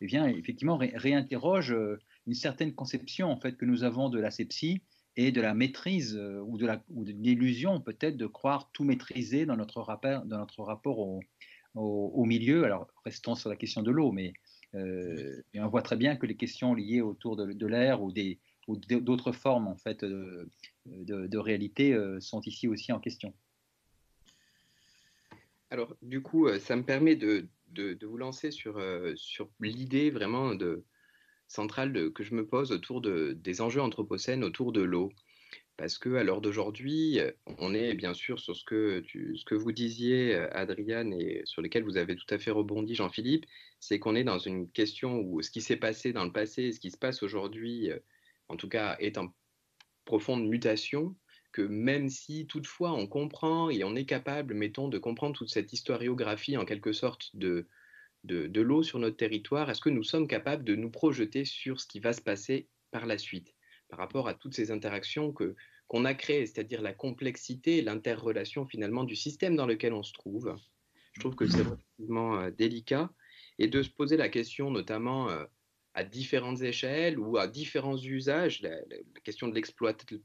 eh 0.00 0.06
bien, 0.06 0.28
effectivement, 0.28 0.78
réinterroge 0.78 1.72
euh, 1.72 1.98
une 2.28 2.34
certaine 2.34 2.72
conception 2.72 3.30
en 3.30 3.36
fait 3.36 3.56
que 3.56 3.64
nous 3.64 3.82
avons 3.82 4.08
de 4.10 4.20
l'asepsie 4.20 4.80
et 5.16 5.32
de 5.32 5.40
la 5.40 5.54
maîtrise 5.54 6.14
ou 6.46 6.56
de 6.56 7.12
l'illusion 7.12 7.80
peut-être 7.80 8.16
de 8.16 8.28
croire 8.28 8.70
tout 8.72 8.84
maîtriser 8.84 9.46
dans 9.46 9.56
notre 9.56 9.80
rapport, 9.82 10.98
au, 11.74 12.24
milieu. 12.24 12.64
Alors, 12.64 12.86
restons 13.04 13.34
sur 13.34 13.50
la 13.50 13.56
question 13.56 13.82
de 13.82 13.90
l'eau, 13.90 14.12
mais 14.12 14.32
euh, 14.76 15.42
on 15.54 15.66
voit 15.66 15.82
très 15.82 15.96
bien 15.96 16.14
que 16.14 16.26
les 16.26 16.36
questions 16.36 16.72
liées 16.74 17.00
autour 17.00 17.34
de, 17.36 17.66
l'air 17.66 18.00
ou 18.00 18.12
d'autres 18.76 19.32
formes 19.32 19.66
en 19.66 19.76
fait 19.76 20.04
de, 20.04 21.38
réalité 21.38 21.94
euh, 21.94 22.20
sont 22.20 22.42
ici 22.42 22.68
aussi 22.68 22.92
en 22.92 23.00
question. 23.00 23.34
Alors, 25.70 25.94
du 26.02 26.22
coup, 26.22 26.46
euh, 26.46 26.58
ça 26.58 26.76
me 26.76 26.82
permet 26.82 27.16
de, 27.16 27.48
vous 28.02 28.16
lancer 28.16 28.50
sur, 28.50 28.82
sur 29.16 29.50
l'idée 29.60 30.10
vraiment 30.10 30.54
de, 30.54 30.84
centrale 31.48 32.12
que 32.12 32.22
je 32.22 32.34
me 32.34 32.46
pose 32.46 32.72
autour 32.72 33.00
de, 33.00 33.32
des 33.32 33.60
enjeux 33.60 33.80
anthropocènes 33.80 34.44
autour 34.44 34.72
de 34.72 34.82
l'eau. 34.82 35.10
Parce 35.76 35.96
que 35.96 36.14
à 36.14 36.24
l'heure 36.24 36.40
d'aujourd'hui, 36.40 37.20
on 37.58 37.72
est 37.72 37.94
bien 37.94 38.12
sûr 38.12 38.40
sur 38.40 38.56
ce 38.56 38.64
que, 38.64 39.02
ce 39.06 39.44
que 39.44 39.54
vous 39.54 39.70
disiez, 39.70 40.34
Adriane, 40.34 41.12
et 41.12 41.42
sur 41.44 41.62
lequel 41.62 41.84
vous 41.84 41.96
avez 41.96 42.16
tout 42.16 42.26
à 42.30 42.38
fait 42.38 42.50
rebondi, 42.50 42.96
Jean-Philippe, 42.96 43.46
c'est 43.78 44.00
qu'on 44.00 44.16
est 44.16 44.24
dans 44.24 44.40
une 44.40 44.68
question 44.70 45.20
où 45.20 45.40
ce 45.40 45.52
qui 45.52 45.60
s'est 45.60 45.76
passé 45.76 46.12
dans 46.12 46.24
le 46.24 46.32
passé 46.32 46.64
et 46.64 46.72
ce 46.72 46.80
qui 46.80 46.90
se 46.90 46.98
passe 46.98 47.22
aujourd'hui, 47.22 47.90
en 48.48 48.56
tout 48.56 48.68
cas, 48.68 48.96
est 48.98 49.18
en 49.18 49.32
profonde 50.04 50.48
mutation, 50.48 51.14
que 51.52 51.62
même 51.62 52.08
si 52.08 52.46
toutefois 52.46 52.92
on 52.92 53.06
comprend 53.06 53.70
et 53.70 53.84
on 53.84 53.96
est 53.96 54.04
capable, 54.04 54.54
mettons, 54.54 54.88
de 54.88 54.98
comprendre 54.98 55.36
toute 55.36 55.50
cette 55.50 55.72
historiographie 55.72 56.56
en 56.56 56.64
quelque 56.64 56.92
sorte 56.92 57.34
de, 57.34 57.66
de, 58.24 58.46
de 58.46 58.60
l'eau 58.60 58.82
sur 58.82 58.98
notre 58.98 59.16
territoire, 59.16 59.70
est-ce 59.70 59.80
que 59.80 59.90
nous 59.90 60.04
sommes 60.04 60.28
capables 60.28 60.64
de 60.64 60.76
nous 60.76 60.90
projeter 60.90 61.44
sur 61.44 61.80
ce 61.80 61.86
qui 61.86 62.00
va 62.00 62.12
se 62.12 62.20
passer 62.20 62.68
par 62.90 63.06
la 63.06 63.18
suite? 63.18 63.54
Par 63.88 63.98
rapport 63.98 64.28
à 64.28 64.34
toutes 64.34 64.54
ces 64.54 64.70
interactions 64.70 65.32
que 65.32 65.56
qu'on 65.88 66.04
a 66.04 66.14
créées, 66.14 66.46
c'est-à-dire 66.46 66.82
la 66.82 66.92
complexité 66.92 67.80
l'interrelation 67.80 68.66
finalement 68.66 69.04
du 69.04 69.16
système 69.16 69.56
dans 69.56 69.66
lequel 69.66 69.94
on 69.94 70.02
se 70.02 70.12
trouve. 70.12 70.54
Je 71.14 71.20
trouve 71.20 71.34
que 71.34 71.48
c'est 71.48 71.62
relativement 71.62 72.38
euh, 72.38 72.50
délicat. 72.50 73.10
Et 73.58 73.66
de 73.66 73.82
se 73.82 73.90
poser 73.90 74.16
la 74.16 74.28
question 74.28 74.70
notamment 74.70 75.30
euh, 75.30 75.44
à 75.98 76.04
différentes 76.04 76.62
échelles 76.62 77.18
ou 77.18 77.38
à 77.38 77.48
différents 77.48 77.96
usages, 77.96 78.62
la, 78.62 78.70
question 79.24 79.48
de 79.48 79.60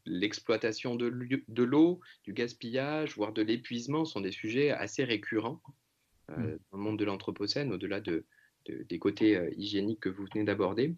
l'exploitation 0.05 0.95
de 0.95 1.63
l'eau, 1.63 1.99
du 2.23 2.31
gaspillage, 2.31 3.15
voire 3.15 3.33
de 3.33 3.41
l'épuisement 3.41 4.05
sont 4.05 4.21
des 4.21 4.31
sujets 4.31 4.69
assez 4.69 5.03
récurrents 5.03 5.59
euh, 6.29 6.37
mmh. 6.37 6.59
dans 6.71 6.77
le 6.77 6.83
monde 6.83 6.99
de 6.99 7.05
l'Anthropocène, 7.05 7.73
au-delà 7.73 8.01
de, 8.01 8.23
des 8.67 8.99
côtés 8.99 9.51
hygiéniques 9.57 10.01
que 10.01 10.09
vous 10.09 10.27
venez 10.31 10.45
d'aborder. 10.45 10.95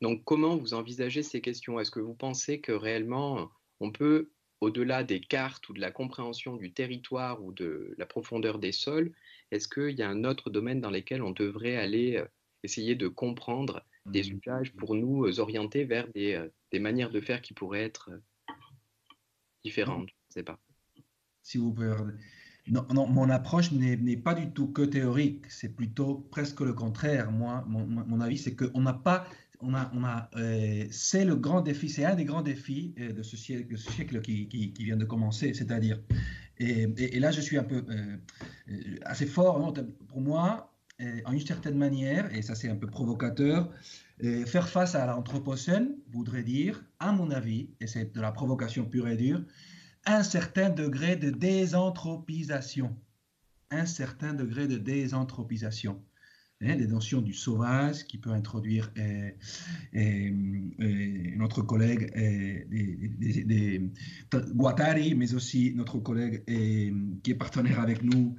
Donc, 0.00 0.24
comment 0.24 0.56
vous 0.56 0.72
envisagez 0.72 1.22
ces 1.22 1.42
questions? 1.42 1.78
Est-ce 1.78 1.90
que 1.90 2.00
vous 2.00 2.14
pensez 2.14 2.62
que 2.62 2.72
réellement, 2.72 3.50
on 3.80 3.92
peut, 3.92 4.30
au-delà 4.62 5.04
des 5.04 5.20
cartes 5.20 5.68
ou 5.68 5.74
de 5.74 5.80
la 5.80 5.90
compréhension 5.90 6.56
du 6.56 6.72
territoire 6.72 7.44
ou 7.44 7.52
de 7.52 7.94
la 7.98 8.06
profondeur 8.06 8.58
des 8.58 8.72
sols, 8.72 9.12
est-ce 9.50 9.68
qu'il 9.68 9.98
y 9.98 10.02
a 10.02 10.08
un 10.08 10.24
autre 10.24 10.48
domaine 10.48 10.80
dans 10.80 10.90
lequel 10.90 11.22
on 11.22 11.30
devrait 11.30 11.76
aller 11.76 12.16
euh, 12.16 12.26
essayer 12.66 12.94
de 12.94 13.08
comprendre 13.08 13.82
des 14.04 14.22
mmh. 14.22 14.38
usages 14.38 14.72
pour 14.74 14.94
nous 14.94 15.26
euh, 15.26 15.40
orienter 15.40 15.84
vers 15.84 16.06
des, 16.12 16.34
euh, 16.34 16.48
des 16.70 16.78
manières 16.78 17.10
de 17.10 17.20
faire 17.20 17.40
qui 17.40 17.54
pourraient 17.54 17.84
être 17.84 18.10
différentes 19.64 20.10
Je 20.28 20.34
sais 20.34 20.42
pas. 20.42 20.58
Si 21.42 21.58
vous 21.58 21.72
pouvez. 21.72 21.94
Non, 22.68 22.84
non, 22.92 23.06
mon 23.06 23.30
approche 23.30 23.70
n'est 23.70 24.16
pas 24.16 24.34
du 24.34 24.50
tout 24.50 24.66
que 24.66 24.82
théorique, 24.82 25.48
c'est 25.48 25.68
plutôt 25.68 26.26
presque 26.32 26.60
le 26.62 26.72
contraire. 26.72 27.30
Moi, 27.30 27.64
mon, 27.68 27.86
mon 27.86 28.20
avis, 28.20 28.38
c'est 28.38 28.56
qu'on 28.56 28.80
n'a 28.80 28.92
pas 28.92 29.28
on 29.60 29.74
a, 29.74 29.90
on 29.94 30.04
a, 30.04 30.28
euh, 30.36 30.84
c'est 30.90 31.24
le 31.24 31.36
grand 31.36 31.60
défi, 31.60 31.88
c'est 31.88 32.04
un 32.04 32.14
des 32.14 32.24
grands 32.24 32.42
défis 32.42 32.94
euh, 32.98 33.12
de 33.12 33.22
ce 33.22 33.36
siècle, 33.36 33.76
ce 33.76 33.90
siècle 33.92 34.20
qui, 34.20 34.48
qui, 34.48 34.84
vient 34.84 34.96
de 34.96 35.04
commencer, 35.04 35.54
c'est-à-dire, 35.54 36.00
et, 36.58 36.86
et, 36.98 37.20
là 37.20 37.30
je 37.30 37.40
suis 37.40 37.58
un 37.58 37.64
peu 37.64 37.84
euh, 37.88 38.16
assez 39.02 39.26
fort, 39.26 39.64
hein, 39.64 39.72
pour 40.08 40.20
moi, 40.20 40.75
en 41.24 41.32
une 41.32 41.46
certaine 41.46 41.76
manière, 41.76 42.34
et 42.34 42.42
ça 42.42 42.54
c'est 42.54 42.68
un 42.68 42.76
peu 42.76 42.86
provocateur, 42.86 43.70
faire 44.46 44.68
face 44.68 44.94
à 44.94 45.04
l'anthropocène 45.06 45.94
voudrait 46.10 46.42
dire, 46.42 46.84
à 47.00 47.12
mon 47.12 47.30
avis, 47.30 47.68
et 47.80 47.86
c'est 47.86 48.14
de 48.14 48.20
la 48.20 48.32
provocation 48.32 48.84
pure 48.86 49.08
et 49.08 49.16
dure, 49.16 49.42
un 50.06 50.22
certain 50.22 50.70
degré 50.70 51.16
de 51.16 51.30
désanthropisation. 51.30 52.96
Un 53.70 53.86
certain 53.86 54.32
degré 54.32 54.68
de 54.68 54.78
désanthropisation. 54.78 56.00
Hein, 56.62 56.76
des 56.76 56.86
notions 56.86 57.20
du 57.20 57.34
sauvage 57.34 58.04
qui 58.04 58.16
peut 58.16 58.30
introduire 58.30 58.90
notre 59.92 61.60
collègue 61.60 62.10
Guattari, 64.54 65.14
mais 65.14 65.34
aussi 65.34 65.74
notre 65.74 65.98
collègue 65.98 66.42
qui 67.22 67.30
est 67.30 67.34
partenaire 67.34 67.78
avec 67.78 68.02
nous 68.02 68.36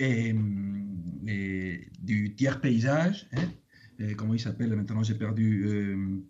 et, 0.00 0.34
du 2.00 2.34
tiers 2.34 2.60
paysage. 2.60 3.28
Hein, 3.32 4.14
comment 4.16 4.34
il 4.34 4.40
s'appelle 4.40 4.74
maintenant 4.74 5.02
J'ai 5.02 5.14
perdu. 5.14 5.64
Euh, 5.66 6.22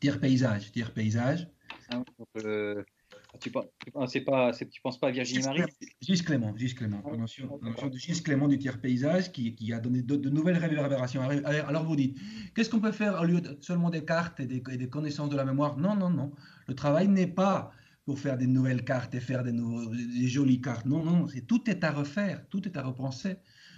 tiers 0.00 0.20
paysage. 0.20 0.72
Tiers 0.72 0.92
paysage. 0.92 1.48
Ah, 1.90 2.02
euh, 2.44 2.82
tu 3.40 3.50
pas, 3.50 3.64
tu 3.82 3.90
penses 4.82 4.98
pas 4.98 5.08
à 5.08 5.10
Virginie 5.10 5.44
Marie? 5.44 5.62
Gilles 6.00 6.24
Clément, 6.24 6.56
Gilles 6.56 6.74
Clément, 6.74 7.02
la 7.10 7.16
notion, 7.16 7.58
de 7.58 7.96
Gilles 7.96 8.22
Clément 8.22 8.48
du 8.48 8.58
tiers 8.58 8.80
paysage 8.80 9.32
qui, 9.32 9.54
qui 9.54 9.72
a 9.72 9.80
donné 9.80 10.02
de, 10.02 10.30
nouvelles 10.30 10.56
réverbérations. 10.56 11.22
Alors 11.22 11.84
vous 11.84 11.96
dites, 11.96 12.18
qu'est-ce 12.54 12.70
qu'on 12.70 12.80
peut 12.80 12.92
faire 12.92 13.20
au 13.20 13.24
lieu 13.24 13.40
de 13.40 13.56
seulement 13.60 13.90
des 13.90 14.04
cartes 14.04 14.40
et 14.40 14.46
des, 14.46 14.60
des, 14.60 14.88
connaissances 14.88 15.30
de 15.30 15.36
la 15.36 15.44
mémoire? 15.44 15.76
Non, 15.76 15.94
non, 15.94 16.10
non. 16.10 16.32
Le 16.66 16.74
travail 16.74 17.08
n'est 17.08 17.26
pas 17.26 17.72
faire 18.18 18.38
des 18.38 18.46
nouvelles 18.46 18.84
cartes 18.84 19.14
et 19.14 19.20
faire 19.20 19.44
des, 19.44 19.52
jolies 20.28 20.60
cartes. 20.60 20.86
Non, 20.86 21.04
non, 21.04 21.26
tout 21.46 21.68
est 21.68 21.84
à 21.84 21.92
refaire, 21.92 22.46
tout 22.48 22.66
est 22.66 22.76
à 22.76 22.82
repenser. 22.82 23.36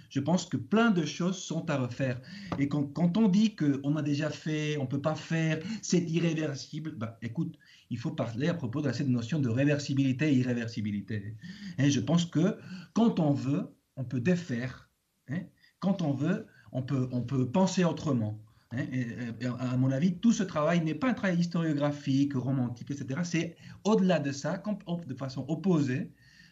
Je 0.09 0.19
pense 0.19 0.45
que 0.45 0.57
plein 0.57 0.91
de 0.91 1.05
choses 1.05 1.37
sont 1.37 1.67
à 1.71 1.77
refaire. 1.77 2.21
Et 2.59 2.67
quand, 2.67 2.83
quand 2.83 3.17
on 3.17 3.27
dit 3.27 3.55
qu'on 3.55 3.95
a 3.95 4.03
déjà 4.03 4.29
fait, 4.29 4.77
on 4.77 4.83
ne 4.83 4.87
peut 4.87 5.01
pas 5.01 5.15
faire, 5.15 5.59
c'est 5.81 6.07
irréversible, 6.07 6.95
bah, 6.95 7.17
écoute, 7.23 7.57
il 7.89 7.97
faut 7.97 8.11
parler 8.11 8.47
à 8.47 8.53
propos 8.53 8.81
de 8.81 8.91
cette 8.91 9.07
notion 9.07 9.39
de 9.39 9.49
réversibilité 9.49 10.29
et 10.31 10.35
irréversibilité. 10.35 11.35
Et 11.79 11.89
je 11.89 11.99
pense 11.99 12.25
que 12.25 12.57
quand 12.93 13.19
on 13.19 13.33
veut, 13.33 13.75
on 13.95 14.03
peut 14.03 14.19
défaire. 14.19 14.89
Hein. 15.29 15.41
Quand 15.79 16.01
on 16.01 16.13
veut, 16.13 16.45
on 16.71 16.83
peut, 16.83 17.09
on 17.11 17.21
peut 17.21 17.49
penser 17.49 17.83
autrement. 17.83 18.39
Hein. 18.73 19.55
à 19.59 19.77
mon 19.77 19.91
avis, 19.91 20.15
tout 20.15 20.31
ce 20.31 20.43
travail 20.43 20.83
n'est 20.83 20.95
pas 20.95 21.09
un 21.09 21.13
travail 21.13 21.39
historiographique, 21.39 22.33
romantique, 22.33 22.91
etc. 22.91 23.21
C'est 23.23 23.55
au-delà 23.83 24.19
de 24.19 24.31
ça, 24.31 24.61
de 25.07 25.13
façon 25.13 25.45
opposée. 25.47 26.09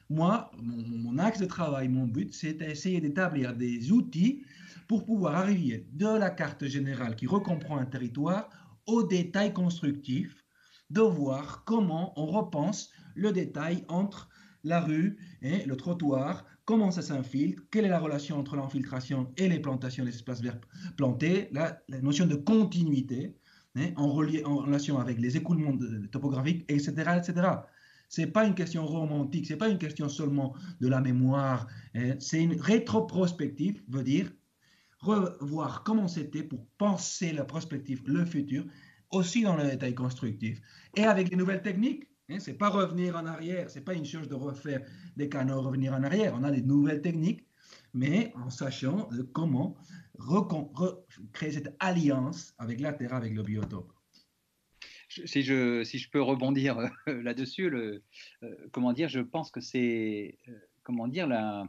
Moi, 0.10 0.52
mon, 0.62 1.18
axe 1.18 1.40
de 1.40 1.46
travail, 1.46 1.88
mon 1.88 2.06
but, 2.06 2.34
c'est 2.34 2.54
d'essayer 2.54 3.00
d'établir 3.00 3.56
des 3.56 3.92
outils 3.92 4.44
pour 4.88 5.06
pouvoir 5.06 5.36
arriver 5.36 5.88
de 5.94 6.18
la 6.18 6.30
carte 6.30 6.66
générale 6.66 7.16
qui 7.16 7.28
recomprend 7.28 7.78
un 7.78 7.86
territoire 7.86 8.50
aux 8.86 9.04
détails 9.04 9.54
constructifs 9.54 10.44
de 10.90 11.02
voir 11.02 11.64
comment 11.66 12.14
on 12.20 12.26
repense 12.26 12.90
le 13.16 13.32
détail 13.32 13.86
entre 13.88 14.30
la 14.64 14.82
rue 14.82 15.18
et 15.42 15.66
le 15.66 15.76
trottoir, 15.78 16.46
comment 16.72 16.90
ça 16.90 17.02
s'infiltre, 17.02 17.64
quelle 17.70 17.84
est 17.84 17.90
la 17.90 18.00
relation 18.00 18.40
entre 18.40 18.56
l'infiltration 18.56 19.30
et 19.36 19.50
les 19.50 19.60
plantations 19.60 20.06
des 20.06 20.12
espaces 20.12 20.40
verts 20.40 20.58
plantés, 20.96 21.50
la, 21.52 21.82
notion 22.02 22.26
de 22.26 22.36
continuité 22.36 23.36
hein, 23.76 23.90
en, 23.98 24.10
relation 24.10 24.98
avec 24.98 25.20
les 25.20 25.36
écoulements 25.36 25.78
topographiques, 26.14 26.64
etc. 26.70 26.94
etc. 27.18 27.50
Ce 28.08 28.22
n'est 28.22 28.28
pas 28.28 28.46
une 28.46 28.56
question 28.56 28.86
romantique, 28.86 29.48
ce 29.48 29.52
n'est 29.52 29.58
pas 29.58 29.68
une 29.68 29.80
question 29.80 30.08
seulement 30.08 30.56
de 30.80 30.88
la 30.88 31.02
mémoire, 31.02 31.68
hein. 31.94 32.16
c'est 32.20 32.42
une 32.42 32.58
rétroprospective, 32.58 33.84
veut 33.90 34.04
dire 34.04 34.32
revoir 35.00 35.84
comment 35.84 36.08
c'était 36.08 36.44
pour 36.44 36.66
penser 36.78 37.34
la 37.34 37.44
prospective, 37.44 38.02
le 38.06 38.24
futur, 38.24 38.64
aussi 39.12 39.44
dans 39.44 39.58
le 39.58 39.70
détail 39.70 39.94
constructif. 39.94 40.62
Et 40.96 41.04
avec 41.04 41.32
les 41.32 41.36
nouvelles 41.36 41.64
techniques, 41.64 42.08
hein, 42.32 42.40
c'est 42.40 42.58
pas 42.58 42.70
revenir 42.70 43.16
en 43.16 43.26
arrière, 43.26 43.70
c'est 43.70 43.84
pas 43.84 43.94
une 43.94 44.06
chose 44.06 44.28
de 44.28 44.36
refaire 44.36 44.82
des 45.18 45.30
canaux, 45.30 45.62
revenir 45.62 45.94
en 45.94 46.04
arrière. 46.04 46.34
On 46.36 46.44
a 46.44 46.52
des 46.52 46.62
nouvelles 46.62 47.02
techniques, 47.02 47.46
mais 47.94 48.34
en 48.36 48.50
sachant 48.50 49.10
comment 49.34 49.78
créer 51.34 51.52
cette 51.52 51.76
alliance 51.80 52.54
avec 52.58 52.80
la 52.80 52.94
terre, 52.94 53.14
avec 53.14 53.34
le 53.34 53.44
biotope. 53.44 53.92
Si 55.26 55.42
je, 55.42 55.84
si 55.84 55.98
je 55.98 56.10
peux 56.10 56.22
rebondir 56.22 56.80
euh, 56.80 57.22
là-dessus, 57.22 57.70
euh, 57.70 58.02
comment 58.72 58.94
dire, 58.94 59.10
je 59.10 59.20
pense 59.20 59.52
que 59.52 59.60
c'est, 59.60 60.38
euh, 60.48 61.28
la, 61.28 61.68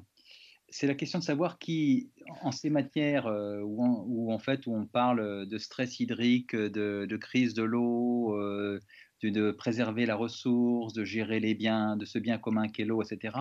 la 0.83 0.95
question 0.95 1.19
de 1.19 1.25
savoir 1.25 1.59
qui, 1.59 2.11
en 2.43 2.53
ces 2.53 2.71
matières 2.71 3.27
où, 3.27 4.33
en, 4.33 4.39
fait 4.39 4.67
où 4.67 4.75
on 4.75 4.87
parle 4.87 5.47
de 5.47 5.59
stress 5.59 5.99
hydrique, 5.99 6.55
de, 6.55 7.17
crise 7.17 7.53
de 7.55 7.65
l'eau, 7.65 8.39
euh, 9.25 9.31
de, 9.31 9.51
préserver 9.51 10.07
la 10.07 10.17
ressource, 10.17 10.93
de 10.93 11.05
gérer 11.05 11.41
les 11.41 11.55
biens, 11.55 11.97
de 11.97 12.05
ce 12.05 12.19
bien 12.19 12.39
commun 12.39 12.69
qu'est 12.69 12.85
l'eau, 12.85 13.03
etc. 13.03 13.37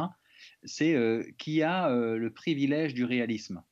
C'est 0.63 0.95
euh, 0.95 1.23
qui 1.37 1.61
a 1.61 1.89
le 1.89 2.29
privilège 2.31 2.93
du 2.93 3.05
réalisme. 3.05 3.63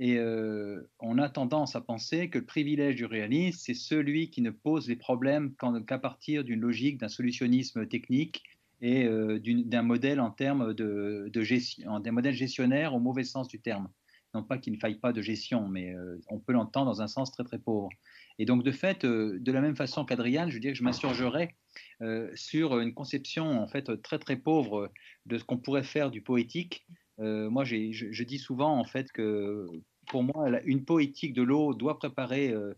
Et 0.00 0.16
euh, 0.16 0.88
on 1.00 1.18
a 1.18 1.28
tendance 1.28 1.74
à 1.74 1.80
penser 1.80 2.30
que 2.30 2.38
le 2.38 2.44
privilège 2.44 2.94
du 2.94 3.04
réalisme, 3.04 3.58
c'est 3.60 3.74
celui 3.74 4.30
qui 4.30 4.42
ne 4.42 4.50
pose 4.50 4.88
les 4.88 4.94
problèmes 4.94 5.54
qu'à 5.86 5.98
partir 5.98 6.44
d'une 6.44 6.60
logique, 6.60 6.98
d'un 6.98 7.08
solutionnisme 7.08 7.84
technique 7.88 8.44
et 8.80 9.06
euh, 9.06 9.40
d'un 9.42 9.82
modèle 9.82 10.20
en 10.20 10.30
termes 10.30 10.72
de, 10.72 11.30
gestion, 11.42 11.98
d'un 11.98 12.12
modèle 12.12 12.34
gestionnaire 12.34 12.94
au 12.94 13.00
mauvais 13.00 13.24
sens 13.24 13.48
du 13.48 13.60
terme. 13.60 13.88
Non 14.34 14.44
pas 14.44 14.58
qu'il 14.58 14.72
ne 14.72 14.78
faille 14.78 15.00
pas 15.00 15.12
de 15.12 15.20
gestion, 15.20 15.66
mais 15.66 15.92
euh, 15.92 16.20
on 16.28 16.38
peut 16.38 16.52
l'entendre 16.52 16.86
dans 16.86 17.02
un 17.02 17.08
sens 17.08 17.32
très 17.32 17.42
très 17.42 17.58
pauvre. 17.58 17.88
Et 18.38 18.44
donc 18.44 18.62
de 18.62 18.70
fait, 18.70 19.04
de 19.04 19.52
la 19.52 19.60
même 19.60 19.76
façon 19.76 20.04
qu'Adriane, 20.04 20.50
je 20.50 20.58
dirais 20.58 20.72
que 20.72 20.78
je 20.78 20.84
m'insurgerais 20.84 21.56
sur 22.34 22.78
une 22.78 22.94
conception 22.94 23.60
en 23.60 23.66
fait 23.66 24.00
très 24.02 24.18
très 24.18 24.36
pauvre 24.36 24.92
de 25.26 25.38
ce 25.38 25.44
qu'on 25.44 25.58
pourrait 25.58 25.82
faire 25.82 26.10
du 26.10 26.22
poétique 26.22 26.86
euh, 27.20 27.50
moi, 27.50 27.64
je, 27.64 28.22
dis 28.22 28.38
souvent 28.38 28.78
en 28.78 28.84
fait 28.84 29.10
que 29.12 29.66
pour 30.08 30.22
moi, 30.22 30.60
une 30.64 30.84
poétique 30.84 31.34
de 31.34 31.42
l'eau 31.42 31.74
doit 31.74 31.98
préparer, 31.98 32.50
euh, 32.50 32.72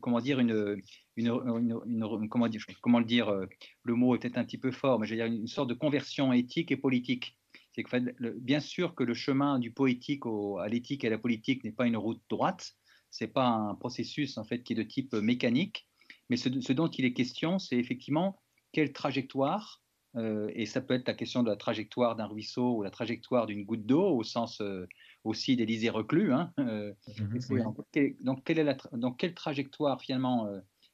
comment 0.00 0.20
dire, 0.20 0.40
une, 0.40 0.80
une, 1.16 2.28
comment 2.28 2.48
dire, 2.48 2.64
comment 2.82 2.98
le 2.98 3.04
dire, 3.04 3.28
euh, 3.28 3.46
le 3.84 3.94
mot 3.94 4.14
est 4.14 4.18
peut-être 4.18 4.38
un 4.38 4.44
petit 4.44 4.58
peu 4.58 4.70
fort, 4.70 4.98
mais 4.98 5.06
je 5.06 5.14
veux 5.14 5.16
dire 5.16 5.26
une 5.26 5.46
sorte 5.46 5.68
de 5.68 5.74
conversion 5.74 6.32
éthique 6.32 6.72
et 6.72 6.76
politique. 6.76 7.38
C'est 7.72 7.82
que 7.82 8.38
bien 8.38 8.60
sûr 8.60 8.94
que 8.94 9.02
le 9.02 9.14
chemin 9.14 9.58
du 9.58 9.72
poétique 9.72 10.22
à 10.60 10.68
l'éthique 10.68 11.02
et 11.04 11.08
à 11.08 11.10
la 11.10 11.18
politique 11.18 11.64
n'est 11.64 11.72
pas 11.72 11.86
une 11.86 11.96
route 11.96 12.22
droite, 12.28 12.74
c'est 13.14 13.28
pas 13.28 13.46
un 13.46 13.76
processus 13.76 14.38
en 14.38 14.44
fait 14.44 14.64
qui 14.64 14.72
est 14.72 14.76
de 14.76 14.82
type 14.82 15.14
mécanique, 15.14 15.86
mais 16.30 16.36
ce, 16.36 16.48
ce 16.60 16.72
dont 16.72 16.88
il 16.88 17.04
est 17.04 17.12
question, 17.12 17.60
c'est 17.60 17.76
effectivement 17.76 18.42
quelle 18.72 18.92
trajectoire 18.92 19.84
euh, 20.16 20.50
et 20.54 20.66
ça 20.66 20.80
peut 20.80 20.94
être 20.94 21.08
la 21.08 21.14
question 21.14 21.42
de 21.42 21.50
la 21.50 21.56
trajectoire 21.56 22.16
d'un 22.16 22.26
ruisseau 22.26 22.76
ou 22.76 22.82
la 22.82 22.90
trajectoire 22.90 23.46
d'une 23.46 23.64
goutte 23.64 23.86
d'eau, 23.86 24.16
au 24.16 24.22
sens 24.22 24.60
euh, 24.60 24.86
aussi 25.24 25.56
d'Élysée 25.56 25.90
reclus. 25.90 26.32
Hein, 26.32 26.52
euh, 26.58 26.92
mhm, 27.18 27.74
donc, 28.20 28.44
quelle 28.44 28.58
est 28.58 28.64
la 28.64 28.76
donc, 28.92 29.18
quelle 29.18 29.34
trajectoire 29.34 30.00
finalement 30.00 30.48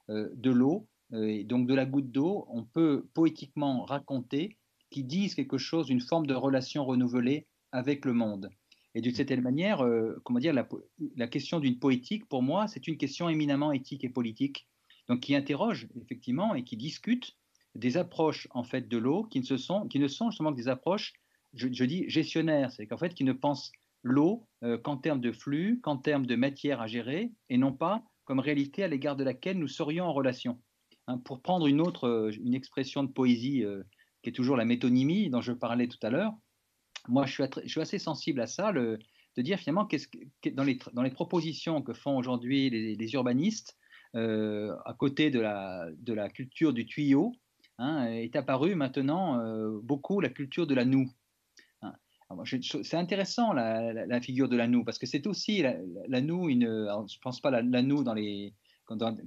de 0.08 0.50
l'eau 0.50 0.88
et 1.12 1.44
donc 1.44 1.66
de 1.66 1.74
la 1.74 1.86
goutte 1.86 2.10
d'eau, 2.10 2.46
on 2.48 2.64
peut 2.64 3.08
poétiquement 3.14 3.84
raconter 3.84 4.56
qui 4.90 5.04
disent 5.04 5.34
quelque 5.34 5.58
chose, 5.58 5.90
une 5.90 6.00
forme 6.00 6.26
de 6.26 6.34
relation 6.34 6.84
renouvelée 6.84 7.46
avec 7.72 8.04
le 8.04 8.12
monde. 8.12 8.50
Et 8.94 9.00
de 9.00 9.10
cette 9.10 9.30
manière, 9.30 9.86
comment 10.24 10.40
dire, 10.40 10.52
la, 10.52 10.68
la 11.16 11.28
question 11.28 11.60
d'une 11.60 11.78
poétique, 11.78 12.26
pour 12.28 12.42
moi, 12.42 12.66
c'est 12.66 12.88
une 12.88 12.96
question 12.96 13.28
éminemment 13.28 13.70
éthique 13.70 14.02
et 14.02 14.08
politique, 14.08 14.66
donc 15.08 15.20
qui 15.20 15.34
interroge 15.34 15.88
effectivement 16.00 16.54
et 16.54 16.64
qui 16.64 16.76
discute 16.76 17.36
des 17.74 17.96
approches 17.96 18.48
en 18.50 18.62
fait 18.62 18.88
de 18.88 18.98
l'eau 18.98 19.24
qui 19.24 19.40
ne, 19.40 19.56
sont, 19.56 19.86
qui 19.88 19.98
ne 19.98 20.08
sont 20.08 20.30
justement 20.30 20.52
que 20.52 20.56
des 20.56 20.68
approches, 20.68 21.14
je, 21.54 21.84
dis 21.84 22.08
gestionnaires, 22.08 22.70
c'est 22.72 22.86
qu'en 22.86 22.96
fait 22.96 23.14
qui 23.14 23.24
ne 23.24 23.32
pensent 23.32 23.72
l'eau 24.02 24.46
euh, 24.62 24.78
qu'en 24.78 24.96
termes 24.96 25.20
de 25.20 25.32
flux, 25.32 25.80
qu'en 25.82 25.96
termes 25.96 26.26
de 26.26 26.36
matière 26.36 26.80
à 26.80 26.86
gérer, 26.86 27.32
et 27.48 27.58
non 27.58 27.72
pas 27.72 28.02
comme 28.24 28.40
réalité 28.40 28.84
à 28.84 28.88
l'égard 28.88 29.16
de 29.16 29.24
laquelle 29.24 29.58
nous 29.58 29.68
serions 29.68 30.04
en 30.04 30.12
relation. 30.12 30.60
Hein, 31.06 31.18
pour 31.18 31.42
prendre 31.42 31.66
une 31.66 31.80
autre, 31.80 32.04
euh, 32.04 32.30
une 32.30 32.54
expression 32.54 33.02
de 33.02 33.10
poésie 33.10 33.64
euh, 33.64 33.82
qui 34.22 34.30
est 34.30 34.32
toujours 34.32 34.56
la 34.56 34.64
métonymie 34.64 35.30
dont 35.30 35.40
je 35.40 35.52
parlais 35.52 35.88
tout 35.88 35.98
à 36.02 36.10
l'heure, 36.10 36.32
moi 37.08 37.26
je 37.26 37.42
suis, 37.66 37.80
assez 37.80 37.98
sensible 37.98 38.40
à 38.40 38.46
ça, 38.46 38.72
de 38.72 38.98
dire 39.38 39.58
finalement 39.58 39.86
qu'est-ce 39.86 40.08
que, 40.08 40.48
dans, 40.50 40.64
les, 40.64 41.10
propositions 41.10 41.82
que 41.82 41.94
font 41.94 42.16
aujourd'hui 42.16 42.70
les, 42.70 43.12
urbanistes, 43.14 43.76
à 44.14 44.94
côté 44.98 45.30
de 45.30 45.40
la, 45.40 45.88
la 46.06 46.28
culture 46.28 46.72
du 46.72 46.86
tuyau, 46.86 47.32
Hein, 47.82 48.12
est 48.12 48.36
apparue 48.36 48.74
maintenant 48.74 49.40
euh, 49.40 49.80
beaucoup 49.82 50.20
la 50.20 50.28
culture 50.28 50.66
de 50.66 50.74
la 50.74 50.84
noue. 50.84 51.10
Hein. 51.80 51.94
C'est 52.44 52.98
intéressant 52.98 53.54
la, 53.54 54.20
figure 54.20 54.50
de 54.50 54.56
la 54.58 54.68
noue 54.68 54.84
parce 54.84 54.98
que 54.98 55.06
c'est 55.06 55.26
aussi 55.26 55.62
la, 55.62 56.20
noue, 56.20 56.50
une, 56.50 56.66
je 56.66 57.16
ne 57.16 57.20
pense 57.22 57.40
pas 57.40 57.50
la, 57.50 57.62
la 57.62 57.80
noue 57.80 58.04
dans 58.04 58.12
les, 58.12 58.52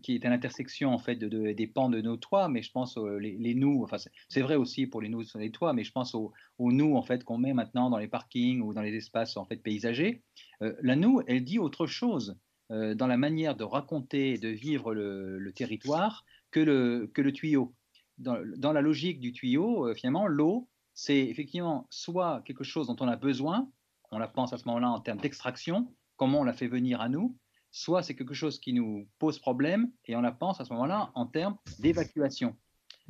qui 0.02 0.16
est 0.16 0.26
à 0.26 0.30
l'intersection 0.30 0.94
en 0.94 1.00
fait 1.00 1.16
de, 1.16 1.52
des 1.52 1.68
pans 1.68 1.90
de 1.90 2.02
nos 2.02 2.18
toits, 2.18 2.50
mais 2.50 2.62
je 2.62 2.72
pense 2.72 2.98
aux 2.98 3.18
les, 3.18 3.56
nous. 3.56 3.84
Enfin, 3.84 3.98
c'est 4.30 4.42
vrai 4.42 4.56
aussi 4.56 4.88
pour 4.88 5.02
les 5.02 5.10
nous 5.10 5.24
sur 5.24 5.40
les 5.40 5.52
toits, 5.52 5.74
mais 5.74 5.84
je 5.84 5.92
pense 5.92 6.16
aux, 6.16 6.34
aux 6.58 6.72
nous 6.72 6.96
en 6.96 7.04
fait 7.04 7.24
qu'on 7.24 7.38
met 7.38 7.54
maintenant 7.54 7.90
dans 7.90 7.98
les 7.98 8.08
parkings 8.08 8.62
ou 8.62 8.74
dans 8.74 8.82
les 8.82 8.96
espaces 8.96 9.38
en 9.38 9.46
fait 9.46 9.58
paysagers. 9.58 10.24
Euh, 10.62 10.74
la 10.82 10.96
noue, 10.96 11.22
elle 11.28 11.44
dit 11.44 11.60
autre 11.60 11.88
chose 11.88 12.38
euh, 12.72 12.96
dans 12.96 13.08
la 13.08 13.18
manière 13.18 13.56
de 13.56 13.64
raconter 13.64 14.34
et 14.34 14.38
de 14.38 14.50
vivre 14.50 14.94
le, 14.94 15.40
le 15.40 15.52
territoire 15.52 16.26
que 16.52 16.60
le, 16.60 17.10
que 17.14 17.22
le 17.22 17.32
tuyau 17.32 17.74
dans, 18.18 18.74
la 18.74 18.82
logique 18.82 19.20
du 19.20 19.34
tuyau, 19.34 19.88
euh, 19.88 19.96
finalement, 19.96 20.28
l'eau, 20.28 20.70
c'est 20.94 21.20
effectivement 21.20 21.88
soit 21.90 22.42
quelque 22.46 22.64
chose 22.64 22.88
dont 22.88 22.96
on 23.00 23.08
a 23.08 23.16
besoin, 23.16 23.70
on 24.12 24.20
la 24.20 24.28
pense 24.28 24.54
à 24.54 24.58
ce 24.58 24.66
moment-là 24.68 24.90
en 24.90 25.00
termes 25.00 25.20
d'extraction, 25.20 25.92
comment 26.18 26.42
on 26.42 26.44
la 26.44 26.54
fait 26.54 26.68
venir 26.68 27.02
à 27.02 27.10
nous, 27.10 27.36
soit 27.74 28.04
c'est 28.04 28.16
quelque 28.16 28.34
chose 28.34 28.58
qui 28.58 28.72
nous 28.72 29.06
pose 29.20 29.38
problème 29.38 29.92
et 30.06 30.16
on 30.16 30.22
la 30.22 30.32
pense 30.32 30.62
à 30.62 30.66
ce 30.66 30.72
moment-là 30.72 31.12
en 31.16 31.26
termes 31.26 31.58
d'évacuation. 31.80 32.56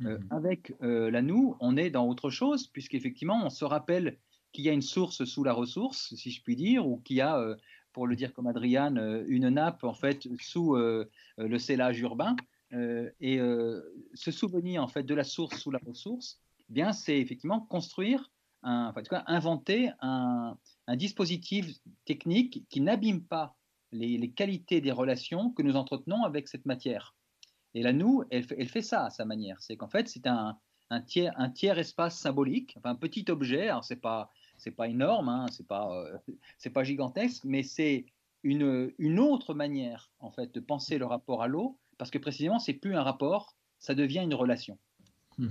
Euh, 0.00 0.18
mhm. 0.18 0.26
avec 0.30 0.72
euh, 0.82 1.08
la 1.08 1.22
nous, 1.22 1.56
on 1.60 1.76
est 1.76 1.90
dans 1.90 2.08
autre 2.08 2.28
chose, 2.28 2.66
puisqu'effectivement, 2.66 3.46
on 3.46 3.50
se 3.50 3.64
rappelle 3.64 4.18
qu'il 4.52 4.64
y 4.64 4.68
a 4.68 4.72
une 4.72 4.82
source 4.82 5.24
sous 5.24 5.44
la 5.44 5.52
ressource, 5.52 6.12
si 6.16 6.32
je 6.32 6.42
puis 6.42 6.56
dire, 6.56 6.84
ou 6.84 6.98
qu'il 6.98 7.16
y 7.16 7.20
a, 7.20 7.56
pour 7.92 8.08
le 8.08 8.16
dire 8.16 8.34
comme 8.34 8.48
Adriane, 8.48 9.24
une 9.28 9.48
nappe 9.50 9.84
en 9.84 9.94
fait 9.94 10.26
sous 10.40 10.74
le 10.74 11.58
scellage 11.58 12.00
urbain. 12.00 12.34
Euh, 12.74 13.10
et 13.20 13.38
euh, 13.38 13.82
se 14.14 14.32
souvenir 14.32 14.82
en 14.82 14.88
fait 14.88 15.04
de 15.04 15.14
la 15.14 15.22
source 15.22 15.58
sous 15.58 15.70
la 15.70 15.78
ressource, 15.86 16.40
eh 16.68 16.72
bien 16.72 16.92
c'est 16.92 17.18
effectivement 17.20 17.60
construire, 17.60 18.32
un, 18.62 18.88
enfin, 18.88 19.00
en 19.00 19.02
tout 19.04 19.10
cas, 19.10 19.24
inventer 19.26 19.90
un, 20.00 20.56
dispositif 20.96 21.66
technique 22.04 22.66
qui 22.68 22.80
n'abîme 22.80 23.22
pas 23.22 23.56
les, 23.94 24.30
qualités 24.30 24.80
des 24.80 24.92
relations 24.92 25.50
que 25.50 25.62
nous 25.62 25.76
entretenons 25.76 26.24
avec 26.24 26.48
cette 26.48 26.66
matière. 26.66 27.14
Et 27.74 27.82
là, 27.82 27.92
nous, 27.92 28.24
elle, 28.30 28.68
fait 28.68 28.82
ça 28.82 29.06
à 29.06 29.10
sa 29.10 29.24
manière. 29.24 29.60
C'est 29.60 29.76
qu'en 29.76 29.88
fait, 29.88 30.08
c'est 30.08 30.26
un, 30.26 30.58
tiers, 31.06 31.78
espace 31.78 32.18
symbolique, 32.18 32.78
un 32.84 32.94
petit 32.94 33.24
objet. 33.28 33.68
Alors, 33.68 33.84
c'est 33.84 33.96
pas 33.96 34.30
pas 34.76 34.88
énorme, 34.88 35.28
hein, 35.28 35.46
c'est 35.50 35.66
pas 35.66 35.92
euh, 35.92 36.18
pas 36.74 36.84
gigantesque, 36.84 37.44
mais 37.44 37.62
c'est 37.62 38.06
une, 38.42 38.92
une 38.98 39.18
autre 39.18 39.52
manière 39.52 40.10
en 40.20 40.30
fait 40.30 40.54
de 40.54 40.60
penser 40.60 40.96
le 40.96 41.06
rapport 41.06 41.42
à 41.42 41.48
l'eau 41.48 41.78
parce 41.98 42.10
que 42.10 42.18
précisément, 42.18 42.58
c'est 42.58 42.74
plus 42.74 42.94
un 42.94 43.02
rapport, 43.02 43.56
ça 43.78 43.94
devient 43.94 44.20
une 44.22 44.34
relation. 44.34 44.78
oui, 45.38 45.48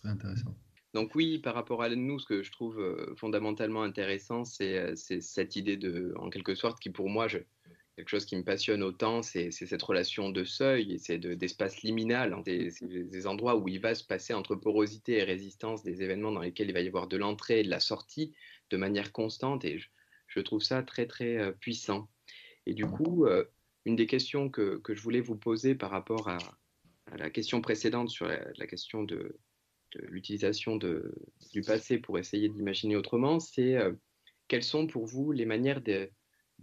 c'est 0.00 0.08
intéressant. 0.08 0.54
Donc 0.94 1.14
oui, 1.14 1.38
par 1.38 1.54
rapport 1.54 1.82
à 1.82 1.88
nous, 1.88 2.18
ce 2.18 2.26
que 2.26 2.42
je 2.42 2.52
trouve 2.52 3.14
fondamentalement 3.16 3.82
intéressant, 3.82 4.44
c'est 4.44 4.94
cette 4.96 5.56
idée 5.56 5.76
de, 5.76 6.12
en 6.16 6.28
quelque 6.28 6.54
sorte, 6.54 6.80
qui 6.80 6.90
pour 6.90 7.08
moi, 7.08 7.28
quelque 7.96 8.08
chose 8.08 8.24
qui 8.24 8.36
me 8.36 8.44
passionne 8.44 8.82
autant, 8.82 9.22
c'est 9.22 9.50
cette 9.50 9.82
relation 9.82 10.30
de 10.30 10.44
seuil 10.44 10.92
et 10.92 10.98
c'est 10.98 11.18
d'espace 11.18 11.82
liminal, 11.82 12.32
hein, 12.32 12.42
des, 12.44 13.26
endroits 13.26 13.56
où 13.56 13.68
il 13.68 13.80
va 13.80 13.94
se 13.94 14.04
passer 14.04 14.34
entre 14.34 14.54
porosité 14.54 15.18
et 15.18 15.24
résistance, 15.24 15.82
des 15.82 16.02
événements 16.02 16.32
dans 16.32 16.40
lesquels 16.40 16.68
il 16.68 16.72
va 16.72 16.80
y 16.80 16.86
avoir 16.88 17.06
de 17.06 17.16
l'entrée 17.16 17.60
et 17.60 17.64
de 17.64 17.70
la 17.70 17.80
sortie 17.80 18.32
de 18.70 18.76
manière 18.76 19.12
constante. 19.12 19.64
Et 19.64 19.78
je, 20.26 20.40
trouve 20.40 20.62
ça 20.62 20.82
très 20.82 21.06
très 21.06 21.52
puissant. 21.60 22.08
Et 22.66 22.74
du 22.74 22.86
coup, 22.86 23.26
une 23.84 23.96
des 23.96 24.06
questions 24.06 24.48
que, 24.48 24.78
que, 24.78 24.94
je 24.94 25.02
voulais 25.02 25.20
vous 25.20 25.36
poser 25.36 25.74
par 25.74 25.90
rapport 25.90 26.28
à, 26.28 26.38
la 27.16 27.30
question 27.30 27.60
précédente 27.60 28.08
sur 28.08 28.26
la, 28.26 28.66
question 28.66 29.02
de, 29.02 29.36
l'utilisation 30.00 30.76
du 30.76 31.62
passé 31.62 31.98
pour 31.98 32.18
essayer 32.18 32.48
d'imaginer 32.48 32.96
autrement, 32.96 33.40
c'est 33.40 33.76
euh, 33.76 33.92
quelles 34.48 34.62
sont 34.62 34.86
pour 34.86 35.06
vous 35.06 35.32
les 35.32 35.46
manières 35.46 35.82
de, 35.82 36.10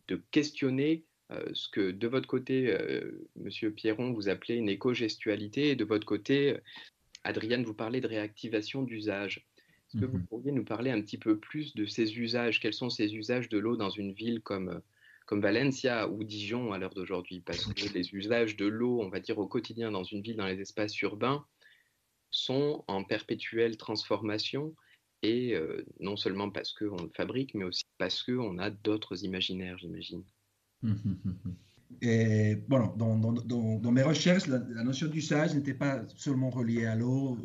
de 0.07 0.21
questionner 0.31 1.05
euh, 1.31 1.45
ce 1.53 1.69
que 1.69 1.91
de 1.91 2.07
votre 2.07 2.27
côté, 2.27 2.67
euh, 2.67 3.27
Monsieur 3.35 3.71
Pierron, 3.71 4.13
vous 4.13 4.29
appelez 4.29 4.55
une 4.55 4.69
éco-gestualité, 4.69 5.69
et 5.69 5.75
de 5.75 5.85
votre 5.85 6.05
côté, 6.05 6.57
Adrienne, 7.23 7.63
vous 7.63 7.73
parlez 7.73 8.01
de 8.01 8.07
réactivation 8.07 8.83
d'usage. 8.83 9.45
Est-ce 9.87 10.01
que 10.01 10.05
vous 10.05 10.17
mhm. 10.19 10.25
pourriez 10.27 10.51
nous 10.51 10.63
parler 10.63 10.91
un 10.91 11.01
petit 11.01 11.17
peu 11.17 11.37
plus 11.37 11.75
de 11.75 11.85
ces 11.85 12.17
usages? 12.17 12.59
Quels 12.59 12.73
sont 12.73 12.89
ces 12.89 13.15
usages 13.15 13.49
de 13.49 13.57
l'eau 13.57 13.75
dans 13.75 13.89
une 13.89 14.13
ville 14.13 14.41
comme, 14.41 14.81
comme 15.25 15.41
Valencia 15.41 16.09
ou 16.09 16.23
Dijon 16.23 16.73
à 16.73 16.79
l'heure 16.79 16.93
d'aujourd'hui, 16.93 17.41
parce 17.41 17.65
que 17.65 17.93
les 17.93 18.15
usages 18.15 18.55
de 18.55 18.65
l'eau, 18.65 18.99
on 19.01 19.09
va 19.09 19.19
dire 19.19 19.37
au 19.37 19.47
quotidien 19.47 19.91
dans 19.91 20.03
une 20.03 20.21
ville, 20.23 20.37
dans 20.37 20.47
les 20.47 20.59
espaces 20.59 20.99
urbains, 21.01 21.45
sont 22.31 22.83
en 22.87 23.03
perpétuelle 23.03 23.77
transformation, 23.77 24.75
et 25.21 25.55
euh, 25.55 25.85
non 25.99 26.15
seulement 26.15 26.49
parce 26.49 26.73
qu'on 26.73 27.03
le 27.03 27.11
fabrique, 27.15 27.53
mais 27.53 27.65
aussi 27.65 27.83
parce 27.97 28.23
qu'on 28.23 28.57
a 28.57 28.69
d'autres 28.69 29.23
imaginaires, 29.25 29.77
j'imagine. 29.77 30.23
Et 32.01 32.55
bon, 32.67 32.87
dans, 32.97 33.17
dans, 33.17 33.91
mes 33.91 34.03
recherches, 34.03 34.45
la, 34.45 34.59
la 34.59 34.83
notion 34.83 35.07
d'usage 35.07 35.55
n'était 35.55 35.73
pas 35.73 36.07
seulement 36.15 36.51
reliée 36.51 36.85
à 36.85 36.95
l'eau, 36.95 37.35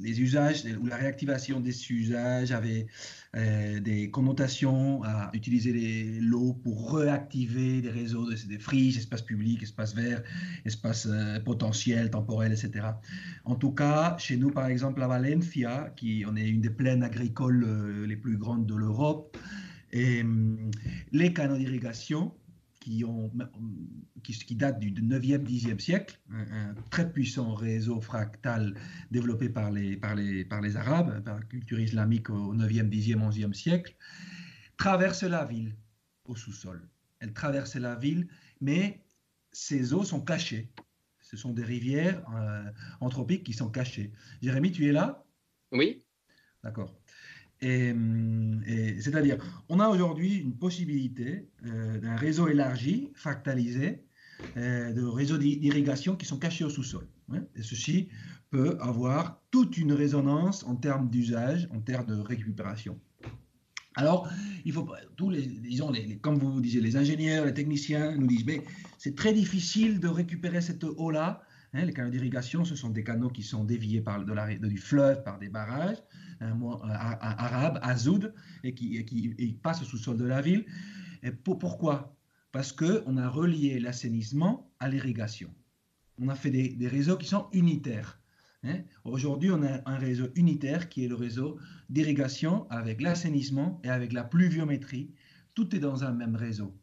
les 0.00 0.20
usages 0.20 0.64
ou 0.80 0.86
la 0.86 0.96
réactivation 0.96 1.60
des 1.60 1.92
usages 1.92 2.52
avait 2.52 2.86
euh, 3.36 3.80
des 3.80 4.10
connotations 4.10 5.02
à 5.04 5.30
utiliser 5.34 6.18
l'eau 6.20 6.54
pour 6.54 6.94
réactiver 6.96 7.82
des 7.82 7.90
réseaux, 7.90 8.28
des 8.30 8.58
friches, 8.58 8.96
espaces 8.96 9.22
publics, 9.22 9.62
espaces 9.62 9.94
verts, 9.94 10.22
espaces 10.64 11.06
euh, 11.10 11.38
potentiels, 11.40 12.10
temporels, 12.10 12.52
etc. 12.52 12.86
En 13.44 13.54
tout 13.54 13.72
cas, 13.72 14.16
chez 14.18 14.36
nous, 14.36 14.50
par 14.50 14.66
exemple, 14.66 15.02
à 15.02 15.08
Valencia, 15.08 15.92
qui 15.96 16.24
on 16.26 16.36
est 16.36 16.48
une 16.48 16.60
des 16.60 16.70
plaines 16.70 17.02
agricoles 17.02 17.64
euh, 17.64 18.06
les 18.06 18.16
plus 18.16 18.36
grandes 18.36 18.66
de 18.66 18.74
l'Europe, 18.74 19.36
et 19.92 20.22
hum, 20.22 20.70
les 21.12 21.32
canaux 21.32 21.56
d'irrigation 21.56 22.32
qui, 22.88 23.04
ont, 23.04 23.30
qui, 24.22 24.32
qui 24.32 24.56
datent 24.56 24.78
du 24.80 24.90
9e, 24.90 25.44
10e 25.44 25.78
siècle, 25.78 26.18
un, 26.30 26.74
très 26.90 27.12
puissant 27.12 27.52
réseau 27.52 28.00
fractal 28.00 28.74
développé 29.10 29.50
par 29.50 29.70
les, 29.70 29.96
par 29.96 30.14
les, 30.14 30.44
par 30.46 30.62
les 30.62 30.76
Arabes, 30.76 31.22
par 31.22 31.38
la 31.38 31.44
culture 31.44 31.78
islamique 31.78 32.30
au 32.30 32.54
9e, 32.54 32.88
10e, 32.88 33.30
11e 33.30 33.52
siècle, 33.52 33.94
traverse 34.78 35.22
la 35.22 35.44
ville 35.44 35.76
au 36.24 36.34
sous-sol. 36.34 36.80
Elle 37.20 37.34
traverse 37.34 37.76
la 37.76 37.94
ville, 37.94 38.26
mais 38.62 39.04
ces 39.52 39.92
eaux 39.92 40.04
sont 40.04 40.22
cachées. 40.22 40.72
Ce 41.20 41.36
sont 41.36 41.52
des 41.52 41.64
rivières 41.64 42.24
euh, 42.34 42.64
anthropiques 43.00 43.44
qui 43.44 43.52
sont 43.52 43.68
cachées. 43.68 44.12
Jérémy, 44.40 44.72
tu 44.72 44.88
es 44.88 44.92
là? 44.92 45.26
Oui. 45.72 46.02
D'accord. 46.64 46.98
Et, 47.60 47.92
c'est-à-dire, 49.00 49.38
on 49.68 49.80
a 49.80 49.88
aujourd'hui 49.88 50.36
une 50.36 50.54
possibilité 50.54 51.48
euh, 51.66 51.98
d'un 51.98 52.16
réseau 52.16 52.48
élargi, 52.48 53.10
fractalisé, 53.14 54.04
euh, 54.56 54.92
de 54.92 55.04
réseaux 55.04 55.38
d'irrigation 55.38 56.14
qui 56.14 56.26
sont 56.26 56.38
cachés 56.38 56.64
au 56.64 56.70
sous-sol. 56.70 57.06
Hein. 57.30 57.42
et 57.56 57.62
ceci 57.62 58.08
peut 58.48 58.78
avoir 58.80 59.42
toute 59.50 59.76
une 59.76 59.92
résonance 59.92 60.64
en 60.64 60.76
termes 60.76 61.10
d'usage, 61.10 61.68
en 61.70 61.80
termes 61.80 62.06
de 62.06 62.14
récupération. 62.14 62.98
Alors, 63.96 64.30
il 64.64 64.72
faut 64.72 64.88
tous 65.16 65.32
disons, 65.32 65.92
comme 66.22 66.38
vous 66.38 66.60
disiez, 66.60 66.80
les 66.80 66.96
ingénieurs, 66.96 67.44
les 67.44 67.52
techniciens 67.52 68.16
nous 68.16 68.28
disent, 68.28 68.46
mais 68.46 68.62
c'est 68.96 69.16
très 69.16 69.32
difficile 69.32 69.98
de 69.98 70.08
récupérer 70.08 70.60
cette 70.60 70.84
eau-là. 70.84 71.42
Hein, 71.74 71.84
les 71.84 71.92
canaux 71.92 72.10
d'irrigation, 72.10 72.64
ce 72.64 72.76
sont 72.76 72.90
des 72.90 73.04
canaux 73.04 73.28
qui 73.28 73.42
sont 73.42 73.64
déviés 73.64 74.00
par 74.00 74.24
de 74.24 74.32
la, 74.32 74.54
du 74.54 74.78
fleuve 74.78 75.22
par 75.24 75.38
des 75.38 75.48
barrages 75.48 75.98
un 76.40 76.54
mot 76.54 76.78
arabe, 76.82 77.78
Azoud, 77.82 78.34
et 78.64 78.74
qui, 78.74 79.58
passe 79.62 79.82
sous 79.84 79.98
sol 79.98 80.16
de 80.16 80.24
la 80.24 80.40
ville. 80.40 80.64
Et 81.22 81.30
pourquoi? 81.30 82.16
Parce 82.52 82.72
qu'on 82.72 83.16
a 83.16 83.28
relié 83.28 83.78
l'assainissement 83.78 84.70
à 84.80 84.88
l'irrigation. 84.88 85.54
On 86.20 86.28
a 86.28 86.34
fait 86.34 86.50
des, 86.50 86.88
réseaux 86.88 87.16
qui 87.16 87.26
sont 87.26 87.48
unitaires. 87.52 88.20
Hein. 88.64 88.80
Aujourd'hui, 89.04 89.50
on 89.50 89.62
a 89.62 89.80
un 89.86 89.98
réseau 89.98 90.28
unitaire 90.34 90.88
qui 90.88 91.04
est 91.04 91.08
le 91.08 91.14
réseau 91.14 91.58
d'irrigation 91.90 92.68
avec 92.70 93.00
l'assainissement 93.00 93.80
et 93.84 93.88
avec 93.88 94.12
la 94.12 94.24
pluviométrie. 94.24 95.12
Tout 95.54 95.74
est 95.76 95.80
dans 95.80 96.04
un 96.04 96.12
même 96.12 96.36
réseau. 96.36 96.74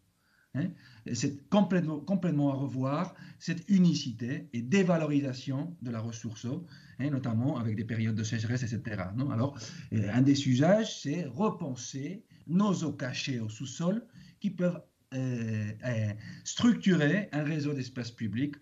Hein. 0.55 0.69
C'est 1.13 1.49
complètement, 1.49 2.51
à 2.51 2.55
revoir 2.55 3.15
cette 3.39 3.69
unicité 3.69 4.47
et 4.53 4.61
dévalorisation 4.61 5.75
de 5.81 5.91
la 5.91 5.99
ressource 5.99 6.47
hein, 6.99 7.09
notamment 7.09 7.57
avec 7.57 7.75
des 7.75 7.83
périodes 7.83 8.15
de 8.15 8.23
sécheresse, 8.23 8.63
etc. 8.63 9.03
Alors, 9.31 9.57
euh, 9.93 10.09
un 10.13 10.21
des 10.21 10.47
usages, 10.47 11.01
c'est 11.01 11.25
repenser 11.25 12.23
nos 12.47 12.73
eaux 12.83 12.93
cachées 12.93 13.39
au 13.39 13.49
sous-sol 13.49 14.05
qui 14.39 14.49
peuvent 14.49 14.81
euh, 15.13 15.71
euh, 15.85 16.13
structurer 16.43 17.29
un 17.31 17.43
réseau 17.43 17.73
d'espaces 17.73 18.11
publics 18.11 18.55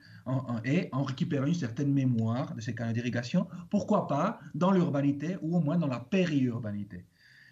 et 0.66 0.90
en 0.92 1.04
récupérer 1.04 1.48
une 1.48 1.56
certaine 1.56 1.92
mémoire 1.92 2.54
de 2.54 2.62
ces 2.62 2.76
canaux 2.76 2.94
d'irrigation, 2.94 3.48
pourquoi 3.70 4.08
pas 4.08 4.40
dans 4.54 4.72
l'urbanité 4.72 5.38
ou 5.42 5.58
au 5.58 5.62
moins 5.62 5.78
dans 5.78 5.88
la 5.88 6.00
périurbanité, 6.00 7.06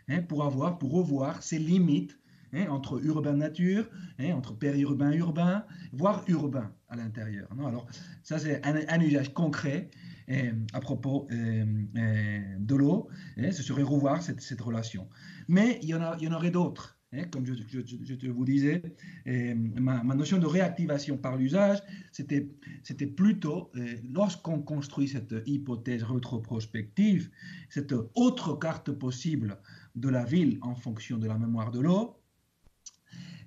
hein, 0.08 0.22
pour 0.22 0.44
avoir, 0.44 0.78
pour 0.78 0.92
revoir 0.92 1.42
ces 1.42 1.58
limites 1.58 2.21
Hein, 2.54 2.68
entre 2.70 3.02
urbain 3.06 3.38
nature, 3.38 3.86
hein, 4.20 4.34
entre 4.34 4.54
périurbain 4.54 5.14
urbain, 5.14 5.64
voire 5.94 6.22
urbain 6.28 6.74
à 6.90 6.98
l'intérieur. 6.98 7.48
Alors, 7.66 7.88
ça, 8.24 8.40
c'est 8.40 8.62
un, 8.66 9.00
usage 9.00 9.34
concret 9.34 9.90
euh, 10.30 10.52
à 10.74 10.82
propos 10.82 11.28
euh, 11.32 11.66
euh, 11.96 12.40
de 12.60 12.76
l'eau. 12.76 13.08
Hein, 13.38 13.54
ce 13.54 13.64
serait 13.64 13.84
revoir 13.84 14.22
cette, 14.22 14.60
relation. 14.60 15.08
Mais 15.48 15.80
il 15.82 15.88
y 15.88 15.96
en, 15.96 16.34
aurait 16.34 16.52
d'autres. 16.52 17.00
comme 17.32 17.46
je, 17.46 17.54
te 17.54 18.28
vous 18.28 18.44
disais, 18.44 18.82
ma, 19.26 20.04
ma, 20.04 20.14
notion 20.14 20.38
de 20.38 20.46
réactivation 20.46 21.18
par 21.18 21.38
l'usage, 21.38 21.82
c'était 22.12 23.08
plutôt 23.08 23.72
lorsqu'on 24.14 24.62
construit 24.62 25.08
cette 25.08 25.36
hypothèse 25.46 26.04
rétroprospective, 26.04 27.30
cette 27.70 27.94
autre 28.16 28.60
carte 28.60 28.92
possible 28.92 29.58
de 29.96 30.10
la 30.10 30.26
ville 30.26 30.58
en 30.62 30.76
fonction 30.76 31.18
de 31.18 31.28
la 31.28 31.38
mémoire 31.38 31.72
de 31.72 31.80
l'eau, 31.80 32.21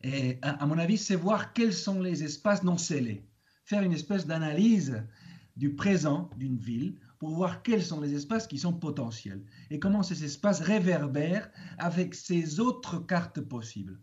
et 0.04 0.38
à, 0.42 0.66
mon 0.66 0.76
avis, 0.76 0.98
c'est 0.98 1.16
voir 1.16 1.54
quels 1.54 1.72
sont 1.72 2.02
les 2.02 2.22
espaces 2.22 2.62
non 2.62 2.76
scellés. 2.76 3.24
Faire 3.64 3.82
une 3.82 3.94
espèce 3.94 4.26
d'analyse 4.26 5.02
du 5.56 5.74
présent 5.74 6.28
d'une 6.36 6.58
ville 6.58 6.96
pour 7.18 7.30
voir 7.30 7.62
quels 7.62 7.82
sont 7.82 8.02
les 8.02 8.12
espaces 8.12 8.46
qui 8.46 8.58
sont 8.58 8.74
potentiels 8.74 9.42
et 9.70 9.78
comment 9.78 10.02
ces 10.02 10.22
espaces 10.22 10.60
réverbèrent 10.60 11.50
avec 11.78 12.14
ces 12.14 12.60
autres 12.60 12.98
cartes 12.98 13.40
possibles. 13.40 13.98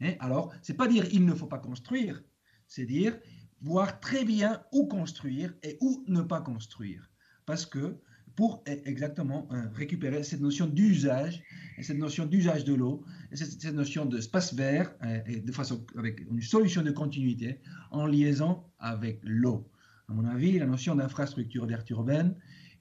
Et 0.00 0.16
alors, 0.20 0.52
c'est 0.62 0.76
pas 0.76 0.86
dire 0.86 1.06
il 1.12 1.26
ne 1.26 1.34
faut 1.34 1.46
pas 1.46 1.58
construire, 1.58 2.22
c'est 2.68 2.86
dire 2.86 3.18
voir 3.60 3.98
très 3.98 4.24
bien 4.24 4.62
où 4.72 4.86
construire 4.86 5.54
et 5.64 5.76
où 5.80 6.04
ne 6.06 6.22
pas 6.22 6.40
construire. 6.40 7.10
Parce 7.46 7.66
que 7.66 7.98
pour 8.36 8.62
e-, 8.68 8.80
exactement 8.84 9.48
euh, 9.52 9.64
récupérer 9.74 10.22
cette 10.22 10.40
notion 10.40 10.66
d'usage, 10.66 11.42
cette 11.80 11.98
notion 11.98 12.26
d'usage 12.26 12.64
de 12.64 12.74
l'eau, 12.74 13.04
cette, 13.32 13.64
notion 13.74 14.04
d'espace 14.06 14.54
vert, 14.54 14.94
euh, 15.04 15.20
et 15.26 15.40
de 15.40 15.98
avec 15.98 16.20
une 16.30 16.42
solution 16.42 16.82
de 16.82 16.90
continuité 16.90 17.60
en 17.90 18.06
liaison 18.06 18.62
avec 18.78 19.20
l'eau. 19.22 19.68
À 20.08 20.14
mon 20.14 20.24
avis, 20.24 20.58
la 20.58 20.66
notion 20.66 20.94
d'infrastructure 20.94 21.66
verte 21.66 21.88
urbaine 21.90 22.34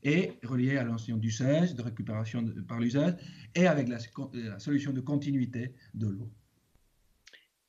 est 0.03 0.39
reliée 0.43 0.77
à 0.77 0.83
la 0.83 0.91
notion 0.91 1.17
d'usage, 1.17 1.75
de 1.75 1.81
récupération 1.81 2.43
par 2.67 2.79
l'usage, 2.79 3.15
et 3.53 3.67
avec 3.67 3.87
la 3.87 4.59
solution 4.59 4.91
de 4.91 5.01
continuité 5.01 5.75
de 5.93 6.07
l'eau. 6.07 6.31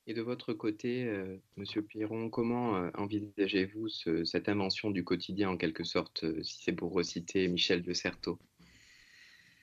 Et 0.05 0.13
de 0.13 0.21
votre 0.21 0.53
côté, 0.53 1.05
euh, 1.05 1.37
Monsieur 1.55 1.81
Piron, 1.81 2.29
comment 2.29 2.75
euh, 2.75 2.89
envisagez-vous 2.95 3.87
cette 4.25 4.49
invention 4.49 4.91
du 4.91 5.05
quotidien 5.05 5.51
en 5.51 5.57
quelque 5.57 5.85
sorte, 5.85 6.25
euh, 6.25 6.43
si 6.43 6.61
c'est 6.61 6.73
pour 6.73 6.91
reciter 6.91 7.47
Michel 7.47 7.81
de 7.83 7.93
Certeau? 7.93 8.37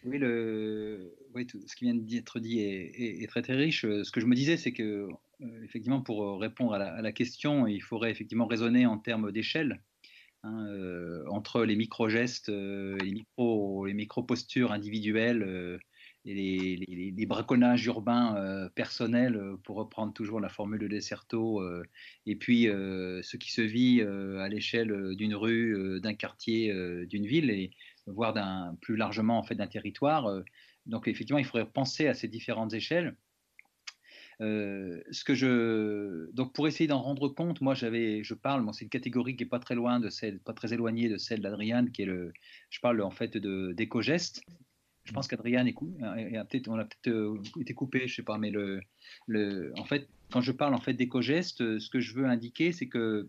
Oui, 0.02 0.18
tout 1.46 1.60
ce 1.66 1.76
qui 1.76 1.84
vient 1.84 1.94
d'être 1.94 2.40
dit 2.40 2.60
est, 2.60 3.28
très 3.28 3.42
très 3.42 3.54
riche. 3.54 3.82
Ce 3.82 4.10
que 4.10 4.20
je 4.22 4.24
me 4.24 4.34
disais, 4.34 4.56
c'est 4.56 4.72
que 4.72 5.08
effectivement, 5.62 6.00
pour 6.00 6.40
répondre 6.40 6.72
à 6.72 7.02
la, 7.02 7.12
question, 7.12 7.66
il 7.66 7.82
faudrait 7.82 8.10
effectivement 8.10 8.46
raisonner 8.46 8.86
en 8.86 8.96
termes 8.96 9.30
d'échelle. 9.30 9.82
Hein, 10.42 11.22
entre 11.28 11.66
les 11.66 11.76
micro-gestes, 11.76 12.48
les 12.48 13.12
micro, 13.12 13.84
les 13.84 13.92
micro-postures 13.92 14.72
individuelles, 14.72 15.78
les, 16.24 17.26
braconnages 17.26 17.86
urbains 17.86 18.36
euh, 18.36 18.68
personnels, 18.70 19.36
euh, 19.36 19.56
pour 19.64 19.76
reprendre 19.76 20.12
toujours 20.12 20.40
la 20.40 20.48
formule 20.48 20.80
de 20.80 20.88
Desserto, 20.88 21.60
euh, 21.60 21.82
et 22.26 22.36
puis 22.36 22.64
ce 22.64 23.36
qui 23.36 23.52
se 23.52 23.62
vit 23.62 24.02
à 24.02 24.48
l'échelle 24.48 25.14
d'une 25.16 25.34
rue, 25.34 26.00
d'un 26.00 26.14
quartier, 26.14 26.72
d'une 27.06 27.26
ville, 27.26 27.50
et 27.50 27.70
voire 28.06 28.32
d'un 28.32 28.76
plus 28.80 28.96
largement 28.96 29.38
en 29.38 29.42
fait 29.42 29.54
d'un 29.54 29.66
territoire. 29.66 30.42
donc 30.86 31.08
effectivement, 31.08 31.38
il 31.38 31.44
faudrait 31.44 31.70
penser 31.70 32.06
à 32.06 32.14
ces 32.14 32.28
différentes 32.28 32.74
échelles. 32.74 33.16
ce 34.40 35.24
que 35.24 35.34
je 35.34 36.30
donc 36.32 36.54
pour 36.54 36.66
essayer 36.68 36.88
d'en 36.88 37.02
rendre 37.02 37.28
compte, 37.28 37.60
moi 37.60 37.74
j'avais, 37.74 38.22
je 38.24 38.34
parle, 38.34 38.66
c'est 38.72 38.84
une 38.84 38.90
catégorie 38.90 39.36
qui 39.36 39.44
est 39.44 39.46
pas 39.46 39.60
très 39.60 39.74
loin 39.74 40.00
de 40.00 40.08
celle, 40.10 40.40
pas 40.40 40.54
très 40.54 40.72
éloignée 40.72 41.08
de 41.08 41.16
celle 41.16 41.40
d'Adriane, 41.40 41.90
qui 41.92 42.02
est 42.02 42.06
le, 42.06 42.32
je 42.70 42.80
parle 42.80 43.00
en 43.02 43.10
fait 43.10 43.36
de 43.36 43.72
d'éco-gestes, 43.72 44.42
je 45.04 45.12
pense 45.12 45.28
qu'Adrien 45.28 45.66
a 45.66 46.44
peut-être, 46.44 46.68
on 46.68 46.78
a 46.78 46.84
peut-être 46.84 47.08
euh, 47.08 47.42
été 47.60 47.74
coupé, 47.74 48.06
je 48.06 48.16
sais 48.16 48.22
pas, 48.22 48.38
mais 48.38 48.50
le, 48.50 48.80
le, 49.26 49.72
en 49.78 49.84
fait, 49.84 50.08
quand 50.30 50.40
je 50.40 50.52
parle 50.52 50.74
en 50.74 50.80
fait 50.80 50.94
d'éco-gestes, 50.94 51.78
ce 51.78 51.90
que 51.90 52.00
je 52.00 52.14
veux 52.14 52.26
indiquer, 52.26 52.72
c'est 52.72 52.88
que 52.88 53.28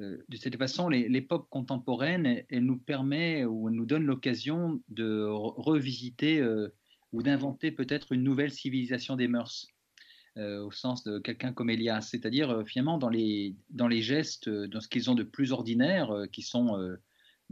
euh, 0.00 0.24
de 0.28 0.36
cette 0.36 0.56
façon, 0.56 0.88
l'époque 0.88 1.48
contemporaine, 1.50 2.42
elle, 2.48 2.64
nous 2.64 2.78
permet 2.78 3.44
ou 3.44 3.68
elle 3.68 3.74
nous 3.74 3.86
donne 3.86 4.04
l'occasion 4.04 4.80
de 4.88 5.24
revisiter 5.28 6.40
euh, 6.40 6.74
ou 7.12 7.22
d'inventer 7.22 7.70
peut-être 7.70 8.12
une 8.12 8.22
nouvelle 8.22 8.52
civilisation 8.52 9.16
des 9.16 9.28
mœurs. 9.28 9.68
au 10.36 10.70
sens 10.70 11.04
de 11.04 11.18
quelqu'un 11.18 11.52
comme 11.52 11.68
Elias, 11.68 12.08
c'est-à-dire 12.10 12.64
finalement 12.66 12.96
dans 12.96 13.10
les, 13.10 13.54
dans 13.68 13.86
les 13.86 14.00
gestes, 14.00 14.48
dans 14.48 14.80
ce 14.80 14.88
qu'ils 14.88 15.10
ont 15.10 15.14
de 15.14 15.24
plus 15.24 15.52
ordinaire, 15.52 16.10
qui 16.32 16.40
sont 16.40 16.96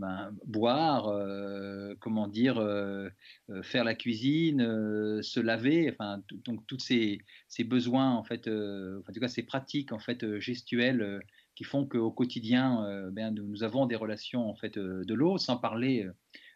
ben, 0.01 0.35
boire, 0.47 1.09
euh, 1.09 1.95
comment 2.01 2.27
dire, 2.27 2.57
euh, 2.57 3.11
euh, 3.51 3.63
faire 3.63 3.85
la 3.85 3.95
cuisine, 3.95 4.61
se 5.23 5.41
laver, 5.41 5.91
enfin, 5.91 6.23
donc 6.45 6.67
tous 6.67 6.79
ces, 6.79 7.21
ces, 7.49 7.65
besoins 7.65 8.11
en 8.13 8.25
fait, 8.25 8.49
en 8.49 9.13
tout 9.13 9.21
cas 9.21 9.29
ces 9.29 9.43
pratiques 9.43 9.93
en 9.93 9.99
fait 9.99 10.39
gestuelles 10.41 11.21
qui 11.55 11.65
font 11.65 11.87
qu'au 11.87 12.11
quotidien, 12.11 13.11
ben, 13.13 13.35
nous, 13.35 13.63
avons 13.63 13.85
des 13.85 13.97
relations 13.97 14.49
en 14.49 14.55
fait 14.55 14.79
de 14.79 15.15
l'eau, 15.15 15.37
sans 15.37 15.59
parler 15.59 16.09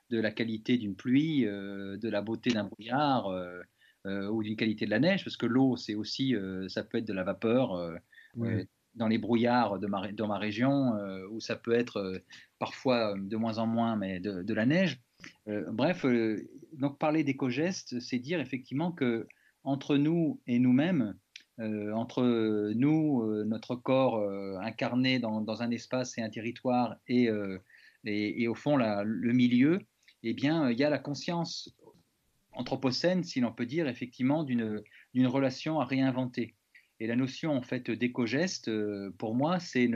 de 0.09 0.19
la 0.19 0.31
qualité 0.31 0.79
d'une 0.79 0.97
pluie, 0.97 1.43
de 1.43 2.09
la 2.09 2.23
beauté 2.23 2.51
d'un 2.51 2.65
brouillard 2.65 3.29
ou 4.07 4.43
d'une 4.43 4.57
qualité 4.57 4.87
de 4.87 4.91
la 4.91 5.01
neige, 5.01 5.23
parce 5.23 5.37
que 5.37 5.47
l'eau, 5.47 5.77
c'est 5.77 5.95
aussi, 5.95 6.35
ça 6.69 6.83
peut 6.83 6.99
être 6.99 7.05
de 7.05 7.13
la 7.13 7.25
vapeur 7.25 7.93
dans 8.95 9.09
les 9.09 9.19
brouillards 9.19 9.79
de 9.79 9.87
ma, 9.87 10.11
dans 10.13 10.29
ma 10.29 10.39
région, 10.39 10.97
euh, 10.97 11.27
où 11.31 11.41
ça 11.41 11.57
peut 11.57 11.73
être 11.73 11.99
euh, 11.99 12.19
parfois 12.59 13.15
euh, 13.15 13.19
de 13.19 13.37
moins 13.37 13.59
en 13.59 13.67
moins, 13.67 13.97
mais 13.97 14.21
de, 14.21 14.55
la 14.55 14.67
neige. 14.67 15.01
bref, 15.47 16.05
donc 16.73 16.99
parler 16.99 17.25
d'éco-gestes, 17.25 17.99
c'est 18.01 18.19
dire 18.19 18.41
effectivement 18.41 18.93
que 18.93 19.27
entre 19.65 19.97
nous 19.97 20.41
et 20.47 20.59
nous-mêmes, 20.59 21.17
entre 21.59 22.73
nous, 22.75 23.45
notre 23.45 23.75
corps 23.75 24.23
incarné 24.61 25.19
dans, 25.19 25.63
un 25.63 25.71
espace 25.71 26.19
et 26.19 26.23
un 26.23 26.29
territoire, 26.29 26.97
et, 27.09 27.29
au 28.49 28.55
fond 28.55 28.77
le 28.77 29.33
milieu, 29.33 29.81
eh 30.23 30.35
bien, 30.35 30.71
il 30.71 30.79
y 30.79 30.85
a 30.85 30.91
la 30.91 30.99
conscience 30.99 31.75
anthropocène, 32.53 33.25
si 33.25 33.41
l'on 33.41 33.53
peut 33.53 33.67
dire, 33.67 33.89
effectivement, 33.89 34.45
d'une 34.45 35.27
relation 35.27 35.81
à 35.81 35.85
réinventer. 35.85 36.55
Et 37.01 37.07
la 37.07 37.17
notion 37.17 37.53
en 37.53 37.63
fait 37.63 37.91
d'éco-geste, 37.91 38.71
pour 39.19 39.35
moi, 39.35 39.61
c'est 39.61 39.91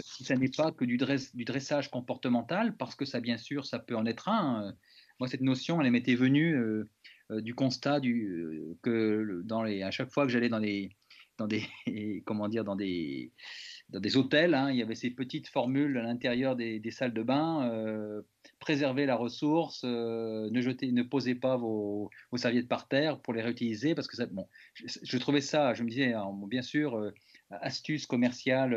si 0.00 0.24
ça 0.24 0.36
n'est 0.36 0.50
pas 0.50 0.70
que 0.70 0.84
du, 0.84 0.98
du, 0.98 1.44
dressage 1.44 1.90
comportemental, 1.90 2.76
parce 2.76 2.94
que 2.94 3.04
ça, 3.04 3.20
bien 3.20 3.38
sûr, 3.38 3.64
ça 3.64 3.78
peut 3.78 3.96
en 3.96 4.04
être 4.04 4.28
un. 4.28 4.74
moi, 5.18 5.28
cette 5.28 5.40
notion, 5.40 5.80
elle 5.80 5.90
m'était 5.90 6.14
venue 6.14 6.86
euh, 7.32 7.40
du 7.40 7.54
constat 7.54 8.00
du, 8.00 8.26
euh, 8.26 8.78
que 8.82 9.42
dans 9.44 9.62
les, 9.62 9.82
à 9.82 9.90
chaque 9.90 10.10
fois 10.10 10.26
que 10.26 10.32
j'allais 10.32 10.48
dans 10.48 10.60
des, 10.60 10.90
dans 11.38 11.46
des, 11.46 11.64
comment 12.26 12.48
dire, 12.48 12.64
dans 12.64 12.76
des, 12.76 13.32
dans 13.92 14.00
des 14.00 14.16
hôtels, 14.16 14.54
hein, 14.54 14.70
il 14.70 14.76
y 14.76 14.82
avait 14.82 14.94
ces 14.94 15.10
petites 15.10 15.48
formules 15.48 15.96
à 15.98 16.02
l'intérieur 16.02 16.56
des, 16.56 16.90
salles 16.90 17.12
de 17.12 17.22
bain 17.22 17.68
euh, 17.70 18.22
préservez 18.58 19.06
la 19.06 19.16
ressource, 19.16 19.84
ne 19.84 20.60
jetez, 20.60 20.92
ne 20.92 21.02
posez 21.02 21.34
pas 21.34 21.56
vos, 21.56 22.10
serviettes 22.36 22.68
par 22.68 22.88
terre 22.88 23.20
pour 23.20 23.34
les 23.34 23.42
réutiliser 23.42 23.94
parce 23.94 24.06
que 24.06 24.16
ça, 24.16 24.26
bon, 24.26 24.48
je, 24.74 25.18
trouvais 25.18 25.40
ça, 25.40 25.74
je 25.74 25.82
me 25.82 25.88
disais, 25.88 26.12
hein, 26.12 26.32
bien 26.48 26.62
sûr, 26.62 27.12
astuce 27.50 28.06
commerciale 28.06 28.74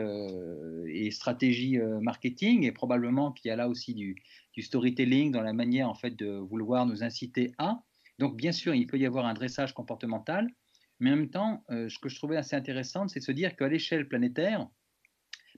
et 0.88 1.11
stratégie 1.11 1.78
marketing 2.01 2.63
et 2.63 2.72
probablement 2.72 3.32
qu'il 3.32 3.49
y 3.49 3.51
a 3.51 3.55
là 3.55 3.70
aussi 3.70 3.93
du, 3.93 4.16
storytelling 4.59 5.32
dans 5.32 5.41
la 5.41 5.53
manière 5.53 5.89
en 5.89 5.95
fait 5.95 6.16
de 6.16 6.28
vouloir 6.28 6.86
nous 6.86 7.03
inciter 7.03 7.53
à. 7.57 7.84
Donc, 8.20 8.38
bien 8.38 8.51
sûr, 8.51 8.74
il 8.74 8.88
peut 8.88 8.97
y 8.97 9.05
avoir 9.05 9.26
un 9.26 9.34
dressage 9.34 9.74
comportemental, 9.74 10.49
mais 10.99 11.11
en 11.11 11.18
même 11.18 11.30
temps, 11.30 11.63
euh, 11.70 11.89
ce 11.89 11.99
que 11.99 12.09
je 12.09 12.16
trouvais 12.16 12.38
assez 12.38 12.55
intéressant, 12.55 13.07
c'est 13.07 13.20
de 13.20 13.26
se 13.26 13.32
dire 13.32 13.55
qu'à 13.55 13.68
l'échelle 13.68 14.07
planétaire, 14.07 14.68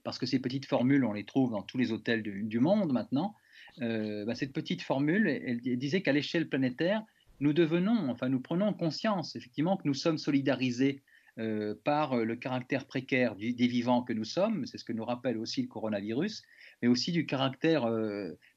parce 0.08 0.20
que 0.20 0.26
ces 0.26 0.39
petites 0.39 0.68
formules, 0.68 1.03
on 1.03 1.12
les 1.12 1.26
trouve 1.26 1.51
dans 1.51 1.64
tous 1.64 1.78
les 1.78 1.91
hôtels 1.91 2.24
du, 2.24 2.60
monde 2.62 2.93
maintenant, 2.93 3.36
euh, 3.82 4.24
bah, 4.24 4.36
cette 4.36 4.53
petite 4.53 4.82
formule, 4.82 5.28
elle, 5.28 5.60
disait 5.60 6.01
qu'à 6.01 6.14
l'échelle 6.14 6.47
planétaire, 6.47 7.03
nous 7.41 7.51
devenons, 7.51 8.10
enfin, 8.10 8.30
nous 8.30 8.39
prenons 8.39 8.74
conscience, 8.74 9.36
effectivement, 9.36 9.76
que 9.76 9.86
nous 9.86 9.93
sommes 9.93 10.18
solidarisés 10.18 11.03
euh, 11.39 11.76
par 11.84 12.16
le 12.16 12.38
caractère 12.38 12.88
précaire 12.88 13.36
des 13.36 13.68
vivants 13.68 14.01
que 14.01 14.14
nous 14.14 14.24
sommes, 14.24 14.66
c'est 14.66 14.78
ce 14.78 14.86
que 14.86 14.93
nous 14.93 15.03
rappelle 15.03 15.38
aussi 15.38 15.62
le 15.62 15.68
coronavirus, 15.68 16.41
mais 16.82 16.88
aussi 16.88 17.12
du 17.12 17.26
caractère 17.26 17.86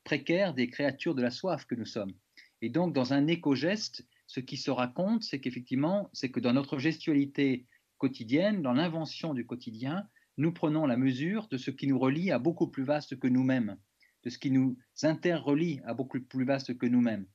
précaire 0.04 0.54
des 0.54 0.68
créatures 0.68 1.16
de 1.16 1.22
la 1.22 1.32
soif 1.32 1.64
que 1.64 1.74
nous 1.74 1.84
sommes. 1.84 2.12
Et 2.62 2.68
donc, 2.68 2.94
dans 2.94 3.12
un 3.12 3.26
éco-geste, 3.26 4.06
ce 4.28 4.38
qui 4.38 4.56
se 4.56 4.70
raconte, 4.70 5.24
c'est 5.24 5.40
qu'effectivement, 5.40 6.10
c'est 6.12 6.30
que 6.30 6.38
dans 6.38 6.52
notre 6.52 6.78
gestualité 6.78 7.66
quotidienne, 7.98 8.62
dans 8.62 8.72
l'invention 8.72 9.34
du 9.34 9.44
quotidien, 9.44 10.06
nous 10.40 10.52
prenons 10.52 10.86
la 10.86 10.96
mesure 10.96 11.48
de 11.48 11.58
ce 11.58 11.70
qui 11.70 11.86
nous 11.86 11.98
relie 11.98 12.30
à 12.30 12.38
beaucoup 12.38 12.68
plus 12.68 12.82
vaste 12.82 13.18
que 13.18 13.28
nous-mêmes, 13.28 13.76
de 14.24 14.30
ce 14.30 14.38
qui 14.38 14.50
nous 14.50 14.76
interrelie 15.02 15.80
à 15.84 15.92
beaucoup 15.92 16.18
plus 16.18 16.46
vaste 16.46 16.78
que 16.78 16.86
nous-mêmes. 16.86 17.26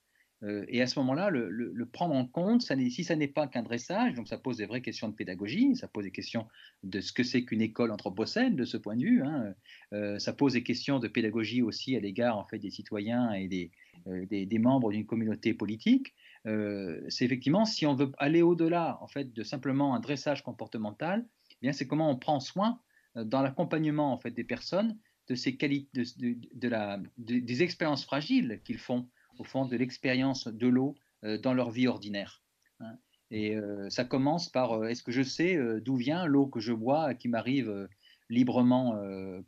Euh, 0.43 0.65
et 0.67 0.81
à 0.81 0.87
ce 0.87 0.97
moment-là, 0.99 1.29
le, 1.29 1.85
prendre 1.85 2.15
en 2.15 2.25
compte, 2.25 2.63
si 2.63 3.03
ça 3.03 3.15
n'est 3.15 3.27
pas 3.27 3.47
qu'un 3.47 3.61
dressage, 3.61 4.15
donc 4.15 4.27
ça 4.27 4.39
pose 4.39 4.57
des 4.57 4.65
vraies 4.65 4.81
questions 4.81 5.07
de 5.07 5.13
pédagogie, 5.13 5.75
ça 5.75 5.87
pose 5.87 6.03
des 6.03 6.11
questions 6.11 6.47
de 6.83 6.99
ce 6.99 7.13
que 7.13 7.23
c'est 7.23 7.45
qu'une 7.45 7.61
école 7.61 7.91
anthropocène 7.91 8.55
de 8.55 8.65
ce 8.65 8.75
point 8.75 8.95
de 8.95 9.03
vue, 9.03 9.21
hein, 9.23 9.53
euh, 9.93 10.17
ça 10.17 10.33
pose 10.33 10.53
des 10.53 10.63
questions 10.63 10.97
de 10.97 11.07
pédagogie 11.07 11.61
aussi 11.61 11.95
à 11.95 11.99
l'égard 11.99 12.37
en 12.37 12.45
fait 12.45 12.57
des 12.57 12.71
citoyens 12.71 13.31
et 13.33 13.47
des, 13.47 13.71
euh, 14.07 14.59
membres 14.59 14.91
d'une 14.91 15.05
communauté 15.05 15.53
politique. 15.53 16.15
c'est 16.43 17.25
effectivement 17.25 17.65
si 17.65 17.85
on 17.85 17.95
veut 17.95 18.11
aller 18.17 18.41
au-delà 18.41 18.97
en 19.01 19.07
fait 19.07 19.31
de 19.31 19.43
simplement 19.43 19.95
un 19.95 19.99
dressage 19.99 20.43
comportemental, 20.43 21.25
eh 21.51 21.57
bien 21.61 21.71
c'est 21.71 21.87
comment 21.87 22.09
on 22.09 22.17
prend 22.17 22.39
soin 22.39 22.79
dans 23.15 23.41
l'accompagnement 23.41 24.11
en 24.11 24.17
fait 24.17 24.31
des 24.31 24.43
personnes 24.43 24.97
de 25.27 25.35
ces 25.35 25.55
qualités, 25.55 26.03
de, 26.17 26.67
la, 26.67 26.99
des 27.17 27.63
expériences 27.63 28.03
fragiles 28.03 28.61
qu'ils 28.63 28.77
font 28.77 29.09
au 29.37 29.43
fond, 29.43 29.65
de 29.65 29.75
l'expérience 29.75 30.47
de 30.47 30.67
l'eau 30.67 30.95
euh, 31.23 31.37
dans 31.37 31.53
leur 31.53 31.71
vie 31.71 31.87
ordinaire. 31.87 32.41
Hein. 32.79 32.97
Et 33.31 33.55
euh, 33.55 33.89
ça 33.89 34.05
commence 34.05 34.49
par 34.49 34.73
euh, 34.73 34.87
est-ce 34.87 35.03
que 35.03 35.11
je 35.11 35.23
sais 35.23 35.57
d'où 35.81 35.95
vient 35.95 36.25
l'eau 36.25 36.47
que 36.47 36.59
je 36.59 36.73
bois 36.73 37.13
qui 37.13 37.27
m'arrive 37.27 37.87
librement 38.29 38.99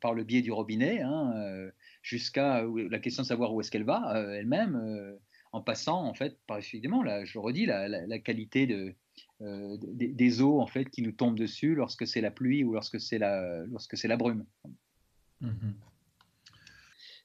par 0.01 0.13
le 0.13 0.23
biais 0.23 0.43
du 0.43 0.51
robinet, 0.51 1.01
hein, 1.01 1.33
jusqu'à 2.03 2.63
la 2.63 2.99
question 2.99 3.23
de 3.23 3.27
savoir 3.27 3.51
où 3.51 3.59
est-ce 3.59 3.71
qu'elle 3.71 3.83
va 3.83 4.23
elle-même, 4.35 5.17
en 5.51 5.61
passant 5.63 6.05
en 6.05 6.13
fait 6.13 6.37
par 6.45 6.59
effectivement, 6.59 7.01
là, 7.01 7.25
je 7.25 7.39
redis, 7.39 7.65
la, 7.65 8.19
qualité 8.19 8.67
de, 8.67 8.93
des, 9.39 10.41
eaux 10.41 10.59
en 10.59 10.67
fait 10.67 10.89
qui 10.89 11.01
nous 11.01 11.11
tombent 11.11 11.37
dessus 11.37 11.75
lorsque 11.75 12.07
c'est 12.07 12.21
la 12.21 12.31
pluie 12.31 12.63
ou 12.63 12.73
lorsque 12.73 12.99
c'est 12.99 13.19
la, 13.19 13.65
lorsque 13.65 13.97
c'est 13.97 14.07
la 14.07 14.17
brume. 14.17 14.45
Mmh 15.41 15.73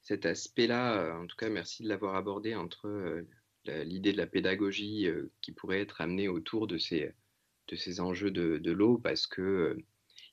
cet 0.03 0.27
aspect-là, 0.27 0.99
euh, 0.99 1.23
en 1.23 1.27
tout 1.27 1.37
cas, 1.37 1.49
merci 1.49 1.83
de 1.83 1.89
l'avoir 1.89 2.17
abordé 2.17 2.55
entre 2.55 2.89
euh, 2.89 3.27
l'idée 3.85 4.13
de 4.13 4.19
la 4.19 4.27
pédagogie 4.27 5.07
euh, 5.07 5.31
qui 5.41 5.53
pourrait 5.53 5.81
être 5.81 6.01
amenée 6.01 6.29
autour 6.29 6.67
de 6.67 6.77
ces, 6.77 7.13
de 7.69 7.77
ces 7.77 8.01
enjeux 8.01 8.31
de, 8.31 8.73
l'eau, 8.73 8.99
parce 8.99 9.27
que 9.27 9.79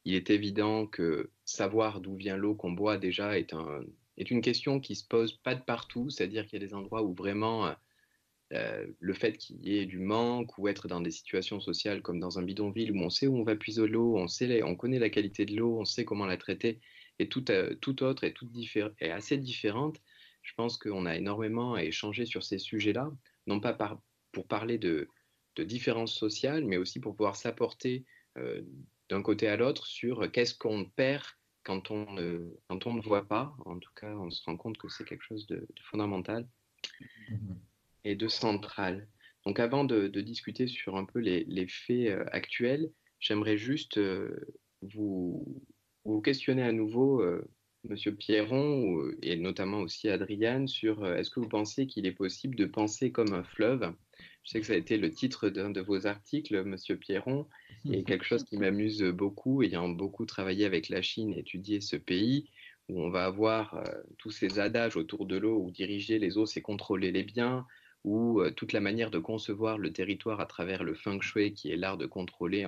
il 0.06 0.16
est 0.16 0.32
évident 0.32 0.88
que 0.88 1.30
savoir 1.46 2.02
d'où 2.02 2.16
vient 2.16 2.38
l'eau 2.38 2.56
qu'on 2.56 2.72
boit 2.72 2.98
déjà 2.98 3.38
est, 3.38 3.54
un, 3.54 3.82
est 4.18 4.32
une 4.32 4.42
question 4.42 4.80
qui 4.80 4.96
se 4.96 5.06
pose 5.06 5.34
pas 5.34 5.56
de 5.56 5.62
partout, 5.62 6.10
c'est-à-dire 6.10 6.48
qu'il 6.48 6.60
y 6.60 6.64
a 6.64 6.68
des 6.68 6.74
endroits 6.74 7.04
où 7.04 7.14
vraiment 7.14 7.72
le 8.52 9.14
fait 9.14 9.38
qu'il 9.38 9.64
y 9.66 9.78
ait 9.78 9.86
du 9.86 10.00
manque 10.00 10.58
ou 10.58 10.68
être 10.68 10.88
dans 10.88 11.02
des 11.02 11.12
situations 11.12 11.60
sociales 11.60 12.02
comme 12.02 12.20
dans 12.20 12.40
un 12.40 12.44
bidonville 12.44 12.92
où 12.92 13.00
on 13.00 13.10
sait 13.10 13.28
où 13.28 13.38
on 13.38 13.44
va 13.44 13.56
puiser 13.56 13.88
l'eau, 13.88 14.18
on, 14.18 14.28
sait, 14.28 14.64
on 14.64 14.76
connaît 14.76 15.00
la 15.00 15.10
qualité 15.10 15.46
de 15.46 15.56
l'eau, 15.56 15.80
on 15.80 15.86
sait 15.86 16.06
comment 16.06 16.26
la 16.26 16.38
traiter, 16.38 16.80
et 17.20 17.30
tout, 17.30 17.52
euh, 17.52 17.76
autre 18.02 18.28
toute 18.30 18.52
est 19.00 19.12
assez 19.12 19.38
différente. 19.38 20.02
Je 20.42 20.54
pense 20.56 20.78
qu'on 20.78 21.06
a 21.06 21.16
énormément 21.16 21.76
à 21.76 21.84
échanger 21.84 22.26
sur 22.26 22.44
ces 22.44 22.58
sujets-là, 22.58 23.12
non 23.46 23.60
pas 23.60 23.78
pour 24.32 24.48
parler 24.48 24.78
de, 24.78 25.10
de 25.56 25.64
différences 25.64 26.16
sociales, 26.16 26.66
mais 26.66 26.78
aussi 26.78 27.00
pour 27.00 27.16
pouvoir 27.16 27.36
s'apporter 27.36 28.06
euh, 28.38 28.62
d'un 29.10 29.22
côté 29.22 29.48
à 29.48 29.58
l'autre 29.58 29.86
sur 29.86 30.32
qu'est-ce 30.32 30.56
qu'on 30.56 30.86
perd 30.86 31.24
quand 31.64 31.92
on, 31.92 32.12
ne, 32.14 32.56
quand 32.68 32.88
on 32.88 32.94
ne 32.94 33.02
voit 33.02 33.28
pas. 33.28 33.56
En 33.66 33.78
tout 33.78 33.92
cas, 33.96 34.16
on 34.16 34.32
se 34.32 34.44
rend 34.46 34.58
compte 34.58 34.78
que 34.78 34.88
c'est 34.88 35.04
quelque 35.04 35.24
chose 35.24 35.46
de, 35.48 35.68
fondamental 35.84 36.48
mmh 37.30 37.54
et 38.04 38.16
de 38.16 38.28
central. 38.28 39.08
Donc 39.46 39.60
avant 39.60 39.84
de, 39.84 40.08
de, 40.08 40.22
discuter 40.22 40.68
sur 40.68 40.98
un 40.98 41.06
peu 41.06 41.20
les, 41.20 41.44
les 41.46 41.68
faits 41.68 42.10
euh, 42.10 42.26
actuels, 42.32 42.92
j'aimerais 43.20 43.58
juste 43.58 44.00
vous, 44.82 45.62
vous 46.06 46.22
questionnez 46.22 46.64
à 46.64 46.72
nouveau, 46.72 47.22
euh, 47.22 47.44
Monsieur 47.86 48.14
Pierron, 48.14 49.00
et 49.22 49.38
notamment 49.38 49.80
aussi 49.80 50.10
Adriane, 50.10 50.68
sur 50.68 51.04
euh, 51.04 51.16
est-ce 51.16 51.30
que 51.30 51.40
vous 51.40 51.48
pensez 51.48 51.88
qu'il 51.88 52.06
est 52.06 52.12
possible 52.14 52.56
de 52.56 52.66
penser 52.66 53.12
comme 53.12 53.34
un 53.34 53.44
fleuve? 53.44 53.94
Je 54.44 54.52
sais 54.52 54.60
que 54.60 54.66
ça 54.66 54.74
a 54.74 54.78
été 54.78 54.98
le 54.98 55.12
titre 55.12 55.50
d'un 55.50 55.70
de 55.70 55.82
vos 55.82 56.08
articles, 56.08 56.64
Monsieur 56.64 56.98
Pierron, 56.98 57.48
et 57.90 58.04
quelque 58.04 58.26
chose 58.26 58.44
qui 58.44 58.58
m'amuse 58.58 59.04
beaucoup, 59.04 59.64
ayant 59.64 59.88
beaucoup 59.88 60.26
travaillé 60.26 60.66
avec 60.66 60.90
la 60.90 61.02
Chine, 61.02 61.34
étudié 61.34 61.80
ce 61.80 61.96
pays, 61.96 62.50
où 62.90 63.02
on 63.02 63.10
va 63.10 63.26
avoir 63.26 63.76
euh, 63.76 63.84
tous 64.18 64.32
ces 64.32 64.60
adages 64.60 64.98
autour 64.98 65.26
de 65.26 65.38
l'eau, 65.38 65.62
où 65.62 65.72
diriger 65.72 66.20
les 66.20 66.38
eaux, 66.38 66.46
c'est 66.46 66.62
contrôler 66.62 67.12
les 67.12 67.24
biens, 67.24 67.66
ou 68.04 68.42
toute 68.56 68.74
la 68.74 68.80
manière 68.80 69.12
de 69.12 69.20
concevoir 69.20 69.78
le 69.78 69.92
territoire 69.92 70.40
à 70.40 70.46
travers 70.46 70.84
le 70.84 70.94
feng 70.94 71.22
shui, 71.22 71.54
qui 71.54 71.72
est 71.72 71.78
l'art 71.78 71.98
de 71.98 72.06
contrôler, 72.06 72.66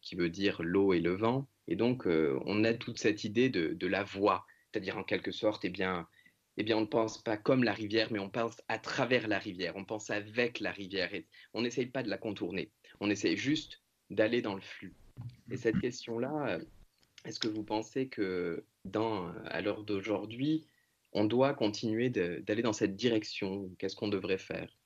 qui 0.00 0.16
veut 0.16 0.30
dire 0.30 0.62
l'eau 0.62 0.92
et 0.92 1.00
le 1.00 1.14
vent. 1.14 1.48
Et 1.68 1.76
donc, 1.76 2.06
on 2.06 2.64
a 2.64 2.74
toute 2.74 2.98
cette 2.98 3.24
idée 3.24 3.48
de, 3.48 3.86
la 3.86 4.02
voie, 4.02 4.44
c'est-à-dire 4.70 4.98
en 4.98 5.04
quelque 5.04 5.30
sorte, 5.30 5.64
eh 5.64 5.70
bien, 5.70 6.08
eh 6.56 6.64
bien, 6.64 6.76
on 6.76 6.82
ne 6.82 6.86
pense 6.86 7.22
pas 7.22 7.36
comme 7.36 7.64
la 7.64 7.72
rivière, 7.72 8.12
mais 8.12 8.18
on 8.18 8.28
pense 8.28 8.60
à 8.68 8.78
travers 8.78 9.28
la 9.28 9.38
rivière, 9.38 9.76
on 9.76 9.84
pense 9.84 10.10
avec 10.10 10.60
la 10.60 10.72
rivière. 10.72 11.14
Et 11.14 11.26
on 11.54 11.62
n'essaye 11.62 11.86
pas 11.86 12.02
de 12.02 12.10
la 12.10 12.18
contourner, 12.18 12.70
on 13.00 13.08
essaye 13.08 13.36
juste 13.36 13.80
d'aller 14.10 14.42
dans 14.42 14.54
le 14.54 14.60
flux. 14.60 14.94
Et 15.50 15.56
cette 15.56 15.80
question-là, 15.80 16.58
est-ce 17.24 17.38
que 17.38 17.48
vous 17.48 17.62
pensez 17.62 18.08
que 18.08 18.64
dans, 18.84 19.28
à 19.46 19.60
l'heure 19.60 19.84
d'aujourd'hui, 19.84 20.66
on 21.12 21.24
doit 21.24 21.54
continuer 21.54 22.10
d'aller 22.10 22.62
dans 22.62 22.72
cette 22.72 22.96
direction 22.96 23.70
Qu'est-ce 23.78 23.96
qu'on 23.96 24.08
devrait 24.08 24.38
faire? 24.38 24.76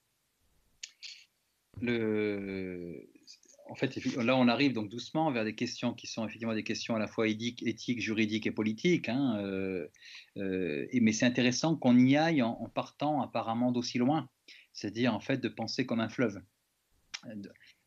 En 3.68 3.74
fait, 3.74 3.96
là, 4.16 4.36
on 4.36 4.46
arrive 4.48 4.72
donc 4.72 4.88
doucement 4.88 5.30
vers 5.32 5.44
des 5.44 5.54
questions 5.54 5.92
qui 5.92 6.06
sont 6.06 6.24
effectivement 6.24 6.54
des 6.54 6.62
questions 6.62 6.94
à 6.94 6.98
la 6.98 7.08
fois 7.08 7.26
éthiques, 7.26 8.00
juridiques 8.00 8.46
et 8.46 8.52
politiques. 8.52 9.08
Hein, 9.08 9.38
euh, 9.40 9.88
euh, 10.36 10.86
mais 10.92 11.12
c'est 11.12 11.26
intéressant 11.26 11.76
qu'on 11.76 11.98
y 11.98 12.16
aille 12.16 12.42
en, 12.42 12.52
en 12.52 12.68
partant 12.68 13.22
apparemment 13.22 13.72
d'aussi 13.72 13.98
loin, 13.98 14.28
c'est-à-dire 14.72 15.14
en 15.14 15.20
fait 15.20 15.38
de 15.38 15.48
penser 15.48 15.84
comme 15.84 16.00
un 16.00 16.08
fleuve. 16.08 16.40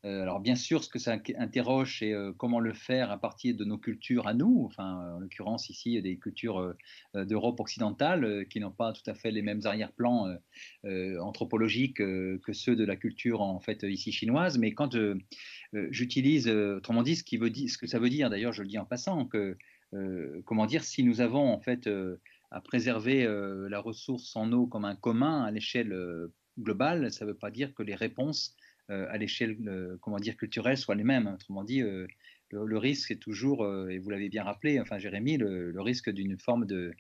Euh, 0.06 0.22
alors 0.22 0.40
bien 0.40 0.56
sûr, 0.56 0.84
ce 0.84 0.90
que 0.90 1.00
ça 1.00 1.18
interroge, 1.38 2.00
c'est 2.00 2.14
euh, 2.14 2.32
comment 2.32 2.62
le 2.62 2.74
faire 2.74 3.12
à 3.12 3.18
partir 3.18 3.56
de 3.56 3.66
nos 3.66 3.78
cultures 3.78 4.28
à 4.28 4.34
nous, 4.34 4.64
enfin 4.66 5.16
en 5.16 5.20
l'occurrence 5.20 5.70
ici 5.70 6.02
des 6.02 6.18
cultures 6.18 6.60
euh, 7.16 7.26
d'Europe 7.26 7.60
occidentale 7.60 8.48
qui 8.50 8.62
n'ont 8.62 8.72
pas 8.72 8.94
tout 8.94 9.08
à 9.08 9.14
fait 9.14 9.32
les 9.32 9.42
mêmes 9.42 9.62
arrière-plans 9.66 10.28
anthropologiques 11.20 11.98
que 11.98 12.54
ceux 12.54 12.76
de 12.76 12.86
la 12.86 12.96
culture 12.96 13.42
en 13.42 13.60
fait 13.60 13.84
ici 13.84 14.12
chinoise. 14.12 14.58
Mais 14.58 14.74
quand 14.74 14.96
j'utilise, 15.74 16.48
autrement 16.48 17.04
dit, 17.04 17.16
ce, 17.16 17.24
qui 17.24 17.38
veut 17.38 17.52
ce 17.54 17.78
que 17.78 17.88
ça 17.88 18.00
veut 18.00 18.10
dire, 18.10 18.30
d'ailleurs, 18.30 18.54
je 18.54 18.62
le 18.62 18.68
dis 18.68 18.78
en 18.78 18.86
passant, 18.86 19.26
que, 19.26 19.58
comment 20.46 20.66
dire, 20.66 20.84
si 20.84 21.04
nous 21.04 21.22
avons 21.22 21.52
en 21.52 21.60
fait 21.60 21.90
à 22.52 22.62
préserver 22.62 23.28
la 23.70 23.80
ressource 23.80 24.36
en 24.36 24.52
eau 24.52 24.68
comme 24.68 24.86
un 24.86 24.96
commun 24.96 25.44
à 25.44 25.52
l'échelle 25.52 25.94
globale, 26.60 27.12
ça 27.12 27.26
ne 27.26 27.32
veut 27.32 27.38
pas 27.38 27.52
dire 27.52 27.74
que 27.74 27.84
les 27.84 27.96
réponses 27.96 28.56
à 28.90 29.18
l'échelle, 29.18 29.58
comment 30.02 30.18
dire, 30.18 30.36
culturelle 30.36 30.78
soient 30.78 30.96
les 30.96 31.04
mêmes. 31.04 31.28
Autrement 31.28 31.64
dit, 31.64 31.82
le, 31.82 32.78
risque 32.78 33.12
est 33.12 33.18
toujours, 33.18 33.66
et 33.90 34.00
vous 34.00 34.10
l'avez 34.10 34.30
bien 34.30 34.44
rappelé, 34.44 34.80
enfin 34.80 34.98
Jérémy, 34.98 35.38
le, 35.38 35.82
risque 35.82 36.10
d'une 36.10 36.38
forme 36.38 36.66
de, 36.66 36.94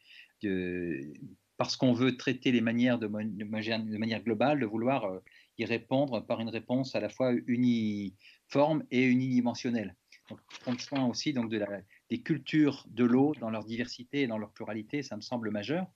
parce 1.58 1.76
qu'on 1.76 1.94
veut 1.94 2.16
traiter 2.16 2.52
les 2.52 2.62
manières 2.62 3.00
de, 3.00 3.08
manière 3.08 4.24
globale, 4.24 4.60
de 4.60 4.66
vouloir 4.66 5.22
y 5.58 5.66
répondre 5.66 6.26
par 6.26 6.40
une 6.40 6.50
réponse 6.50 6.96
à 6.96 7.00
la 7.00 7.10
fois 7.10 7.34
uniforme 7.48 8.84
et 8.92 9.04
unidimensionnelle. 9.04 9.96
Donc, 10.30 10.40
prendre 10.62 10.80
soin 10.80 11.06
aussi 11.06 11.34
donc, 11.34 11.50
de 11.50 11.62
des 12.10 12.22
cultures 12.22 12.86
de 12.90 13.04
l'eau 13.04 13.34
dans 13.40 13.50
leur 13.50 13.66
diversité 13.66 14.22
et 14.22 14.28
dans 14.28 14.38
leur 14.38 14.52
pluralité, 14.52 15.04
ça 15.04 15.16
me 15.16 15.22
semble 15.22 15.52
majeur. 15.52 15.88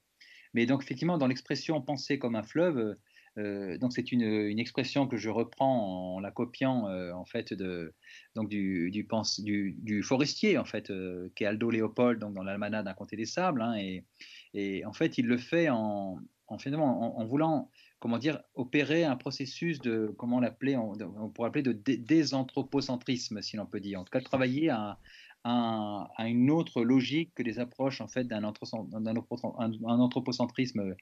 Mais 0.53 0.65
donc, 0.65 0.83
effectivement, 0.83 1.17
dans 1.17 1.27
l'expression 1.27 1.81
penser 1.81 2.19
comme 2.19 2.35
un 2.35 2.43
fleuve, 2.43 2.97
euh, 3.37 3.77
donc 3.79 3.93
c'est 3.93 4.11
une, 4.11 4.21
une, 4.21 4.59
expression 4.59 5.07
que 5.07 5.17
je 5.17 5.29
reprends 5.29 6.15
en 6.15 6.19
la 6.19 6.29
copiant 6.29 6.87
euh, 6.87 7.11
en 7.13 7.25
fait 7.25 7.51
de, 7.53 7.95
donc 8.35 8.47
du, 8.47 8.91
du, 8.91 9.05
pense, 9.05 9.39
du, 9.39 9.75
du, 9.79 10.03
forestier 10.03 10.59
en 10.59 10.65
fait 10.65 10.91
euh, 10.91 11.31
qui 11.35 11.43
est 11.43 11.47
Aldo 11.47 11.71
Léopold 11.71 12.19
donc 12.19 12.35
dans 12.35 12.43
l'Almanach 12.43 12.85
d'un 12.85 12.93
comté 12.93 13.15
des 13.15 13.25
sables 13.25 13.63
hein, 13.63 13.73
et, 13.75 14.05
et, 14.53 14.85
en 14.85 14.93
fait 14.93 15.17
il 15.17 15.25
le 15.25 15.37
fait 15.37 15.69
en, 15.69 16.19
en, 16.47 16.57
finalement, 16.59 17.19
en, 17.19 17.25
voulant 17.25 17.71
comment 17.99 18.19
dire 18.19 18.39
opérer 18.53 19.03
un 19.03 19.15
processus 19.15 19.79
de 19.79 20.13
comment 20.17 20.39
l'appeler 20.39 20.77
on, 20.77 20.93
on, 21.01 21.29
pourrait 21.29 21.47
appeler 21.47 21.63
de 21.63 21.71
désanthropocentrisme 21.71 23.41
si 23.41 23.57
l'on 23.57 23.65
peut 23.65 23.79
dire. 23.79 23.99
En 23.99 24.03
tout 24.03 24.11
cas 24.11 24.21
travailler 24.21 24.69
à, 24.69 24.99
à, 25.43 26.27
une 26.27 26.51
autre 26.51 26.83
logique 26.83 27.33
que 27.35 27.43
les 27.43 27.59
approches 27.59 28.01
en 28.01 28.07
fait 28.07 28.23
d'un 28.25 28.43
anthropocentrisme 28.43 30.95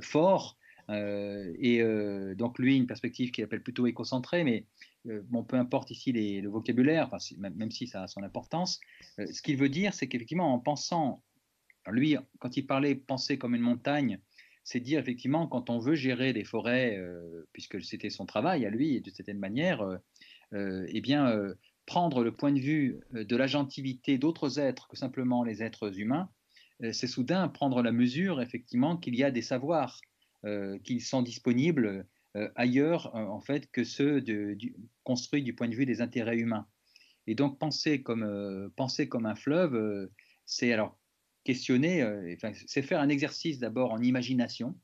fort 0.00 0.56
euh, 0.56 0.63
et 0.88 1.80
euh, 1.80 2.34
donc 2.34 2.58
lui, 2.58 2.76
une 2.76 2.86
perspective 2.86 3.30
qu'il 3.30 3.44
appelle 3.44 3.62
plutôt 3.62 3.86
écocentrée, 3.86 4.44
mais 4.44 4.66
euh, 5.06 5.22
bon, 5.24 5.42
peu 5.42 5.56
importe 5.56 5.90
ici 5.90 6.12
le 6.12 6.48
vocabulaire, 6.48 7.10
même, 7.38 7.70
si 7.70 7.86
ça 7.86 8.02
a 8.02 8.08
son 8.08 8.22
importance, 8.22 8.80
ce 9.18 9.42
qu'il 9.42 9.56
veut 9.56 9.68
dire, 9.68 9.94
c'est 9.94 10.08
qu'effectivement, 10.08 10.52
en 10.52 10.58
pensant, 10.58 11.22
lui, 11.86 12.16
quand 12.38 12.56
il 12.56 12.66
parlait 12.66 12.94
penser 12.94 13.38
comme 13.38 13.54
une 13.54 13.62
montagne, 13.62 14.18
c'est 14.62 14.80
dire 14.80 14.98
effectivement, 14.98 15.46
quand 15.46 15.68
on 15.68 15.78
veut 15.78 15.94
gérer 15.94 16.32
des 16.32 16.44
forêts, 16.44 16.98
puisque 17.52 17.82
c'était 17.82 18.08
son 18.08 18.24
travail 18.24 18.64
à 18.64 18.70
lui, 18.70 18.96
et 18.96 19.00
de 19.00 19.10
certaine 19.10 19.38
manière, 19.38 19.86
eh 20.54 21.00
bien, 21.02 21.54
prendre 21.84 22.24
le 22.24 22.32
point 22.32 22.52
de 22.52 22.60
vue 22.60 23.00
de 23.12 23.36
l'agentivité 23.36 24.16
d'autres 24.16 24.58
êtres 24.58 24.88
que 24.88 24.96
simplement 24.96 25.44
les 25.44 25.62
êtres 25.62 25.98
humains, 25.98 26.30
c'est 26.92 27.06
soudain 27.06 27.48
prendre 27.48 27.82
la 27.82 27.92
mesure, 27.92 28.40
effectivement, 28.40 28.96
qu'il 28.96 29.14
y 29.14 29.22
a 29.22 29.30
des 29.30 29.42
savoirs. 29.42 30.00
euh, 30.00 30.13
qu'ils 30.84 31.02
sont 31.02 31.22
disponibles 31.22 32.06
euh, 32.36 32.50
ailleurs 32.56 33.14
en 33.14 33.40
fait 33.40 33.70
que 33.70 33.84
ceux 33.84 34.24
construits 35.04 35.44
du 35.44 35.54
point 35.54 35.68
de 35.68 35.74
vue 35.74 35.86
des 35.86 36.00
intérêts 36.00 36.36
humains. 36.36 36.66
Et 37.28 37.36
donc 37.36 37.60
penser 37.60 38.02
comme, 38.02 38.24
euh, 38.24 38.68
penser 38.74 39.08
comme 39.08 39.24
un 39.24 39.36
fleuve, 39.36 40.10
c'est 40.44 40.72
alors 40.72 40.98
questionner, 41.44 42.36
c'est 42.66 42.82
faire 42.82 43.00
un 43.00 43.08
exercice 43.08 43.58
d'abord 43.58 43.92
en 43.92 44.02
imagination, 44.02 44.76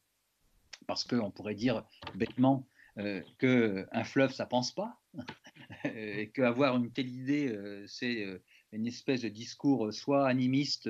parce 0.87 1.05
qu'on 1.05 1.31
pourrait 1.31 1.55
dire 1.55 1.85
bêtement 2.15 2.69
euh, 2.99 3.21
qu'un 3.39 4.05
fleuve, 4.05 4.33
ça 4.33 4.47
pense 4.47 4.73
pas, 4.73 5.01
et 5.85 6.31
qu'avoir 6.31 6.77
une 6.77 6.93
telle 6.93 7.09
idée, 7.09 7.59
c'est 7.89 8.27
une 8.73 8.87
espèce 8.87 9.23
de 9.23 9.29
discours 9.29 9.93
soit 9.93 10.29
animiste, 10.29 10.89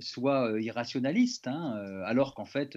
soit 0.00 0.60
irrationaliste, 0.60 1.46
hein, 1.46 2.02
alors 2.04 2.34
qu'en 2.34 2.46
fait, 2.46 2.76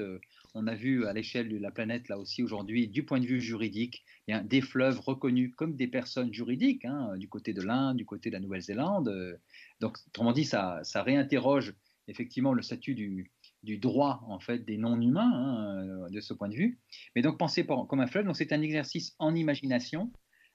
on 0.54 0.68
a 0.68 0.76
vu 0.76 1.06
à 1.06 1.14
l'échelle 1.14 1.50
de 1.50 1.58
la 1.58 1.72
planète, 1.72 2.10
là 2.10 2.18
aussi 2.18 2.44
aujourd'hui, 2.44 2.88
du 2.88 3.04
point 3.04 3.20
de 3.20 3.26
vue 3.26 3.42
juridique, 3.42 4.04
eh 4.28 4.40
des 4.42 4.62
fleuves 4.62 5.00
reconnus 5.00 5.54
comme 5.56 5.76
des 5.76 5.88
personnes 5.88 6.34
juridiques, 6.34 6.86
hein, 6.86 7.16
du 7.18 7.30
côté 7.30 7.54
de 7.54 7.62
l'Inde, 7.62 7.98
du 7.98 8.06
côté 8.06 8.30
de 8.30 8.36
la 8.36 8.40
Nouvelle-Zélande. 8.40 9.40
Donc, 9.80 9.98
autrement 10.08 10.34
dit, 10.34 10.46
ça, 10.46 10.80
ça 10.84 11.04
réinterroge 11.04 11.74
effectivement 12.10 12.54
le 12.54 12.62
statut 12.62 12.96
du, 12.96 13.32
droit 13.78 14.22
en 14.28 14.40
fait 14.40 14.66
des 14.66 14.78
non-humains 14.78 15.32
hein, 15.32 16.10
de 16.10 16.20
ce 16.20 16.34
point 16.34 16.50
de 16.50 16.56
vue. 16.56 16.80
Mais 17.16 17.22
donc 17.22 17.38
penser 17.38 17.66
comme 17.66 18.00
un 18.00 18.08
fleuve, 18.08 18.32
c'est 18.34 18.52
un 18.52 18.62
exercice 18.62 19.16
en 19.20 19.36
imagination 19.36 20.12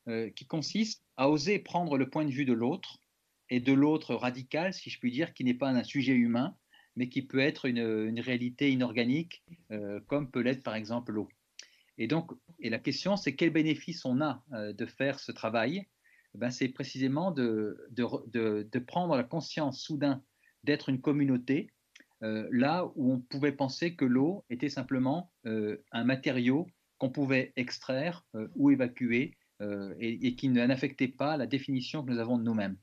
euh, 0.08 0.30
qui 0.30 0.46
consiste 0.46 1.04
à 1.16 1.30
oser 1.30 1.58
prendre 1.58 1.96
le 1.96 2.10
point 2.10 2.24
de 2.24 2.30
vue 2.30 2.44
de 2.44 2.52
l'autre 2.52 2.98
et 3.50 3.60
de 3.60 3.72
l'autre 3.72 4.14
radical, 4.14 4.74
si 4.74 4.90
je 4.90 4.98
puis 4.98 5.12
dire, 5.12 5.32
qui 5.32 5.44
n'est 5.44 5.54
pas 5.54 5.68
un 5.68 5.84
sujet 5.84 6.14
humain, 6.14 6.56
mais 6.96 7.08
qui 7.08 7.22
peut 7.22 7.40
être 7.40 7.66
une, 7.66 8.20
réalité 8.20 8.70
inorganique, 8.70 9.42
euh, 9.70 10.00
comme 10.06 10.30
peut 10.30 10.40
l'être 10.40 10.62
par 10.62 10.74
exemple 10.74 11.12
l'eau. 11.12 11.28
Et 11.98 12.06
donc, 12.06 12.32
et 12.58 12.70
la 12.70 12.78
question, 12.78 13.16
c'est 13.16 13.34
quel 13.34 13.50
bénéfice 13.50 14.04
on 14.04 14.20
a 14.20 14.42
euh, 14.52 14.72
de 14.72 14.86
faire 14.86 15.18
ce 15.20 15.32
travail? 15.32 15.86
Ben, 16.34 16.50
C'est 16.50 16.68
précisément 16.68 17.30
de, 17.30 17.86
de, 17.90 18.78
prendre 18.78 19.16
la 19.16 19.24
conscience 19.24 19.80
soudain 19.80 20.22
d'être 20.64 20.88
une 20.88 21.00
communauté, 21.00 21.70
euh, 22.22 22.48
là 22.50 22.90
où 22.96 23.12
on 23.12 23.20
pouvait 23.20 23.52
penser 23.52 23.94
que 23.94 24.04
l'eau 24.04 24.44
était 24.50 24.68
simplement 24.68 25.30
un 25.44 26.04
matériau 26.04 26.66
qu'on 26.98 27.10
pouvait 27.10 27.52
extraire 27.56 28.24
ou 28.54 28.70
évacuer 28.70 29.36
et, 29.60 30.26
et, 30.26 30.34
qui 30.34 30.48
n'affectait 30.48 31.08
pas 31.08 31.36
la 31.36 31.46
définition 31.46 32.04
que 32.04 32.10
nous 32.10 32.18
avons 32.18 32.38
de 32.38 32.42
nous-mêmes. 32.42 32.76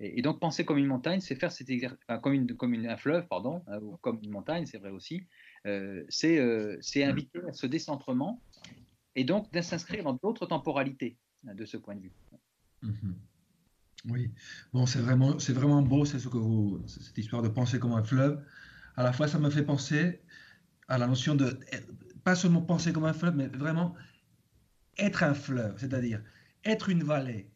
Et, 0.00 0.22
donc 0.22 0.40
penser 0.40 0.64
comme 0.64 0.78
une 0.78 0.86
montagne, 0.86 1.20
c'est 1.20 1.36
faire 1.36 1.52
cet 1.52 1.70
exercice, 1.70 1.98
comme, 2.22 2.32
une, 2.32 2.54
comme 2.56 2.74
un 2.74 2.96
fleuve, 2.96 3.26
pardon, 3.28 3.62
hein, 3.68 3.78
ou 3.80 3.96
comme 3.98 4.18
une 4.22 4.30
montagne, 4.30 4.66
c'est 4.66 4.78
vrai 4.78 4.90
aussi. 4.90 5.26
Euh, 5.66 6.04
euh, 6.24 6.76
c'est 6.80 7.04
inviter 7.04 7.38
à 7.48 7.52
ce 7.52 7.66
décentrement 7.66 8.42
et 9.14 9.24
donc 9.24 9.50
de 9.52 9.60
s'inscrire 9.60 10.04
dans 10.04 10.14
d'autres 10.14 10.46
temporalités 10.46 11.16
hein, 11.46 11.54
de 11.54 11.64
ce 11.64 11.76
point 11.76 11.94
de 11.94 12.00
vue. 12.02 12.12
Mhm. 12.82 13.16
Oui, 14.10 14.30
bon, 14.72 14.84
c'est 14.84 14.98
vraiment, 14.98 15.38
c'est 15.38 15.54
vraiment 15.54 15.80
beau, 15.80 16.04
c'est 16.04 16.18
ce 16.18 16.28
que 16.28 16.36
vous, 16.36 16.82
cette 16.86 17.16
histoire 17.16 17.42
de 17.42 17.48
penser 17.48 17.78
comme 17.78 17.92
un 17.92 18.02
fleuve. 18.02 18.44
À 18.96 19.02
la 19.02 19.12
fois, 19.12 19.28
ça 19.28 19.38
me 19.38 19.48
fait 19.48 19.64
penser 19.64 20.20
à 20.88 20.98
la 20.98 21.06
notion 21.06 21.34
de 21.34 21.58
pas 22.22 22.34
seulement 22.34 22.60
penser 22.60 22.92
comme 22.92 23.04
un 23.04 23.14
fleuve, 23.14 23.36
mais 23.36 23.46
vraiment 23.46 23.94
être 24.98 25.22
un 25.22 25.34
fleuve, 25.34 25.78
c'est-à-dire 25.78 26.22
être 26.64 26.88
une 26.90 27.02
vallée, 27.02 27.50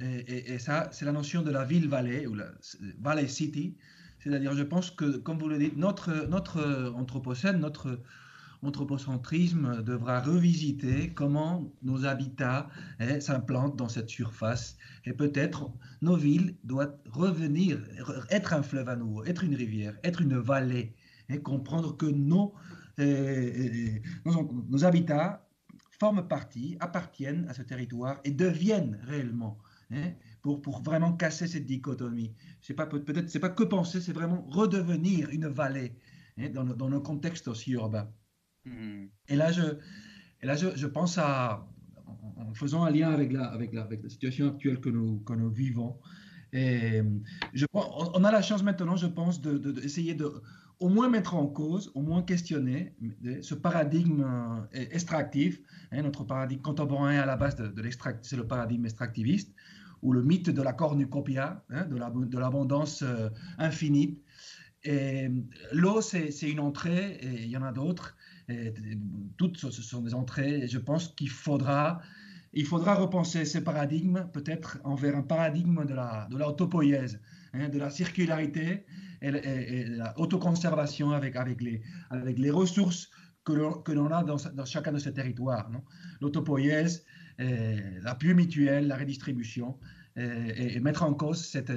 et, 0.00 0.58
ça, 0.58 0.88
c'est 0.92 1.04
la 1.04 1.12
notion 1.12 1.42
de 1.42 1.50
la 1.50 1.64
ville-vallée, 1.64 2.26
ou 2.26 2.34
la 2.34 2.46
valley-city. 3.00 3.76
C'est-à-dire, 4.18 4.54
je 4.54 4.62
pense 4.62 4.90
que, 4.90 5.16
comme 5.18 5.38
vous 5.38 5.48
le 5.48 5.58
dites, 5.58 5.76
notre, 5.76 6.26
notre 6.28 6.92
anthropocène, 6.96 7.60
notre 7.60 8.00
anthropocentrisme 8.62 9.82
devra 9.82 10.20
revisiter 10.20 11.12
comment 11.14 11.70
nos 11.82 12.04
habitats 12.04 12.68
hein, 13.00 13.20
s'implantent 13.20 13.76
dans 13.76 13.88
cette 13.88 14.08
surface. 14.08 14.76
Et 15.04 15.12
peut-être 15.12 15.70
nos 16.02 16.16
villes 16.16 16.56
doivent 16.64 16.96
revenir, 17.10 17.78
être 18.30 18.52
un 18.52 18.62
fleuve 18.62 18.88
à 18.88 18.96
nouveau, 18.96 19.24
être 19.24 19.44
une 19.44 19.54
rivière, 19.54 19.94
être 20.02 20.22
une 20.22 20.38
vallée, 20.38 20.94
et 21.28 21.40
comprendre 21.40 21.96
que 21.96 22.06
nos, 22.06 22.54
nos, 22.98 24.64
nos 24.68 24.84
habitats 24.84 25.46
forment 25.98 26.26
partie, 26.26 26.76
appartiennent 26.80 27.46
à 27.48 27.54
ce 27.54 27.62
territoire 27.62 28.20
et 28.24 28.30
deviennent 28.30 28.98
réellement 29.04 29.58
Hein, 29.92 30.14
pour, 30.42 30.60
pour, 30.62 30.82
vraiment 30.82 31.12
casser 31.12 31.46
cette 31.46 31.64
dichotomie. 31.64 32.34
C'est 32.60 32.74
pas 32.74 32.86
peut-être 32.86 33.30
c'est 33.30 33.38
pas 33.38 33.50
que 33.50 33.62
penser, 33.62 34.00
c'est 34.00 34.12
vraiment 34.12 34.42
redevenir 34.50 35.28
une 35.30 35.46
vallée 35.46 35.96
hein, 36.38 36.50
dans, 36.52 36.64
dans 36.64 36.90
un 36.90 37.00
contexte 37.00 37.46
aussi 37.46 37.70
urbain. 37.72 38.10
Hmm. 38.64 39.04
Et 39.28 39.36
là, 39.36 39.52
je, 39.52 39.62
et 40.42 40.46
là 40.46 40.56
je, 40.56 40.74
je, 40.74 40.86
pense 40.88 41.18
à 41.18 41.68
en 42.36 42.52
faisant 42.54 42.82
un 42.82 42.90
lien 42.90 43.10
avec 43.10 43.32
la, 43.32 43.44
avec 43.44 43.72
la, 43.72 43.82
avec 43.82 44.02
la 44.02 44.08
situation 44.08 44.48
actuelle 44.48 44.80
que 44.80 44.88
nous, 44.88 45.20
que 45.20 45.34
nous 45.34 45.50
vivons. 45.50 46.00
Et 46.52 47.02
je, 47.52 47.66
on 47.72 48.24
a 48.24 48.32
la 48.32 48.42
chance 48.42 48.64
maintenant, 48.64 48.96
je 48.96 49.06
pense, 49.06 49.40
d'essayer 49.40 50.14
de, 50.14 50.24
de, 50.24 50.42
au 50.80 50.88
moins 50.88 51.08
mettre 51.08 51.36
en 51.36 51.46
cause, 51.46 51.92
au 51.94 52.02
moins 52.02 52.22
questionner 52.22 52.96
ce 53.40 53.54
paradigme 53.54 54.22
euh, 54.22 54.66
extractif. 54.72 55.60
Hein, 55.92 56.02
notre 56.02 56.24
paradigme 56.24 56.62
contemporain 56.62 57.18
à 57.18 57.26
la 57.26 57.36
base 57.36 57.54
de, 57.54 57.68
de 57.68 57.82
l'extract, 57.82 58.24
c'est 58.24 58.36
le 58.36 58.48
paradigme 58.48 58.84
extractiviste 58.84 59.54
ou 60.06 60.12
le 60.12 60.22
mythe 60.22 60.50
de 60.50 60.62
la 60.62 60.72
cornucopia, 60.72 61.64
hein, 61.68 61.84
de 61.86 62.38
l'abondance 62.38 63.02
euh, 63.02 63.28
infinie. 63.58 64.20
Et 64.84 65.28
l'eau, 65.72 66.00
c'est 66.00 66.30
une 66.42 66.60
entrée, 66.60 67.18
et 67.20 67.42
il 67.42 67.50
y 67.50 67.56
en 67.56 67.64
a 67.64 67.72
d'autres. 67.72 68.16
Toutes 69.36 69.56
ce 69.56 69.82
sont 69.82 70.02
des 70.02 70.14
entrées. 70.14 70.60
Et 70.60 70.68
je 70.68 70.78
pense 70.78 71.08
qu'il 71.08 71.28
faudra, 71.28 72.00
il 72.52 72.64
faudra 72.64 72.94
repenser 72.94 73.44
ces 73.44 73.64
paradigmes, 73.64 74.28
peut-être 74.32 74.78
envers 74.84 75.16
un 75.16 75.22
paradigme 75.22 75.84
de 75.84 75.94
la, 75.94 76.28
de 76.30 76.36
hein, 77.54 77.68
de 77.68 77.78
la 77.80 77.90
circularité 77.90 78.86
et, 79.22 79.32
de 79.32 79.96
la 79.96 80.16
autoconservation 80.20 81.10
avec, 81.10 81.34
les, 81.60 82.50
ressources 82.52 83.10
que 83.42 83.92
l'on 83.92 84.12
a 84.12 84.22
dans, 84.22 84.36
dans, 84.54 84.64
chacun 84.64 84.92
de 84.92 84.98
ces 84.98 85.12
territoires. 85.12 85.68
L'autopoïèse, 86.20 87.04
l'appui 87.38 88.34
mutuel, 88.34 88.86
la 88.86 88.96
redistribution, 88.96 89.76
et, 90.16 90.80
mettre 90.80 91.02
en 91.02 91.14
cause 91.14 91.44
cet 91.44 91.70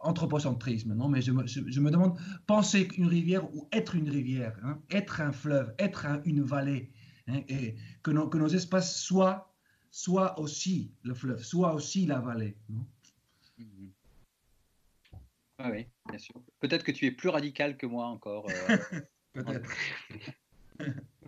anthropocentrisme. 0.00 0.94
Non? 0.94 1.08
Mais 1.08 1.22
je 1.22 1.32
me, 1.32 1.46
je, 1.46 1.80
me, 1.80 1.90
demande, 1.90 2.18
penser 2.46 2.88
une 2.96 3.06
rivière 3.06 3.52
ou 3.54 3.68
être 3.72 3.94
une 3.94 4.08
rivière, 4.08 4.58
hein, 4.62 4.80
être 4.90 5.20
un 5.20 5.32
fleuve, 5.32 5.74
être 5.78 6.06
une 6.24 6.42
vallée, 6.42 6.90
hein, 7.28 7.40
et 7.48 7.76
que, 8.02 8.10
que, 8.10 8.38
nos 8.38 8.48
espaces 8.48 8.96
soient, 8.96 9.52
soient 9.90 10.38
aussi 10.38 10.92
le 11.02 11.14
fleuve, 11.14 11.42
soient 11.42 11.74
aussi 11.74 12.06
la 12.06 12.20
vallée. 12.20 12.56
Non? 12.68 12.86
Mm-hmm. 13.60 13.90
ah 15.58 15.70
oui, 15.70 15.86
bien 16.08 16.18
sûr. 16.18 16.34
Peut-être 16.60 16.84
que 16.84 16.92
tu 16.92 17.06
es 17.06 17.10
plus 17.10 17.28
radical 17.28 17.76
que 17.76 17.86
moi 17.86 18.06
encore. 18.06 18.46
Euh, 18.50 18.76
Peut-être. 19.32 19.70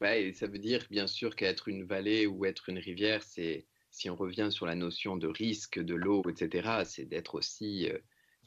ouais, 0.00 0.32
ça 0.32 0.46
veut 0.46 0.58
dire 0.58 0.84
bien 0.90 1.06
sûr 1.06 1.34
qu'être 1.34 1.68
une 1.68 1.84
vallée 1.84 2.26
ou 2.26 2.44
être 2.44 2.68
une 2.68 2.78
rivière, 2.78 3.22
c'est 3.22 3.66
si 3.94 4.10
on 4.10 4.16
revient 4.16 4.48
sur 4.50 4.66
la 4.66 4.74
notion 4.74 5.16
de 5.16 5.28
risque 5.28 5.78
de 5.78 5.94
l'eau, 5.94 6.20
etc., 6.28 6.82
c'est 6.84 7.04
d'être 7.04 7.36
aussi 7.36 7.88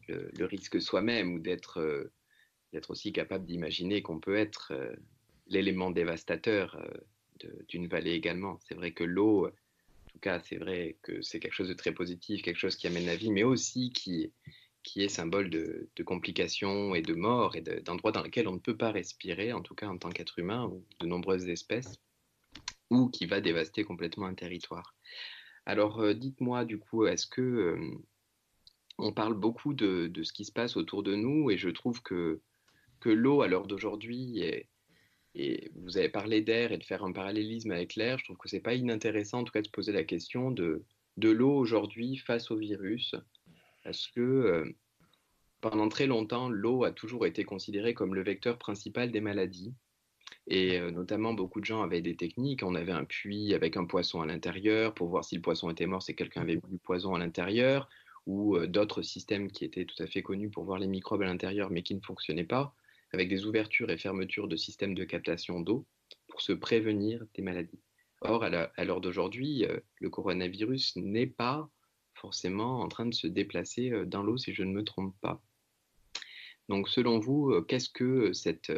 euh, 0.10 0.30
le, 0.38 0.46
risque 0.46 0.82
soi-même 0.82 1.34
ou 1.34 1.40
d'être 1.40 1.80
euh, 1.80 2.12
d'être 2.74 2.92
aussi 2.92 3.14
capable 3.14 3.46
d'imaginer 3.46 4.02
qu'on 4.02 4.20
peut 4.20 4.36
être 4.36 4.74
euh, 4.74 4.94
l'élément 5.48 5.90
dévastateur 5.90 6.78
d'une 7.70 7.88
vallée 7.88 8.12
également. 8.12 8.60
C'est 8.68 8.76
vrai 8.76 8.92
que 8.92 9.06
l'eau, 9.06 9.48
en 9.48 10.10
tout 10.12 10.20
cas, 10.20 10.42
c'est 10.42 10.58
vrai 10.58 10.98
que 11.02 11.22
c'est 11.22 11.40
quelque 11.40 11.54
chose 11.54 11.70
de 11.70 11.74
très 11.74 11.94
positif, 11.94 12.42
quelque 12.42 12.60
chose 12.60 12.76
qui 12.76 12.88
amène 12.88 13.06
la 13.06 13.16
vie, 13.16 13.32
mais 13.32 13.44
aussi 13.44 13.92
qui, 13.94 14.34
qui 14.84 15.02
est 15.02 15.08
symbole 15.08 15.50
de, 15.50 15.88
complications 16.06 16.94
et 16.94 17.02
de 17.02 17.14
mort 17.14 17.56
et 17.56 17.62
d'endroits 17.62 18.12
dans 18.12 18.24
lesquels 18.24 18.50
on 18.50 18.54
ne 18.54 18.60
peut 18.60 18.76
pas 18.76 18.92
respirer, 18.92 19.54
en 19.54 19.62
tout 19.62 19.76
cas 19.76 19.88
en 19.88 19.98
tant 19.98 20.10
qu'être 20.10 20.40
humain 20.40 20.66
ou 20.66 20.84
de 21.00 21.06
nombreuses 21.06 21.48
espèces, 21.48 22.02
ou 22.90 23.08
qui 23.08 23.28
va 23.28 23.40
dévaster 23.40 23.86
complètement 23.86 24.26
un 24.26 24.36
territoire. 24.36 24.97
Alors, 25.68 26.00
euh, 26.00 26.14
dites-moi, 26.14 26.64
du 26.64 26.80
coup, 26.80 27.08
est-ce 27.08 27.28
que 27.28 27.78
on 28.98 29.12
parle 29.12 29.34
beaucoup 29.34 29.74
de, 29.74 30.10
ce 30.24 30.32
qui 30.32 30.46
se 30.46 30.52
passe 30.54 30.78
autour 30.78 31.04
de 31.04 31.14
nous 31.14 31.52
et 31.52 31.58
je 31.58 31.68
trouve 31.68 32.02
que, 32.02 32.40
l'eau, 33.04 33.42
à 33.42 33.50
l'heure 33.50 33.68
d'aujourd'hui, 33.68 34.42
et 35.36 35.72
vous 35.76 35.98
avez 35.98 36.08
parlé 36.08 36.42
d'air 36.42 36.72
et 36.72 36.78
de 36.78 36.86
faire 36.86 37.04
un 37.04 37.12
parallélisme 37.12 37.72
avec 37.72 37.96
l'air, 37.96 38.18
je 38.18 38.24
trouve 38.24 38.38
que 38.38 38.48
c'est 38.48 38.62
pas 38.62 38.76
inintéressant, 38.76 39.40
en 39.40 39.44
tout 39.44 39.52
cas, 39.52 39.62
de 39.62 39.68
se 39.68 39.72
poser 39.72 39.92
la 39.92 40.06
question 40.06 40.52
de, 40.52 40.86
l'eau 41.18 41.54
aujourd'hui 41.54 42.16
face 42.16 42.50
au 42.50 42.56
virus, 42.56 43.14
parce 43.84 44.08
que 44.08 44.74
pendant 45.60 45.90
très 45.90 46.08
longtemps, 46.08 46.48
l'eau 46.48 46.86
a 46.86 46.92
toujours 46.92 47.26
été 47.26 47.44
considérée 47.44 47.94
comme 47.94 48.16
le 48.16 48.24
vecteur 48.24 48.58
principal 48.58 49.12
des 49.12 49.22
maladies. 49.22 49.76
Et 50.50 50.80
notamment, 50.92 51.34
beaucoup 51.34 51.60
de 51.60 51.66
gens 51.66 51.82
avaient 51.82 52.02
des 52.02 52.16
techniques. 52.16 52.64
On 52.64 52.76
avait 52.76 52.94
un 52.94 53.04
puits 53.04 53.54
avec 53.54 53.76
un 53.76 53.86
poisson 53.86 54.22
à 54.22 54.26
l'intérieur 54.26 54.94
pour 54.94 55.10
voir 55.10 55.26
si 55.26 55.36
le 55.36 55.42
poisson 55.42 55.70
était 55.70 55.88
mort, 55.88 56.02
c'est 56.02 56.14
quelqu'un 56.14 56.42
avait 56.42 56.56
mis 56.56 56.70
du 56.70 56.78
poison 56.78 57.16
à 57.16 57.20
l'intérieur, 57.20 57.90
ou 58.26 58.58
d'autres 58.60 59.02
systèmes 59.02 59.52
qui 59.52 59.66
étaient 59.66 59.86
tout 59.86 60.02
à 60.02 60.08
fait 60.08 60.22
connus 60.22 60.50
pour 60.50 60.64
voir 60.64 60.80
les 60.80 60.88
microbes 60.88 61.22
à 61.22 61.26
l'intérieur, 61.26 61.70
mais 61.70 61.84
qui 61.84 61.96
ne 61.96 62.02
fonctionnaient 62.02 62.46
pas, 62.46 62.74
avec 63.14 63.30
des 63.30 63.46
ouvertures 63.46 63.90
et 63.90 63.98
fermetures 63.98 64.48
de 64.48 64.56
systèmes 64.56 64.96
de 64.96 65.04
captation 65.04 65.60
d'eau 65.60 65.86
pour 66.28 66.42
se 66.42 66.54
prévenir 66.54 67.26
des 67.36 67.42
maladies. 67.42 67.80
Or, 68.22 68.44
à 68.44 68.86
l'heure 68.86 69.02
d'aujourd'hui, 69.02 69.66
le 70.00 70.10
coronavirus 70.10 70.96
n'est 70.96 71.28
pas 71.28 71.70
forcément 72.16 72.82
en 72.82 72.88
train 72.88 73.06
de 73.06 73.14
se 73.14 73.28
déplacer 73.28 73.92
dans 74.06 74.24
l'eau, 74.24 74.38
si 74.38 74.54
je 74.54 74.64
ne 74.64 74.72
me 74.72 74.84
trompe 74.84 75.16
pas. 75.22 75.42
Donc, 76.68 76.90
selon 76.90 77.20
vous, 77.20 77.62
qu'est-ce 77.68 77.90
que 77.90 78.34
cette 78.34 78.72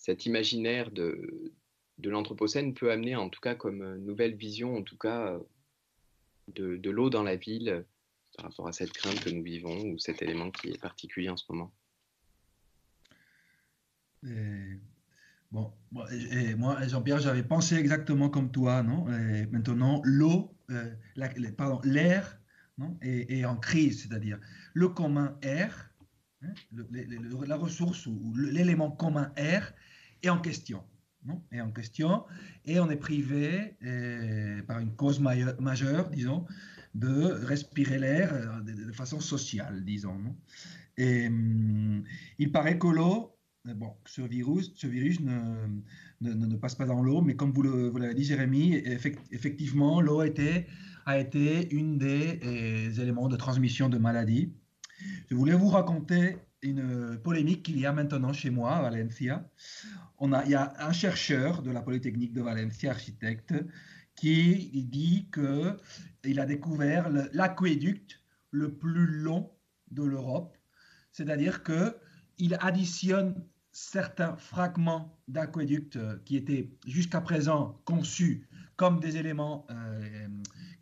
cet 0.00 0.24
imaginaire 0.24 0.90
de, 0.90 1.52
l'Anthropocène 2.02 2.72
peut 2.72 2.90
amener, 2.90 3.16
en 3.16 3.28
tout 3.28 3.40
cas 3.40 3.54
comme 3.54 3.82
euh, 3.82 3.98
nouvelle 3.98 4.34
vision, 4.34 4.76
en 4.76 4.82
tout 4.82 4.96
cas, 4.96 5.38
de, 6.48 6.76
de 6.76 6.90
l'eau 6.90 7.10
dans 7.10 7.22
la 7.22 7.36
ville 7.36 7.68
euh, 7.68 7.82
par 8.34 8.46
rapport 8.46 8.66
à 8.66 8.72
cette 8.72 8.92
crainte 8.92 9.20
que 9.20 9.28
nous 9.28 9.42
vivons 9.42 9.90
ou 9.90 9.98
cet 9.98 10.22
élément 10.22 10.50
qui 10.50 10.68
est 10.68 10.80
particulier 10.80 11.28
en 11.28 11.36
ce 11.36 11.44
moment. 11.50 11.72
Bon, 15.52 15.72
et 16.10 16.54
moi, 16.54 16.86
Jean-Pierre, 16.86 17.18
j'avais 17.20 17.42
pensé 17.42 17.74
exactement 17.74 18.30
comme 18.30 18.50
toi, 18.50 18.82
non? 18.82 19.04
Maintenant, 19.50 20.00
l'eau, 20.04 20.54
euh, 20.70 20.94
pardon, 21.56 21.80
l'air, 21.84 22.40
non? 22.78 22.96
Est, 23.02 23.44
en 23.44 23.56
crise, 23.56 24.02
c'est-à-dire 24.02 24.38
le 24.72 24.88
commun 24.88 25.36
air, 25.42 25.90
hein, 26.42 26.54
la 27.46 27.56
ressource 27.56 28.06
ou 28.06 28.34
l'élément 28.36 28.90
commun 28.90 29.32
air 29.36 29.74
est 30.22 30.28
en 30.28 30.38
question. 30.38 30.82
Non? 31.24 31.42
Est 31.52 31.60
en 31.60 31.70
question 31.70 32.24
et 32.64 32.80
on 32.80 32.90
est 32.90 32.96
privé 32.96 33.76
euh, 33.84 34.62
par 34.62 34.78
une 34.78 34.94
cause 34.94 35.20
majeure, 35.20 36.08
disons, 36.10 36.46
de 36.94 37.44
respirer 37.44 37.98
l'air 37.98 38.32
euh, 38.32 38.60
de, 38.62 38.92
façon 38.92 39.20
sociale, 39.20 39.84
disons. 39.84 40.34
et 40.96 41.26
hum, 41.26 42.04
il 42.38 42.50
paraît 42.50 42.78
que 42.78 42.86
l'eau, 42.86 43.36
euh, 43.68 43.74
bon, 43.74 43.92
ce 44.06 44.22
virus, 44.22 44.72
ce 44.74 44.86
virus 44.86 45.20
ne, 45.20 45.68
ne, 46.22 46.56
passe 46.56 46.74
pas 46.74 46.86
dans 46.86 47.02
l'eau, 47.02 47.20
mais 47.20 47.36
comme 47.36 47.52
vous 47.52 47.62
l'avez 47.62 48.14
dit, 48.14 48.24
Jérémy, 48.24 48.76
effectivement, 49.30 50.00
l'eau 50.00 50.20
a 50.20 50.26
été, 50.26 50.66
a 51.04 51.18
été 51.18 51.70
une 51.74 51.98
des 51.98 52.98
éléments 52.98 53.28
de 53.28 53.36
transmission 53.36 53.90
de 53.90 53.98
maladies. 53.98 54.54
Je 55.28 55.34
voulais 55.34 55.54
vous 55.54 55.68
raconter 55.68 56.36
une 56.62 57.18
polémique 57.22 57.62
qu'il 57.62 57.78
y 57.78 57.86
a 57.86 57.92
maintenant 57.92 58.32
chez 58.32 58.50
moi 58.50 58.76
à 58.76 58.82
Valencia. 58.82 59.48
On 60.18 60.32
a, 60.32 60.44
il 60.44 60.50
y 60.50 60.54
a 60.54 60.74
un 60.78 60.92
chercheur 60.92 61.62
de 61.62 61.70
la 61.70 61.80
Polytechnique 61.80 62.32
de 62.32 62.42
Valencia, 62.42 62.90
architecte, 62.90 63.54
qui 64.14 64.70
dit 64.90 65.30
qu'il 65.32 66.40
a 66.40 66.46
découvert 66.46 67.08
l'aqueduc 67.32 68.20
le 68.50 68.74
plus 68.74 69.06
long 69.06 69.50
de 69.90 70.02
l'Europe, 70.02 70.56
c'est-à-dire 71.12 71.62
qu'il 71.62 72.58
additionne 72.60 73.42
certains 73.72 74.36
fragments 74.36 75.18
d'aqueduc 75.28 75.96
qui 76.24 76.36
étaient 76.36 76.70
jusqu'à 76.86 77.20
présent 77.20 77.80
conçus 77.84 78.48
comme 78.76 78.98
des 78.98 79.16
éléments 79.16 79.66
euh, 79.70 80.28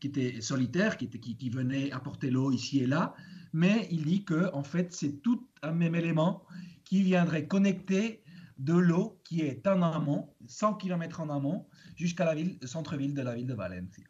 qui 0.01 0.09
étaient 0.09 0.41
solitaires, 0.41 0.97
qui 0.97 1.51
venaient 1.51 1.93
apporter 1.93 2.31
l'eau 2.31 2.53
ici 2.53 2.81
et 2.81 2.87
là, 2.87 3.15
mais 3.53 3.89
il 3.91 4.05
dit 4.05 4.25
que 4.25 4.53
en 4.53 4.63
fait 4.63 4.93
c'est 4.93 5.23
tout 5.23 5.47
un 5.63 5.73
même 5.73 5.95
élément 5.95 6.45
qui 6.85 7.03
viendrait 7.03 7.47
connecter 7.47 8.23
de 8.59 8.75
l'eau 8.75 9.21
qui 9.25 9.43
est 9.43 9.67
en 9.67 9.83
amont, 9.83 10.29
100 10.47 10.75
km 10.75 11.21
en 11.21 11.31
amont, 11.31 11.67
jusqu'à 11.97 12.25
la 12.25 12.35
ville, 12.35 12.59
centre-ville 12.65 13.15
de 13.15 13.23
la 13.23 13.35
ville 13.35 13.47
de 13.47 13.55
Valencia. 13.55 14.05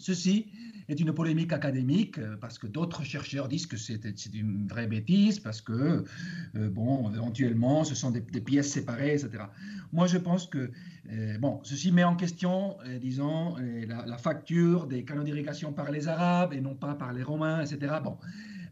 Ceci 0.00 0.46
est 0.88 0.98
une 0.98 1.12
polémique 1.12 1.52
académique 1.52 2.18
euh, 2.18 2.36
parce 2.40 2.58
que 2.58 2.66
d'autres 2.66 3.04
chercheurs 3.04 3.48
disent 3.48 3.66
que 3.66 3.76
c'est 3.76 4.00
une 4.32 4.66
vraie 4.66 4.86
bêtise, 4.86 5.38
parce 5.38 5.60
que, 5.60 6.04
euh, 6.56 6.70
bon, 6.70 7.12
éventuellement, 7.12 7.84
ce 7.84 7.94
sont 7.94 8.10
des, 8.10 8.22
pièces 8.40 8.72
séparées, 8.72 9.12
etc. 9.12 9.44
Moi, 9.92 10.06
je 10.06 10.16
pense 10.16 10.46
que, 10.46 10.70
euh, 11.12 11.38
bon, 11.38 11.60
ceci 11.62 11.92
met 11.92 12.02
en 12.02 12.16
question, 12.16 12.78
disons, 13.00 13.56
la, 13.86 14.16
facture 14.16 14.86
des 14.86 15.04
canaux 15.04 15.22
d'irrigation 15.22 15.72
par 15.72 15.90
les 15.90 16.08
Arabes 16.08 16.54
et 16.54 16.60
non 16.60 16.74
pas 16.74 16.94
par 16.94 17.12
les 17.12 17.22
Romains, 17.22 17.62
etc. 17.62 17.96
Bon, 18.02 18.16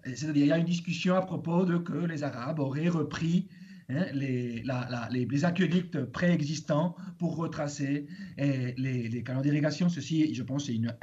c'est-à-dire, 0.05 0.45
il 0.45 0.49
y 0.49 0.53
a 0.53 0.59
une 0.59 0.65
discussion 0.65 1.15
à 1.15 1.23
propos 1.23 1.67
de 1.67 1.77
que 1.77 2.07
les 2.07 2.23
Arabes 2.25 2.59
auraient 2.59 2.89
repris 2.89 3.47
Hein, 3.91 4.05
les, 4.13 4.63
les, 5.11 5.45
aqueducs 5.47 5.97
préexistants 6.13 6.95
pour 7.19 7.37
retracer 7.37 8.07
les, 8.37 8.75
les, 8.77 9.23
canaux 9.23 9.41
d'irrigation. 9.41 9.89
Ceci, 9.89 10.35
je 10.35 10.43
pense, 10.43 10.67
c'est 10.67 10.75
une, 10.75 10.95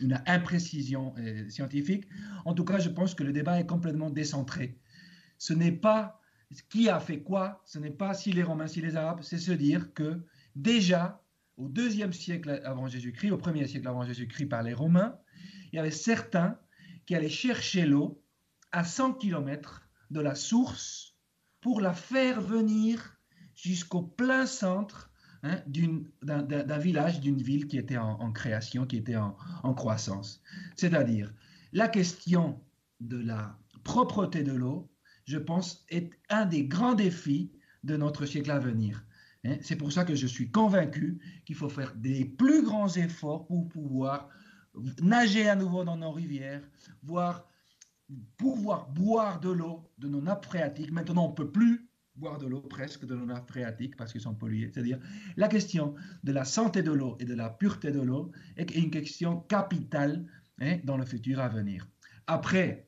une, 0.00 0.22
imprécision 0.26 1.12
euh, 1.18 1.48
scientifique. 1.48 2.06
En 2.44 2.54
tout 2.54 2.64
cas, 2.64 2.78
je 2.78 2.88
pense 2.88 3.16
que 3.16 3.24
le 3.24 3.32
débat 3.32 3.58
est 3.58 3.66
complètement 3.66 4.10
décentré. 4.10 4.78
Ce 5.38 5.52
n'est 5.52 5.72
pas 5.72 6.20
qui 6.68 6.88
a 6.88 7.00
fait 7.00 7.20
quoi, 7.20 7.62
ce 7.64 7.80
n'est 7.80 7.90
pas 7.90 8.14
si 8.14 8.32
les 8.32 8.44
Romains, 8.44 8.68
si 8.68 8.80
les 8.80 8.94
Arabes, 8.94 9.22
c'est 9.22 9.38
se 9.38 9.52
dire 9.52 9.92
que 9.92 10.24
déjà 10.54 11.24
au 11.56 11.68
deuxième 11.68 12.12
siècle 12.12 12.60
avant 12.64 12.86
Jésus-Christ, 12.86 13.32
au 13.32 13.38
premier 13.38 13.66
siècle 13.66 13.88
avant 13.88 14.04
Jésus-Christ 14.04 14.46
par 14.46 14.62
les 14.62 14.72
Romains, 14.72 15.16
il 15.72 15.76
y 15.76 15.78
avait 15.80 15.90
certains 15.90 16.58
qui 17.06 17.16
allaient 17.16 17.28
chercher 17.28 17.86
l'eau 17.86 18.22
à 18.70 18.84
100 18.84 19.14
km 19.14 19.82
de 20.10 20.20
la 20.20 20.36
source 20.36 21.09
pour 21.60 21.80
la 21.80 21.92
faire 21.92 22.40
venir 22.40 23.16
jusqu'au 23.54 24.02
plein 24.02 24.46
centre 24.46 25.10
hein, 25.42 25.60
d'un 26.22 26.78
village, 26.78 27.20
d'une 27.20 27.40
ville 27.42 27.66
qui 27.66 27.78
était 27.78 27.98
en, 27.98 28.32
création, 28.32 28.86
qui 28.86 28.96
était 28.96 29.16
en, 29.16 29.74
croissance. 29.74 30.42
C'est-à-dire, 30.76 31.32
la 31.72 31.88
question 31.88 32.60
de 33.00 33.18
la 33.18 33.58
propreté 33.84 34.42
de 34.42 34.52
l'eau, 34.52 34.90
je 35.24 35.38
pense, 35.38 35.84
est 35.88 36.10
un 36.28 36.46
des 36.46 36.64
grands 36.64 36.94
défis 36.94 37.52
de 37.84 37.96
notre 37.96 38.26
siècle 38.26 38.50
à 38.50 38.58
venir. 38.58 39.04
Hein. 39.44 39.56
C'est 39.62 39.76
pour 39.76 39.92
ça 39.92 40.04
que 40.04 40.14
je 40.14 40.26
suis 40.26 40.50
convaincu 40.50 41.18
qu'il 41.44 41.56
faut 41.56 41.68
faire 41.68 41.94
des 41.94 42.24
plus 42.24 42.62
grands 42.62 42.88
efforts 42.88 43.46
pour 43.46 43.68
pouvoir 43.68 44.28
nager 45.02 45.48
à 45.48 45.56
nouveau 45.56 45.84
dans 45.84 45.96
nos 45.96 46.12
rivières, 46.12 46.62
voir 47.02 47.49
pouvoir 48.36 48.88
boire 48.90 49.40
de 49.40 49.50
l'eau 49.50 49.90
de 49.98 50.08
nos 50.08 50.20
nappes 50.20 50.46
phréatiques. 50.46 50.92
Maintenant, 50.92 51.26
on 51.26 51.30
ne 51.30 51.34
peut 51.34 51.50
plus 51.50 51.88
boire 52.16 52.38
de 52.38 52.46
l'eau 52.46 52.60
presque 52.60 53.06
de 53.06 53.14
l'eau 53.14 53.24
nappe 53.24 53.48
phréatique 53.48 53.96
parce 53.96 54.12
qu'ils 54.12 54.20
sont 54.20 54.34
pollués. 54.34 54.70
C'est-à-dire, 54.72 54.98
la 55.36 55.48
question 55.48 55.94
de 56.22 56.32
la 56.32 56.44
santé 56.44 56.82
de 56.82 56.92
l'eau 56.92 57.16
et 57.20 57.24
de 57.24 57.34
la 57.34 57.48
pureté 57.50 57.92
de 57.92 58.00
l'eau 58.00 58.30
est 58.56 58.74
une 58.74 58.90
question 58.90 59.40
capitale 59.40 60.26
hein, 60.60 60.78
dans 60.84 60.96
le 60.96 61.04
futur 61.04 61.40
à 61.40 61.48
venir. 61.48 61.88
Après, 62.26 62.86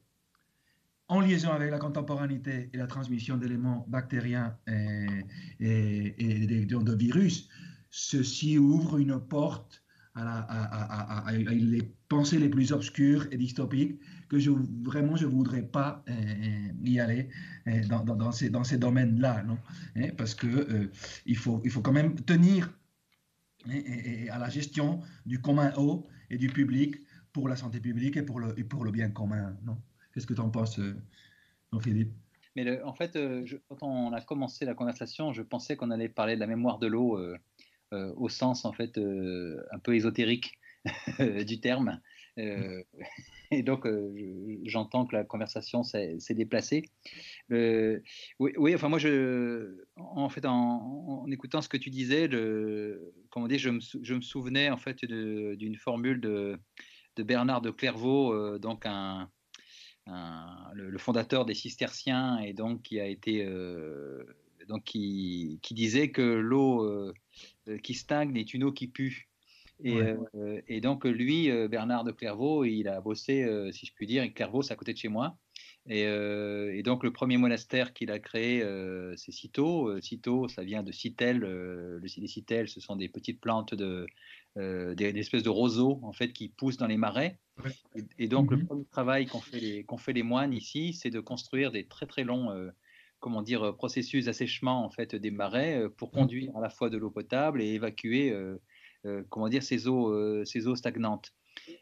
en 1.09 1.21
liaison 1.21 1.51
avec 1.51 1.71
la 1.71 1.79
contemporanéité 1.79 2.71
et 2.73 2.77
la 2.77 2.87
transmission 2.87 3.37
d'éléments 3.37 3.85
bactériens 3.89 4.57
et, 4.67 5.25
et, 5.61 6.65
de 6.65 6.95
virus, 6.95 7.49
ceci 7.91 8.57
ouvre 8.57 8.99
une 8.99 9.21
porte 9.21 9.83
à, 10.15 11.27
les 11.33 11.95
pensées 12.09 12.39
les 12.39 12.49
plus 12.49 12.73
obscures 12.73 13.27
et 13.31 13.37
dystopiques 13.37 14.01
que 14.33 14.39
je, 14.39 14.51
vraiment 14.83 15.15
je 15.15 15.27
ne 15.27 15.31
voudrais 15.31 15.61
pas 15.61 16.03
euh, 16.09 16.13
euh, 16.13 16.89
y 16.89 16.99
aller 16.99 17.29
euh, 17.67 17.83
dans, 17.87 18.33
ces, 18.33 18.49
dans 18.49 18.65
ces 18.65 18.79
domaines-là, 18.79 19.43
non 19.43 19.59
hein, 19.97 20.09
Parce 20.17 20.35
que 20.35 20.91
il, 21.27 21.37
faut, 21.37 21.61
il 21.65 21.71
faut 21.71 21.83
quand 21.83 21.93
même 21.93 22.15
tenir 22.15 22.73
hein, 23.69 23.83
à 24.31 24.39
la 24.39 24.49
gestion 24.49 25.01
du 25.27 25.43
commun 25.43 25.71
haut 25.77 26.07
et 26.31 26.39
du 26.39 26.47
public 26.47 26.97
pour 27.35 27.47
la 27.47 27.57
santé 27.57 27.79
publique 27.79 28.17
et 28.17 28.23
pour 28.23 28.41
le, 28.41 28.55
pour 28.67 28.85
le 28.85 28.91
bien 28.91 29.11
commun, 29.11 29.55
non 29.65 29.77
Qu'est-ce 30.15 30.27
que 30.27 30.35
tu 30.35 30.41
en 30.41 30.51
penses, 30.51 30.81
Philippe 31.81 32.13
mais 32.55 32.83
en 32.83 32.93
fait, 32.93 33.19
quand 33.69 33.83
on 33.83 34.13
a 34.13 34.21
commencé 34.21 34.67
la 34.67 34.75
conversation, 34.75 35.33
je 35.33 35.41
pensais 35.41 35.75
qu'on 35.75 35.91
allait 35.91 36.11
parler 36.11 36.35
de 36.35 36.41
la 36.41 36.47
mémoire 36.47 36.79
de 36.79 36.87
l'eau 36.87 37.19
au 37.93 38.29
sens 38.29 38.67
en 38.67 38.73
fait 38.73 38.99
un 38.99 39.79
peu 39.79 39.95
ésotérique 39.95 40.59
du 41.47 41.61
terme. 41.61 41.99
Euh, 43.53 43.57
et 43.59 43.63
donc, 43.63 43.87
euh, 43.87 44.61
j'entends 44.65 45.07
que 45.07 45.15
la 45.15 45.25
conversation 45.25 45.83
s'est 45.83 46.19
déplacée. 46.31 46.85
Euh, 47.51 48.01
oui, 48.39 48.75
enfin, 48.75 48.89
moi, 48.89 48.99
je, 48.99 49.85
en 49.97 50.29
fait, 50.29 50.45
en, 50.45 51.27
écoutant 51.31 51.63
ce 51.63 51.69
que 51.69 51.77
tu 51.77 51.91
disais, 51.91 52.29
comment 53.31 53.49
dire, 53.49 53.59
je, 53.59 53.71
me, 53.71 54.21
souvenais 54.21 54.71
en 54.71 54.77
fait 54.77 55.05
d'une 55.05 55.77
formule 55.77 56.21
de, 56.21 56.59
Bernard 57.17 57.61
de 57.61 57.71
Clairvaux, 57.71 58.59
donc 58.59 58.87
un, 58.87 59.29
le, 60.75 60.99
fondateur 60.99 61.45
des 61.45 61.55
Cisterciens, 61.55 62.39
et 62.39 62.53
donc 62.53 62.83
qui 62.83 63.01
a 63.01 63.07
été 63.07 63.47
donc 64.69 64.85
qui, 64.85 65.59
qui, 65.63 65.75
disait 65.75 66.11
que 66.11 66.23
l'eau 66.23 67.13
qui 67.83 67.95
stagne 67.95 68.37
est 68.37 68.55
une 68.55 68.65
eau 68.65 68.73
qui 68.73 68.89
pue. 68.89 69.32
Euh, 69.85 70.61
et, 70.69 70.81
donc, 70.81 71.05
lui, 71.05 71.51
euh, 71.51 71.69
Bernard 71.69 72.05
de 72.05 72.13
Clairvaux, 72.13 72.65
il 72.65 72.89
a 72.89 73.01
bossé, 73.01 73.45
euh, 73.45 73.73
si 73.73 73.87
je 73.87 73.93
puis 73.95 74.07
dire, 74.07 74.23
et 74.23 74.33
Clairvaux, 74.33 74.63
c'est 74.63 74.73
à 74.73 74.77
côté 74.77 74.93
de 74.93 74.99
chez 74.99 75.09
moi. 75.09 75.37
Et, 75.89 76.83
donc, 76.85 77.03
le 77.03 77.13
premier 77.13 77.37
monastère 77.39 77.93
qu'il 77.93 78.11
a 78.13 78.21
créé, 78.21 78.65
c'est 79.17 79.33
Cîteaux. 79.33 80.01
Cîteaux, 80.01 80.47
ça 80.49 80.63
vient 80.63 80.83
de 80.83 80.93
Citel. 80.93 81.39
le, 81.39 81.99
les 81.99 82.67
ce 82.67 82.81
sont 82.81 82.95
des 82.95 83.09
petites 83.09 83.41
plantes, 83.41 83.75
de, 83.75 84.07
des, 84.57 85.19
espèces 85.19 85.43
de 85.43 85.49
roseaux, 85.49 85.99
en 86.03 86.13
fait, 86.13 86.33
qui 86.33 86.49
poussent 86.49 86.77
dans 86.77 86.87
les 86.87 86.97
marais. 86.97 87.41
Et, 88.19 88.29
donc, 88.29 88.53
le 88.53 88.59
mhm. 88.59 88.67
premier 88.67 88.85
travail 88.93 89.27
qu'ont 89.27 89.41
fait, 89.41 89.59
les, 89.59 89.85
fait 89.99 90.13
les 90.13 90.23
moines 90.23 90.53
ici, 90.53 90.93
c'est 90.93 91.11
de 91.11 91.21
construire 91.21 91.73
des 91.73 91.85
très, 91.87 92.07
très 92.07 92.23
longs 92.23 92.71
comment 93.19 93.43
dire, 93.43 93.77
processus 93.77 94.25
d'assèchement 94.25 94.85
en 94.85 94.91
fait 94.91 95.15
des 95.15 95.31
marais 95.31 95.89
pour 95.97 96.09
mhm. 96.09 96.15
conduire 96.15 96.57
à 96.57 96.61
la 96.61 96.71
fois 96.71 96.91
de 96.91 96.99
l'eau 96.99 97.11
potable 97.11 97.63
et 97.63 97.75
évacuer 97.75 98.33
euh, 98.33 98.59
comment 99.29 99.49
dire, 99.49 99.63
ces 99.63 99.89
eaux, 99.89 100.11
euh, 100.11 100.45
ces 100.45 100.67
eaux 100.67 100.77
stagnantes. 100.77 101.33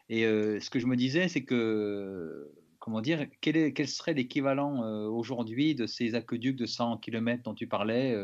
Et 0.09 0.25
euh, 0.25 0.59
ce 0.59 0.69
que 0.69 0.79
je 0.79 0.87
me 0.87 0.95
disais, 0.95 1.27
c'est 1.27 1.43
que 1.43 2.51
comment 2.79 3.01
dire, 3.01 3.27
quel, 3.41 3.87
serait 3.87 4.13
l'équivalent 4.13 4.81
aujourd'hui 5.09 5.75
de 5.75 5.85
ces 5.85 6.15
aqueducs 6.15 6.55
de 6.55 6.65
100 6.65 6.97
km 6.97 7.43
dont 7.43 7.53
tu 7.53 7.67
parlais, 7.67 8.17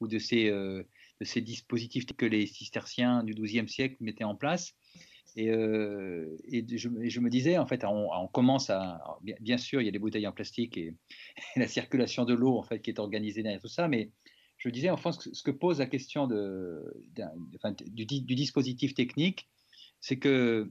ou 0.00 0.08
de 0.08 0.18
ces, 0.18 0.50
de 0.50 0.84
ces 1.20 1.40
dispositifs 1.40 2.06
que 2.06 2.26
les 2.26 2.46
cisterciens 2.48 3.22
du 3.22 3.32
XIIe 3.32 3.68
siècle 3.68 3.94
mettaient 4.00 4.24
en 4.24 4.34
place 4.34 4.74
et, 5.36 5.46
et, 5.46 6.76
je, 6.76 6.88
me 7.20 7.30
disais, 7.30 7.58
en 7.58 7.66
fait, 7.66 7.84
on, 7.84 8.26
commence 8.26 8.70
à. 8.70 9.00
Bien, 9.40 9.56
sûr, 9.56 9.80
il 9.80 9.84
y 9.84 9.88
a 9.88 9.92
des 9.92 10.00
bouteilles 10.00 10.26
en 10.26 10.32
plastique 10.32 10.76
et, 10.76 10.94
la 11.54 11.68
circulation 11.68 12.24
de 12.24 12.34
l'eau, 12.34 12.58
en 12.58 12.64
fait, 12.64 12.80
qui 12.80 12.90
est 12.90 12.98
organisée 12.98 13.44
derrière 13.44 13.60
tout 13.60 13.68
ça, 13.68 13.86
mais 13.86 14.10
je 14.62 14.68
disais, 14.68 14.90
en 14.90 14.96
France, 14.96 15.28
ce 15.32 15.42
que 15.42 15.50
pose 15.50 15.80
la 15.80 15.86
question 15.86 16.28
du, 16.28 18.04
dispositif 18.06 18.94
technique, 18.94 19.48
c'est 20.00 20.18
que, 20.18 20.70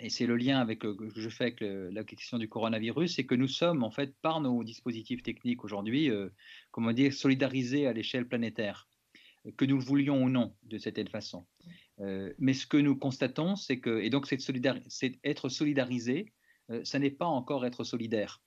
et 0.00 0.10
c'est 0.10 0.26
le 0.26 0.36
lien 0.36 0.58
avec, 0.58 0.80
que 0.80 1.08
je 1.14 1.28
fais 1.28 1.44
avec 1.44 1.60
la 1.60 2.02
question 2.02 2.38
du 2.38 2.48
coronavirus, 2.48 3.14
c'est 3.14 3.26
que 3.26 3.36
nous 3.36 3.46
sommes, 3.46 3.84
en 3.84 3.92
fait, 3.92 4.16
par 4.20 4.40
nos 4.40 4.64
dispositifs 4.64 5.22
techniques 5.22 5.62
aujourd'hui, 5.62 6.10
euh, 6.10 6.28
comment 6.72 6.92
dire, 6.92 7.14
solidarisés 7.14 7.86
à 7.86 7.92
l'échelle 7.92 8.26
planétaire, 8.26 8.88
que 9.56 9.64
nous 9.64 9.76
le 9.76 9.84
voulions 9.84 10.24
ou 10.24 10.28
non, 10.28 10.56
de 10.64 10.78
cette 10.78 11.08
façon. 11.08 11.46
Euh, 12.00 12.32
mais 12.38 12.52
ce 12.52 12.66
que 12.66 12.78
nous 12.78 12.96
constatons, 12.96 13.54
c'est 13.54 13.78
que, 13.78 14.00
et 14.00 14.10
donc, 14.10 14.26
être 14.32 15.48
solidarisé, 15.48 16.32
euh, 16.70 16.80
ça 16.82 16.98
n'est 16.98 17.10
pas 17.10 17.26
encore 17.26 17.64
être 17.64 17.84
solidaire. 17.84 18.42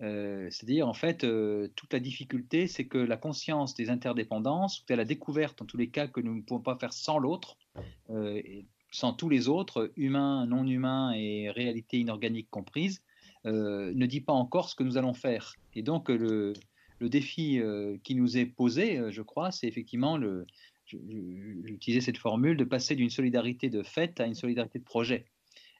Euh, 0.00 0.48
c'est-à-dire, 0.50 0.88
en 0.88 0.94
fait, 0.94 1.24
euh, 1.24 1.68
toute 1.76 1.92
la 1.92 2.00
difficulté, 2.00 2.66
c'est 2.66 2.86
que 2.86 2.98
la 2.98 3.16
conscience 3.16 3.74
des 3.74 3.90
interdépendances, 3.90 4.84
la 4.88 5.04
découverte, 5.04 5.62
en 5.62 5.66
tous 5.66 5.76
les 5.76 5.88
cas, 5.88 6.08
que 6.08 6.20
nous 6.20 6.34
ne 6.34 6.42
pouvons 6.42 6.60
pas 6.60 6.76
faire 6.76 6.92
sans 6.92 7.18
l'autre, 7.18 7.56
euh, 8.10 8.42
sans 8.90 9.12
tous 9.12 9.28
les 9.28 9.48
autres, 9.48 9.92
humains, 9.96 10.46
non 10.46 10.66
humains 10.66 11.12
et 11.14 11.50
réalité 11.50 11.98
inorganique 11.98 12.48
comprises, 12.50 13.02
ne 13.44 14.06
dit 14.06 14.22
pas 14.22 14.32
encore 14.32 14.70
ce 14.70 14.74
que 14.74 14.82
nous 14.82 14.96
allons 14.96 15.12
faire. 15.12 15.54
Et 15.74 15.82
donc, 15.82 16.08
le, 16.08 16.54
défi 17.00 17.60
qui 18.02 18.14
nous 18.14 18.38
est 18.38 18.46
posé, 18.46 18.98
je 19.10 19.20
crois, 19.20 19.50
c'est 19.50 19.66
effectivement. 19.66 20.18
J'utilisais 20.86 22.00
cette 22.00 22.16
formule 22.16 22.56
de 22.56 22.64
passer 22.64 22.94
d'une 22.94 23.10
solidarité 23.10 23.68
de 23.68 23.82
fait 23.82 24.18
à 24.20 24.26
une 24.26 24.34
solidarité 24.34 24.78
de 24.78 24.84
projet. 24.84 25.26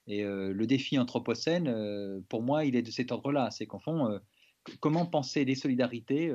Et 0.07 0.25
euh, 0.25 0.53
le 0.53 0.67
défi 0.67 0.99
anthropocène, 0.99 1.69
euh, 1.69 2.21
pour 2.29 2.43
moi, 2.43 2.65
il 2.65 2.77
est 2.77 2.83
de 2.83 2.91
cet 2.91 3.13
ordre-là. 3.13 3.51
C'est 3.51 3.67
qu'en 3.67 3.79
fond, 3.79 4.11
euh, 4.11 4.19
comment 4.81 5.07
penser 5.07 5.45
des 5.45 5.55
solidarités 5.55 6.33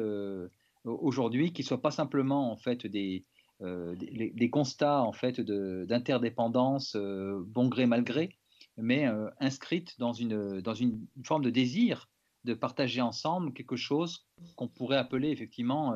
aujourd'hui 0.83 1.51
qui 1.51 1.61
ne 1.61 1.67
soient 1.67 1.81
pas 1.81 1.91
simplement 1.91 2.51
en 2.51 2.57
fait 2.57 2.85
des, 2.85 3.25
des, 3.59 4.49
constats 4.51 5.01
en 5.01 5.11
fait 5.11 5.41
d'interdépendance, 5.41 6.95
bon 6.95 7.67
gré 7.67 7.87
mal 7.87 8.03
gré, 8.03 8.37
mais 8.77 9.07
inscrites 9.39 9.97
dans 9.99 10.13
une, 10.13 10.61
dans 10.61 10.75
une 10.75 11.07
forme 11.23 11.43
de 11.43 11.49
désir 11.49 12.07
de 12.43 12.53
partager 12.53 13.01
ensemble 13.01 13.51
quelque 13.51 13.75
chose 13.75 14.27
qu'on 14.55 14.67
pourrait 14.67 14.97
appeler 14.97 15.31
effectivement 15.31 15.95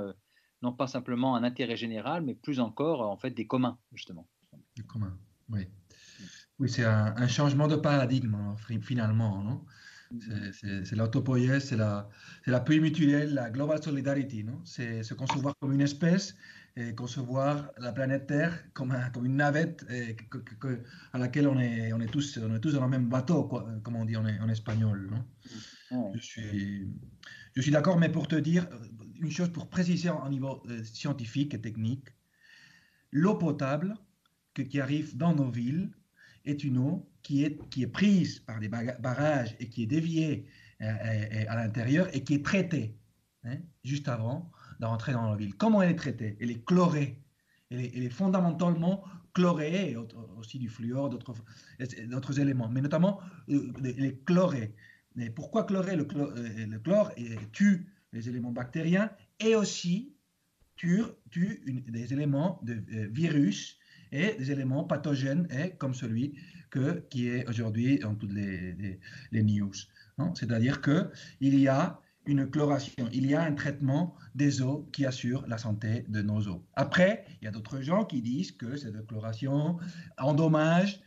non 0.64 0.74
pas 0.74 0.88
simplement 0.88 1.36
un 1.36 1.44
intérêt 1.44 1.78
général, 1.78 2.24
mais 2.24 2.34
plus 2.34 2.60
encore 2.60 3.02
en 3.02 3.18
fait 3.18 3.32
des 3.32 3.46
communs 3.46 3.78
justement. 3.92 4.28
Des 4.76 4.84
communs, 4.84 5.16
oui. 5.50 5.68
Oui, 6.60 6.70
c'est 6.70 6.86
un, 6.86 7.28
changement 7.28 7.68
de 7.68 7.76
paradigme, 7.76 8.36
hein, 8.36 8.56
finalement. 8.82 9.44
Non? 9.44 9.66
Mm-hmm. 10.14 10.86
c'est 10.86 10.96
l'autopoïèse, 10.96 11.66
c'est 11.66 11.76
la, 11.76 12.08
la 12.46 12.64
mutuelle, 12.70 13.34
la 13.34 13.50
global 13.50 13.82
solidarity. 13.82 14.46
C'est 14.64 15.02
se 15.02 15.14
concevoir 15.16 15.56
comme 15.60 15.74
une 15.74 15.82
espèce 15.82 16.36
et 16.76 16.94
concevoir 16.94 17.72
la 17.78 17.92
planète 17.92 18.28
Terre 18.28 18.64
comme, 18.74 18.96
comme 19.14 19.26
une 19.26 19.38
navette 19.38 19.86
et 19.90 20.16
à 21.14 21.18
laquelle 21.18 21.48
on 21.48 21.60
est, 21.60 21.94
on, 21.94 22.00
est 22.00 22.08
tous, 22.08 22.38
on 22.38 22.56
est 22.56 22.60
tous 22.60 22.74
dans 22.74 22.84
le 22.84 22.90
même 22.90 23.10
bateau, 23.10 23.46
quoi, 23.46 23.68
comme 23.84 23.96
on 23.96 24.06
dit 24.06 24.16
en, 24.16 24.26
en 24.26 24.50
espagnol. 24.50 25.10
Non? 25.10 25.26
Mm-hmm. 25.92 26.12
Je 26.16 26.22
suis, 26.22 26.88
je 27.56 27.62
suis 27.62 27.72
d'accord, 27.72 27.98
mais 27.98 28.10
pour 28.10 28.28
te 28.28 28.36
dire 28.36 28.68
une 29.20 29.32
chose, 29.32 29.50
pour 29.50 29.68
préciser 29.68 30.10
au 30.10 30.30
niveau 30.30 30.62
euh, 30.70 30.84
scientifique 30.84 31.54
et 31.54 31.62
technique, 31.62 32.10
l'eau 33.12 33.36
potable 33.36 33.96
que, 34.54 34.62
qui 34.62 34.80
arrive 34.80 35.18
dans 35.18 35.34
nos 35.34 35.50
villes, 35.50 35.92
est 36.46 36.64
une 36.64 36.78
eau 36.78 37.10
qui 37.22 37.44
est, 37.44 37.58
qui 37.70 37.84
est 37.84 37.88
prise 37.88 38.40
par 38.40 38.60
des 38.60 38.68
barrages 38.68 39.56
et 39.60 39.70
qui 39.70 39.84
est 39.84 39.88
déviée 39.88 40.46
euh, 40.82 40.86
euh, 40.86 41.46
à, 41.48 41.56
l'intérieur 41.56 42.14
et 42.14 42.24
qui 42.24 42.36
est 42.36 42.46
traitée 42.46 42.98
hein, 43.46 43.58
juste 43.84 44.08
avant 44.08 44.52
d'entrer 44.80 45.14
dans 45.14 45.30
la 45.30 45.36
ville. 45.38 45.56
Comment 45.56 45.82
elle 45.82 45.92
est 45.92 45.96
traitée? 45.96 46.38
Elle 46.42 46.52
est 46.52 46.66
chlorée. 46.66 47.20
Elle 47.72 48.04
est, 48.04 48.10
fondamentalement 48.10 49.04
chlorée, 49.34 49.92
et 49.92 49.98
aussi 50.38 50.60
du 50.60 50.70
fluor, 50.70 51.10
d'autres 51.10 52.40
éléments, 52.40 52.70
mais 52.70 52.82
notamment 52.82 53.20
euh, 53.50 53.72
elle 53.84 54.06
est 54.06 54.24
chlorée. 54.26 54.76
Mais 55.16 55.32
pourquoi 55.32 55.64
chlorer 55.64 55.96
le, 55.96 56.06
chlore, 56.06 56.32
le 56.36 56.78
chlore 56.78 57.12
tue 57.52 57.88
les 58.12 58.30
éléments 58.30 58.52
bactériens 58.52 59.10
et 59.40 59.56
aussi 59.56 60.16
tue 60.76 61.04
des 61.66 62.14
éléments 62.14 62.60
de 62.64 62.84
virus 63.12 63.80
et 64.14 64.36
des 64.36 64.52
éléments 64.52 64.84
pathogènes 64.84 65.48
comme 65.78 65.94
celui 65.94 66.36
que, 66.70 67.04
qui 67.10 67.28
est 67.28 67.48
aujourd'hui 67.50 68.00
dans 68.00 68.16
toutes 68.16 68.32
les, 68.32 69.44
news. 69.44 69.74
C'est-à-dire 70.36 70.82
qu'il 70.82 71.60
y 71.60 71.68
a 71.68 72.00
une 72.26 72.50
chloration, 72.50 73.10
il 73.12 73.26
y 73.26 73.36
a 73.36 73.42
un 73.42 73.54
traitement 73.54 74.16
des 74.34 74.62
eaux 74.62 74.88
qui 74.94 75.06
assure 75.06 75.46
la 75.48 75.58
santé 75.58 76.06
de 76.08 76.22
nos 76.22 76.48
eaux. 76.48 76.64
Après, 76.76 77.26
il 77.42 77.46
y 77.46 77.48
a 77.48 77.52
d'autres 77.52 77.82
gens 77.82 78.06
qui 78.06 78.22
disent 78.22 78.54
que 78.54 78.78
cette 78.78 79.06
chloration 79.08 79.78
endommage 80.18 81.02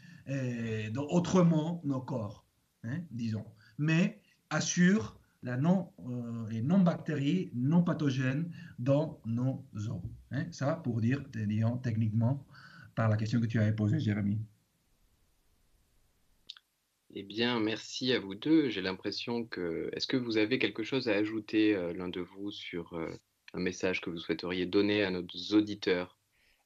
autrement 1.08 1.80
nos 1.84 2.00
corps, 2.00 2.44
hein, 2.84 2.98
disons, 3.12 3.46
mais 3.78 4.20
assure 4.50 5.18
la 5.42 5.56
non, 5.56 5.90
euh, 6.08 6.48
les 6.50 6.60
non-bactéries, 6.60 7.50
non 7.54 7.82
pathogènes 7.82 8.50
dans 8.78 9.20
nos 9.24 9.64
eaux. 9.88 10.02
Hein. 10.32 10.46
Ça, 10.50 10.74
pour 10.74 11.00
dire, 11.00 11.22
disons, 11.32 11.76
techniquement, 11.78 12.44
par 12.96 13.08
la 13.08 13.16
question 13.16 13.40
que 13.40 13.46
tu 13.46 13.60
avais 13.60 13.74
posée, 13.74 14.00
Jérémy. 14.00 14.38
Eh 17.14 17.22
bien, 17.22 17.60
merci 17.60 18.12
à 18.12 18.18
vous 18.18 18.34
deux. 18.34 18.68
J'ai 18.68 18.82
l'impression 18.82 19.44
que... 19.44 19.90
Est-ce 19.92 20.06
que 20.06 20.16
vous 20.16 20.38
avez 20.38 20.58
quelque 20.58 20.82
chose 20.82 21.08
à 21.08 21.12
ajouter, 21.12 21.74
euh, 21.74 21.92
l'un 21.92 22.08
de 22.08 22.20
vous, 22.20 22.50
sur 22.50 22.94
euh, 22.94 23.10
un 23.52 23.60
message 23.60 24.00
que 24.00 24.10
vous 24.10 24.18
souhaiteriez 24.18 24.66
donner 24.66 25.04
à 25.04 25.10
nos 25.10 25.24
auditeurs? 25.52 26.18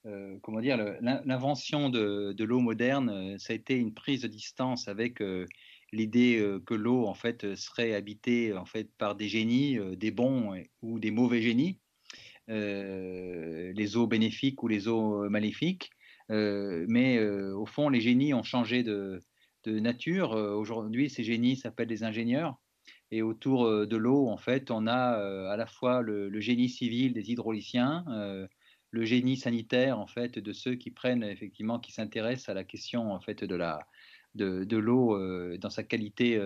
Euh, 0.06 0.38
Comment 0.42 0.60
dire, 0.60 0.78
l'invention 1.02 1.90
de, 1.90 2.32
de 2.32 2.44
l'eau 2.44 2.60
moderne, 2.60 3.38
ça 3.38 3.52
a 3.52 3.56
été 3.56 3.74
une 3.74 3.92
prise 3.92 4.22
de 4.22 4.28
distance 4.28 4.88
avec 4.88 5.22
l'idée 5.92 6.42
que 6.64 6.74
l'eau, 6.74 7.06
en 7.06 7.14
fait, 7.14 7.54
serait 7.54 7.94
habitée 7.94 8.54
en 8.54 8.64
fait, 8.64 8.90
par 8.96 9.14
des 9.14 9.28
génies, 9.28 9.78
des 9.96 10.10
bons 10.10 10.54
ou 10.80 10.98
des 10.98 11.10
mauvais 11.10 11.42
génies, 11.42 11.78
les 12.48 13.96
eaux 13.96 14.06
bénéfiques 14.06 14.62
ou 14.62 14.68
les 14.68 14.88
eaux 14.88 15.28
maléfiques. 15.28 15.90
Mais 16.30 17.22
au 17.22 17.66
fond, 17.66 17.88
les 17.88 18.00
génies 18.00 18.34
ont 18.34 18.42
changé 18.42 18.82
de 18.82 19.78
nature. 19.78 20.32
Euh, 20.32 20.54
aujourd'hui, 20.54 21.10
ces 21.10 21.24
génies 21.24 21.56
s'appellent 21.56 21.88
des 21.88 22.04
ingénieurs. 22.04 22.56
Et 23.10 23.22
autour 23.22 23.64
euh, 23.66 23.86
de 23.86 23.96
l'eau, 23.96 24.28
en 24.28 24.36
fait, 24.36 24.70
on 24.70 24.86
a 24.86 25.18
euh, 25.18 25.48
à 25.50 25.56
la 25.56 25.66
fois 25.66 26.00
le, 26.00 26.40
génie 26.40 26.68
civil 26.68 27.12
des 27.12 27.30
hydrauliciens, 27.30 28.04
le 28.92 29.04
génie 29.04 29.36
sanitaire, 29.36 29.98
en 30.00 30.06
fait, 30.06 30.38
de 30.38 30.52
ceux 30.52 30.74
qui 30.74 30.90
prennent 30.90 31.22
effectivement, 31.22 31.78
qui 31.78 31.92
s'intéressent 31.92 32.48
à 32.48 32.54
la 32.54 32.64
question, 32.64 33.12
en 33.12 33.20
fait, 33.20 33.44
de 33.44 33.54
la 33.54 33.86
de, 34.34 34.76
l'eau 34.76 35.16
dans 35.58 35.70
sa 35.70 35.82
qualité, 35.84 36.40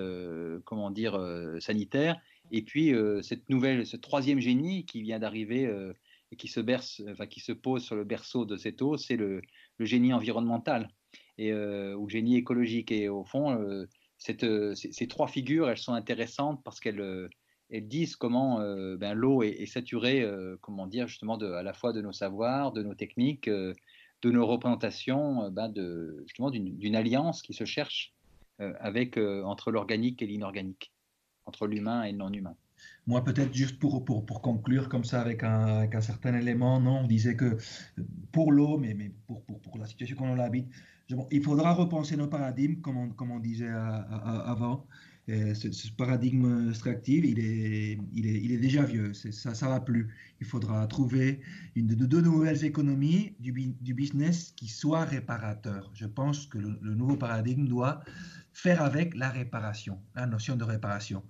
comment 0.64 0.91
dire, 0.91 1.18
sanitaire. 1.61 2.20
Et 2.51 2.62
puis 2.62 2.93
cette 3.22 3.49
nouvelle, 3.49 3.87
ce 3.87 3.97
troisième 3.97 4.41
génie 4.41 4.85
qui 4.85 5.01
vient 5.01 5.18
d'arriver 5.18 5.70
qui 6.37 6.49
se 6.49 7.53
pose 7.53 7.85
sur 7.85 7.97
le 7.97 8.05
berceau 8.05 8.45
de 8.45 8.57
cette 8.57 8.82
eau, 8.82 8.97
c'est 8.97 9.16
le, 9.16 9.43
génie 9.80 10.12
environnemental 10.12 10.89
et, 11.39 11.53
euh, 11.53 11.97
ou 11.97 12.09
génie 12.09 12.37
écologique. 12.37 12.93
Et 12.93 13.09
au 13.09 13.24
fond, 13.24 13.53
euh, 13.53 13.87
euh, 14.43 14.74
ces, 14.74 15.09
trois 15.09 15.28
figures, 15.28 15.68
elles 15.68 15.78
sont 15.78 15.95
intéressantes 15.95 16.62
parce 16.64 16.80
qu'elles 16.80 17.28
elles 17.70 17.89
disent 17.89 18.14
comment 18.14 18.59
ben, 18.97 19.14
l'eau 19.14 19.43
est, 19.43 19.66
saturée, 19.66 20.24
comment 20.61 20.87
dire, 20.87 21.09
justement, 21.09 21.37
à 21.37 21.62
la 21.62 21.72
fois 21.72 21.93
de 21.93 22.03
nos 22.03 22.12
savoirs, 22.12 22.72
de 22.72 22.82
nos 22.82 22.95
techniques, 22.95 23.49
de 23.49 23.74
nos 24.22 24.47
représentations, 24.47 25.51
ben, 25.51 25.72
justement, 26.24 26.51
d'une 26.51 26.95
alliance 26.95 27.43
qui 27.43 27.55
se 27.55 27.64
cherche 27.64 28.12
avec, 28.59 29.16
entre 29.16 29.72
l'organique 29.72 30.22
et 30.22 30.26
l'inorganique, 30.26 30.93
entre 31.47 31.66
l'humain 31.66 32.05
et 32.05 32.12
le 32.12 32.18
non-humain. 32.18 32.55
Moi, 33.07 33.22
peut-être 33.22 33.53
juste 33.55 33.78
pour, 33.78 34.05
pour, 34.05 34.24
pour, 34.24 34.41
conclure 34.41 34.89
comme 34.89 35.05
ça 35.05 35.20
avec 35.20 35.43
un, 35.45 35.66
avec 35.66 35.95
un, 35.95 36.01
certain 36.01 36.35
élément, 36.35 36.80
non, 36.80 37.01
on 37.01 37.07
disait 37.07 37.37
que 37.37 37.59
pour 38.32 38.51
l'eau, 38.51 38.78
mais, 38.78 38.95
mais 38.95 39.12
pour, 39.26 39.43
pour, 39.45 39.61
pour, 39.61 39.78
la 39.78 39.87
situation 39.87 40.16
qu'on 40.16 40.39
habite, 40.39 40.68
il 41.30 41.43
faudra 41.43 41.74
repenser 41.74 42.16
nos 42.16 42.28
paradigmes, 42.28 42.80
comme 42.80 42.97
on, 42.97 43.09
comme 43.11 43.30
on 43.30 43.41
disait 43.41 43.68
avant. 43.68 44.87
ce, 45.28 45.93
paradigme 45.93 46.70
extractif, 46.70 47.24
il 47.24 47.39
est, 47.41 47.99
il 48.14 48.26
est, 48.26 48.41
il 48.43 48.53
est 48.53 48.59
déjà 48.59 48.85
vieux, 48.85 49.12
ça 49.12 49.51
ne 49.51 49.72
va 49.72 49.80
plus. 49.80 50.14
Il 50.41 50.47
faudra 50.47 50.87
trouver 50.87 51.41
une, 51.74 51.87
de, 51.87 52.07
deux 52.07 52.20
nouvelles 52.20 52.64
économies 52.64 53.35
du, 53.39 53.53
du, 53.53 53.95
business 53.95 54.53
qui 54.57 54.68
soient 54.68 55.05
réparateurs. 55.05 55.91
Je 55.95 56.07
pense 56.07 56.47
que 56.47 56.59
le, 56.59 56.95
nouveau 56.95 57.16
paradigme 57.16 57.66
doit 57.66 58.03
faire 58.53 58.82
avec 58.82 59.14
la 59.14 59.30
réparation, 59.30 60.01
la 60.14 60.26
notion 60.26 60.57
de 60.57 60.64
réparation. 60.64 61.22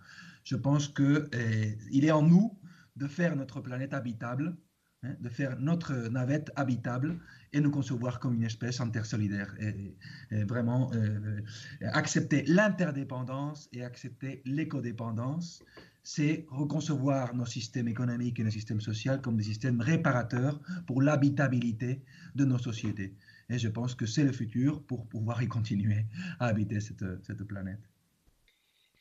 Je 0.44 0.56
pense 0.56 0.88
qu'il 0.88 1.28
eh, 1.32 2.06
est 2.06 2.10
en 2.10 2.22
nous 2.22 2.58
de 2.96 3.06
faire 3.06 3.34
notre 3.34 3.60
planète 3.60 3.94
habitable, 3.94 4.56
hein, 5.02 5.14
de 5.20 5.28
faire 5.28 5.58
notre 5.58 5.94
navette 6.08 6.52
habitable 6.54 7.18
et 7.52 7.60
nous 7.60 7.70
concevoir 7.70 8.20
comme 8.20 8.34
une 8.34 8.44
espèce 8.44 8.80
intersolidaire. 8.80 9.54
Et, 9.60 9.96
et 10.30 10.44
vraiment 10.44 10.90
euh, 10.94 11.40
accepter 11.80 12.44
l'interdépendance 12.46 13.68
et 13.72 13.82
accepter 13.82 14.42
l'écodépendance, 14.44 15.64
c'est 16.02 16.44
reconcevoir 16.50 17.34
nos 17.34 17.46
systèmes 17.46 17.88
économiques 17.88 18.38
et 18.38 18.44
nos 18.44 18.50
systèmes 18.50 18.82
sociaux 18.82 19.18
comme 19.22 19.38
des 19.38 19.44
systèmes 19.44 19.80
réparateurs 19.80 20.60
pour 20.86 21.00
l'habitabilité 21.00 22.02
de 22.34 22.44
nos 22.44 22.58
sociétés. 22.58 23.14
Et 23.48 23.58
je 23.58 23.68
pense 23.68 23.94
que 23.94 24.04
c'est 24.04 24.24
le 24.24 24.32
futur 24.32 24.82
pour 24.82 25.06
pouvoir 25.06 25.42
y 25.42 25.48
continuer 25.48 26.04
à 26.38 26.46
habiter 26.46 26.80
cette 26.80 27.44
planète. 27.44 27.80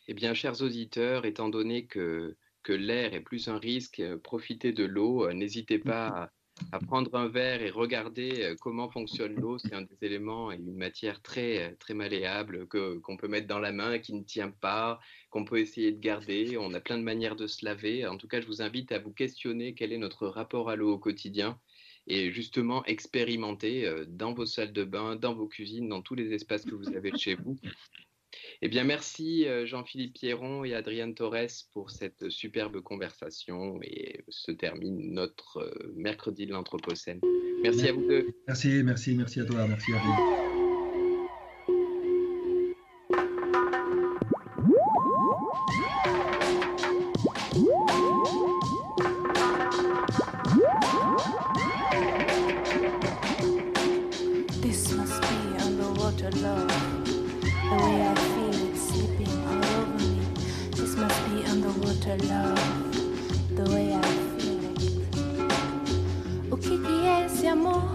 Eh 0.08 0.14
bien, 0.14 0.34
chers 0.34 0.62
auditeurs, 0.62 1.26
étant 1.26 1.50
donné 1.50 1.86
que, 1.86 2.36
que 2.62 2.74
l'air 2.74 3.14
est 3.14 3.22
plus 3.22 3.48
un 3.48 3.58
risque, 3.58 4.02
profitez 4.24 4.74
de 4.74 4.84
l'eau, 4.84 5.32
n'hésitez 5.32 5.80
pas 5.80 6.08
à 6.08 6.32
à 6.72 6.80
prendre 6.80 7.14
un 7.16 7.28
verre 7.28 7.62
et 7.62 7.70
regarder 7.70 8.44
euh, 8.44 8.56
comment 8.60 8.90
fonctionne 8.90 9.36
l'eau. 9.36 9.58
C'est 9.58 9.74
un 9.74 9.82
des 9.82 9.98
éléments 10.02 10.52
et 10.52 10.56
une 10.56 10.76
matière 10.76 11.22
très, 11.22 11.64
euh, 11.64 11.76
très 11.80 11.94
malléable 11.94 12.68
que, 12.68 12.98
qu'on 13.00 13.18
peut 13.18 13.28
mettre 13.28 13.48
dans 13.48 13.60
la 13.60 13.72
main, 13.72 14.00
qui 14.00 14.14
ne 14.14 14.24
tient 14.24 14.52
pas, 14.52 15.00
qu'on 15.30 15.46
peut 15.46 15.60
essayer 15.60 15.92
de 15.92 16.00
garder. 16.00 16.58
On 16.58 16.74
a 16.74 16.80
plein 16.80 16.98
de 16.98 17.04
manières 17.04 17.36
de 17.36 17.48
se 17.48 17.66
laver. 17.66 18.06
En 18.06 18.18
tout 18.18 18.28
cas, 18.28 18.42
je 18.42 18.48
vous 18.48 18.62
invite 18.62 18.92
à 18.92 19.00
vous 19.00 19.12
questionner 19.12 19.74
quel 19.74 19.94
est 19.94 19.98
notre 19.98 20.28
rapport 20.28 20.70
à 20.70 20.76
l'eau 20.76 20.94
au 20.94 21.00
quotidien 21.00 21.60
et 22.06 22.32
justement 22.32 22.84
expérimenter 22.86 23.88
euh, 23.88 24.06
dans 24.08 24.34
vos 24.34 24.46
salles 24.46 24.74
de 24.74 24.84
bain, 24.84 25.16
dans 25.16 25.34
vos 25.34 25.48
cuisines, 25.48 25.90
dans 25.90 26.02
tous 26.02 26.16
les 26.16 26.34
espaces 26.34 26.66
que 26.66 26.76
vous 26.76 26.96
avez 26.96 27.18
chez 27.18 27.36
vous, 27.36 27.58
eh 28.62 28.68
bien, 28.68 28.84
merci 28.84 29.48
euh, 29.48 29.66
Jean-Philippe 29.66 30.14
Pierron 30.14 30.64
et 30.64 30.74
Adrienne 30.74 31.16
Torres 31.16 31.66
pour 31.72 31.92
cette 31.92 32.30
superbe 32.30 32.82
conversation 32.82 33.80
et 33.82 34.24
se 34.30 34.52
termine 34.52 35.14
notre 35.14 35.58
euh, 35.58 35.94
mercredi 35.96 36.46
de 36.46 36.54
l'Anthropocène. 36.54 37.20
Merci 37.64 37.88
à 37.88 37.94
vous 37.94 38.08
deux. 38.08 38.28
Merci, 38.48 38.84
merci, 38.84 39.16
merci 39.16 39.40
à 39.40 39.46
toi, 39.46 39.68
merci 39.68 39.92
à 39.94 39.98
vous. 39.98 40.53
amor. 67.54 67.93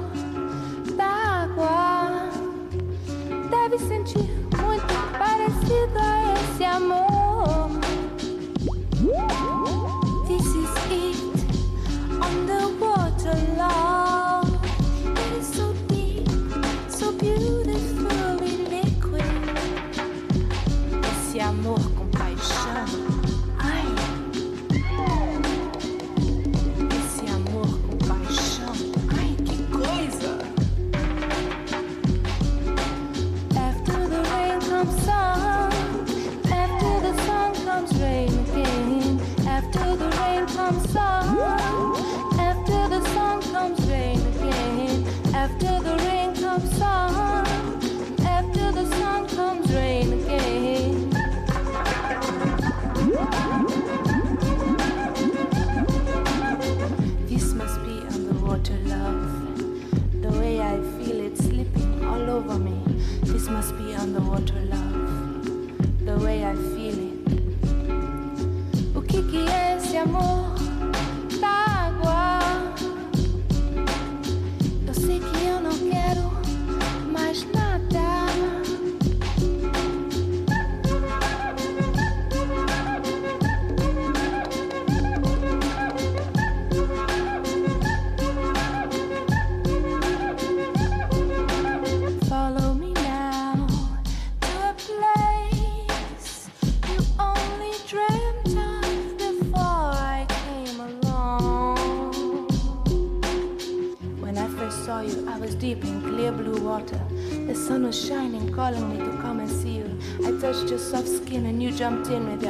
Jumped 111.89 112.11
in 112.11 112.27
with 112.27 112.48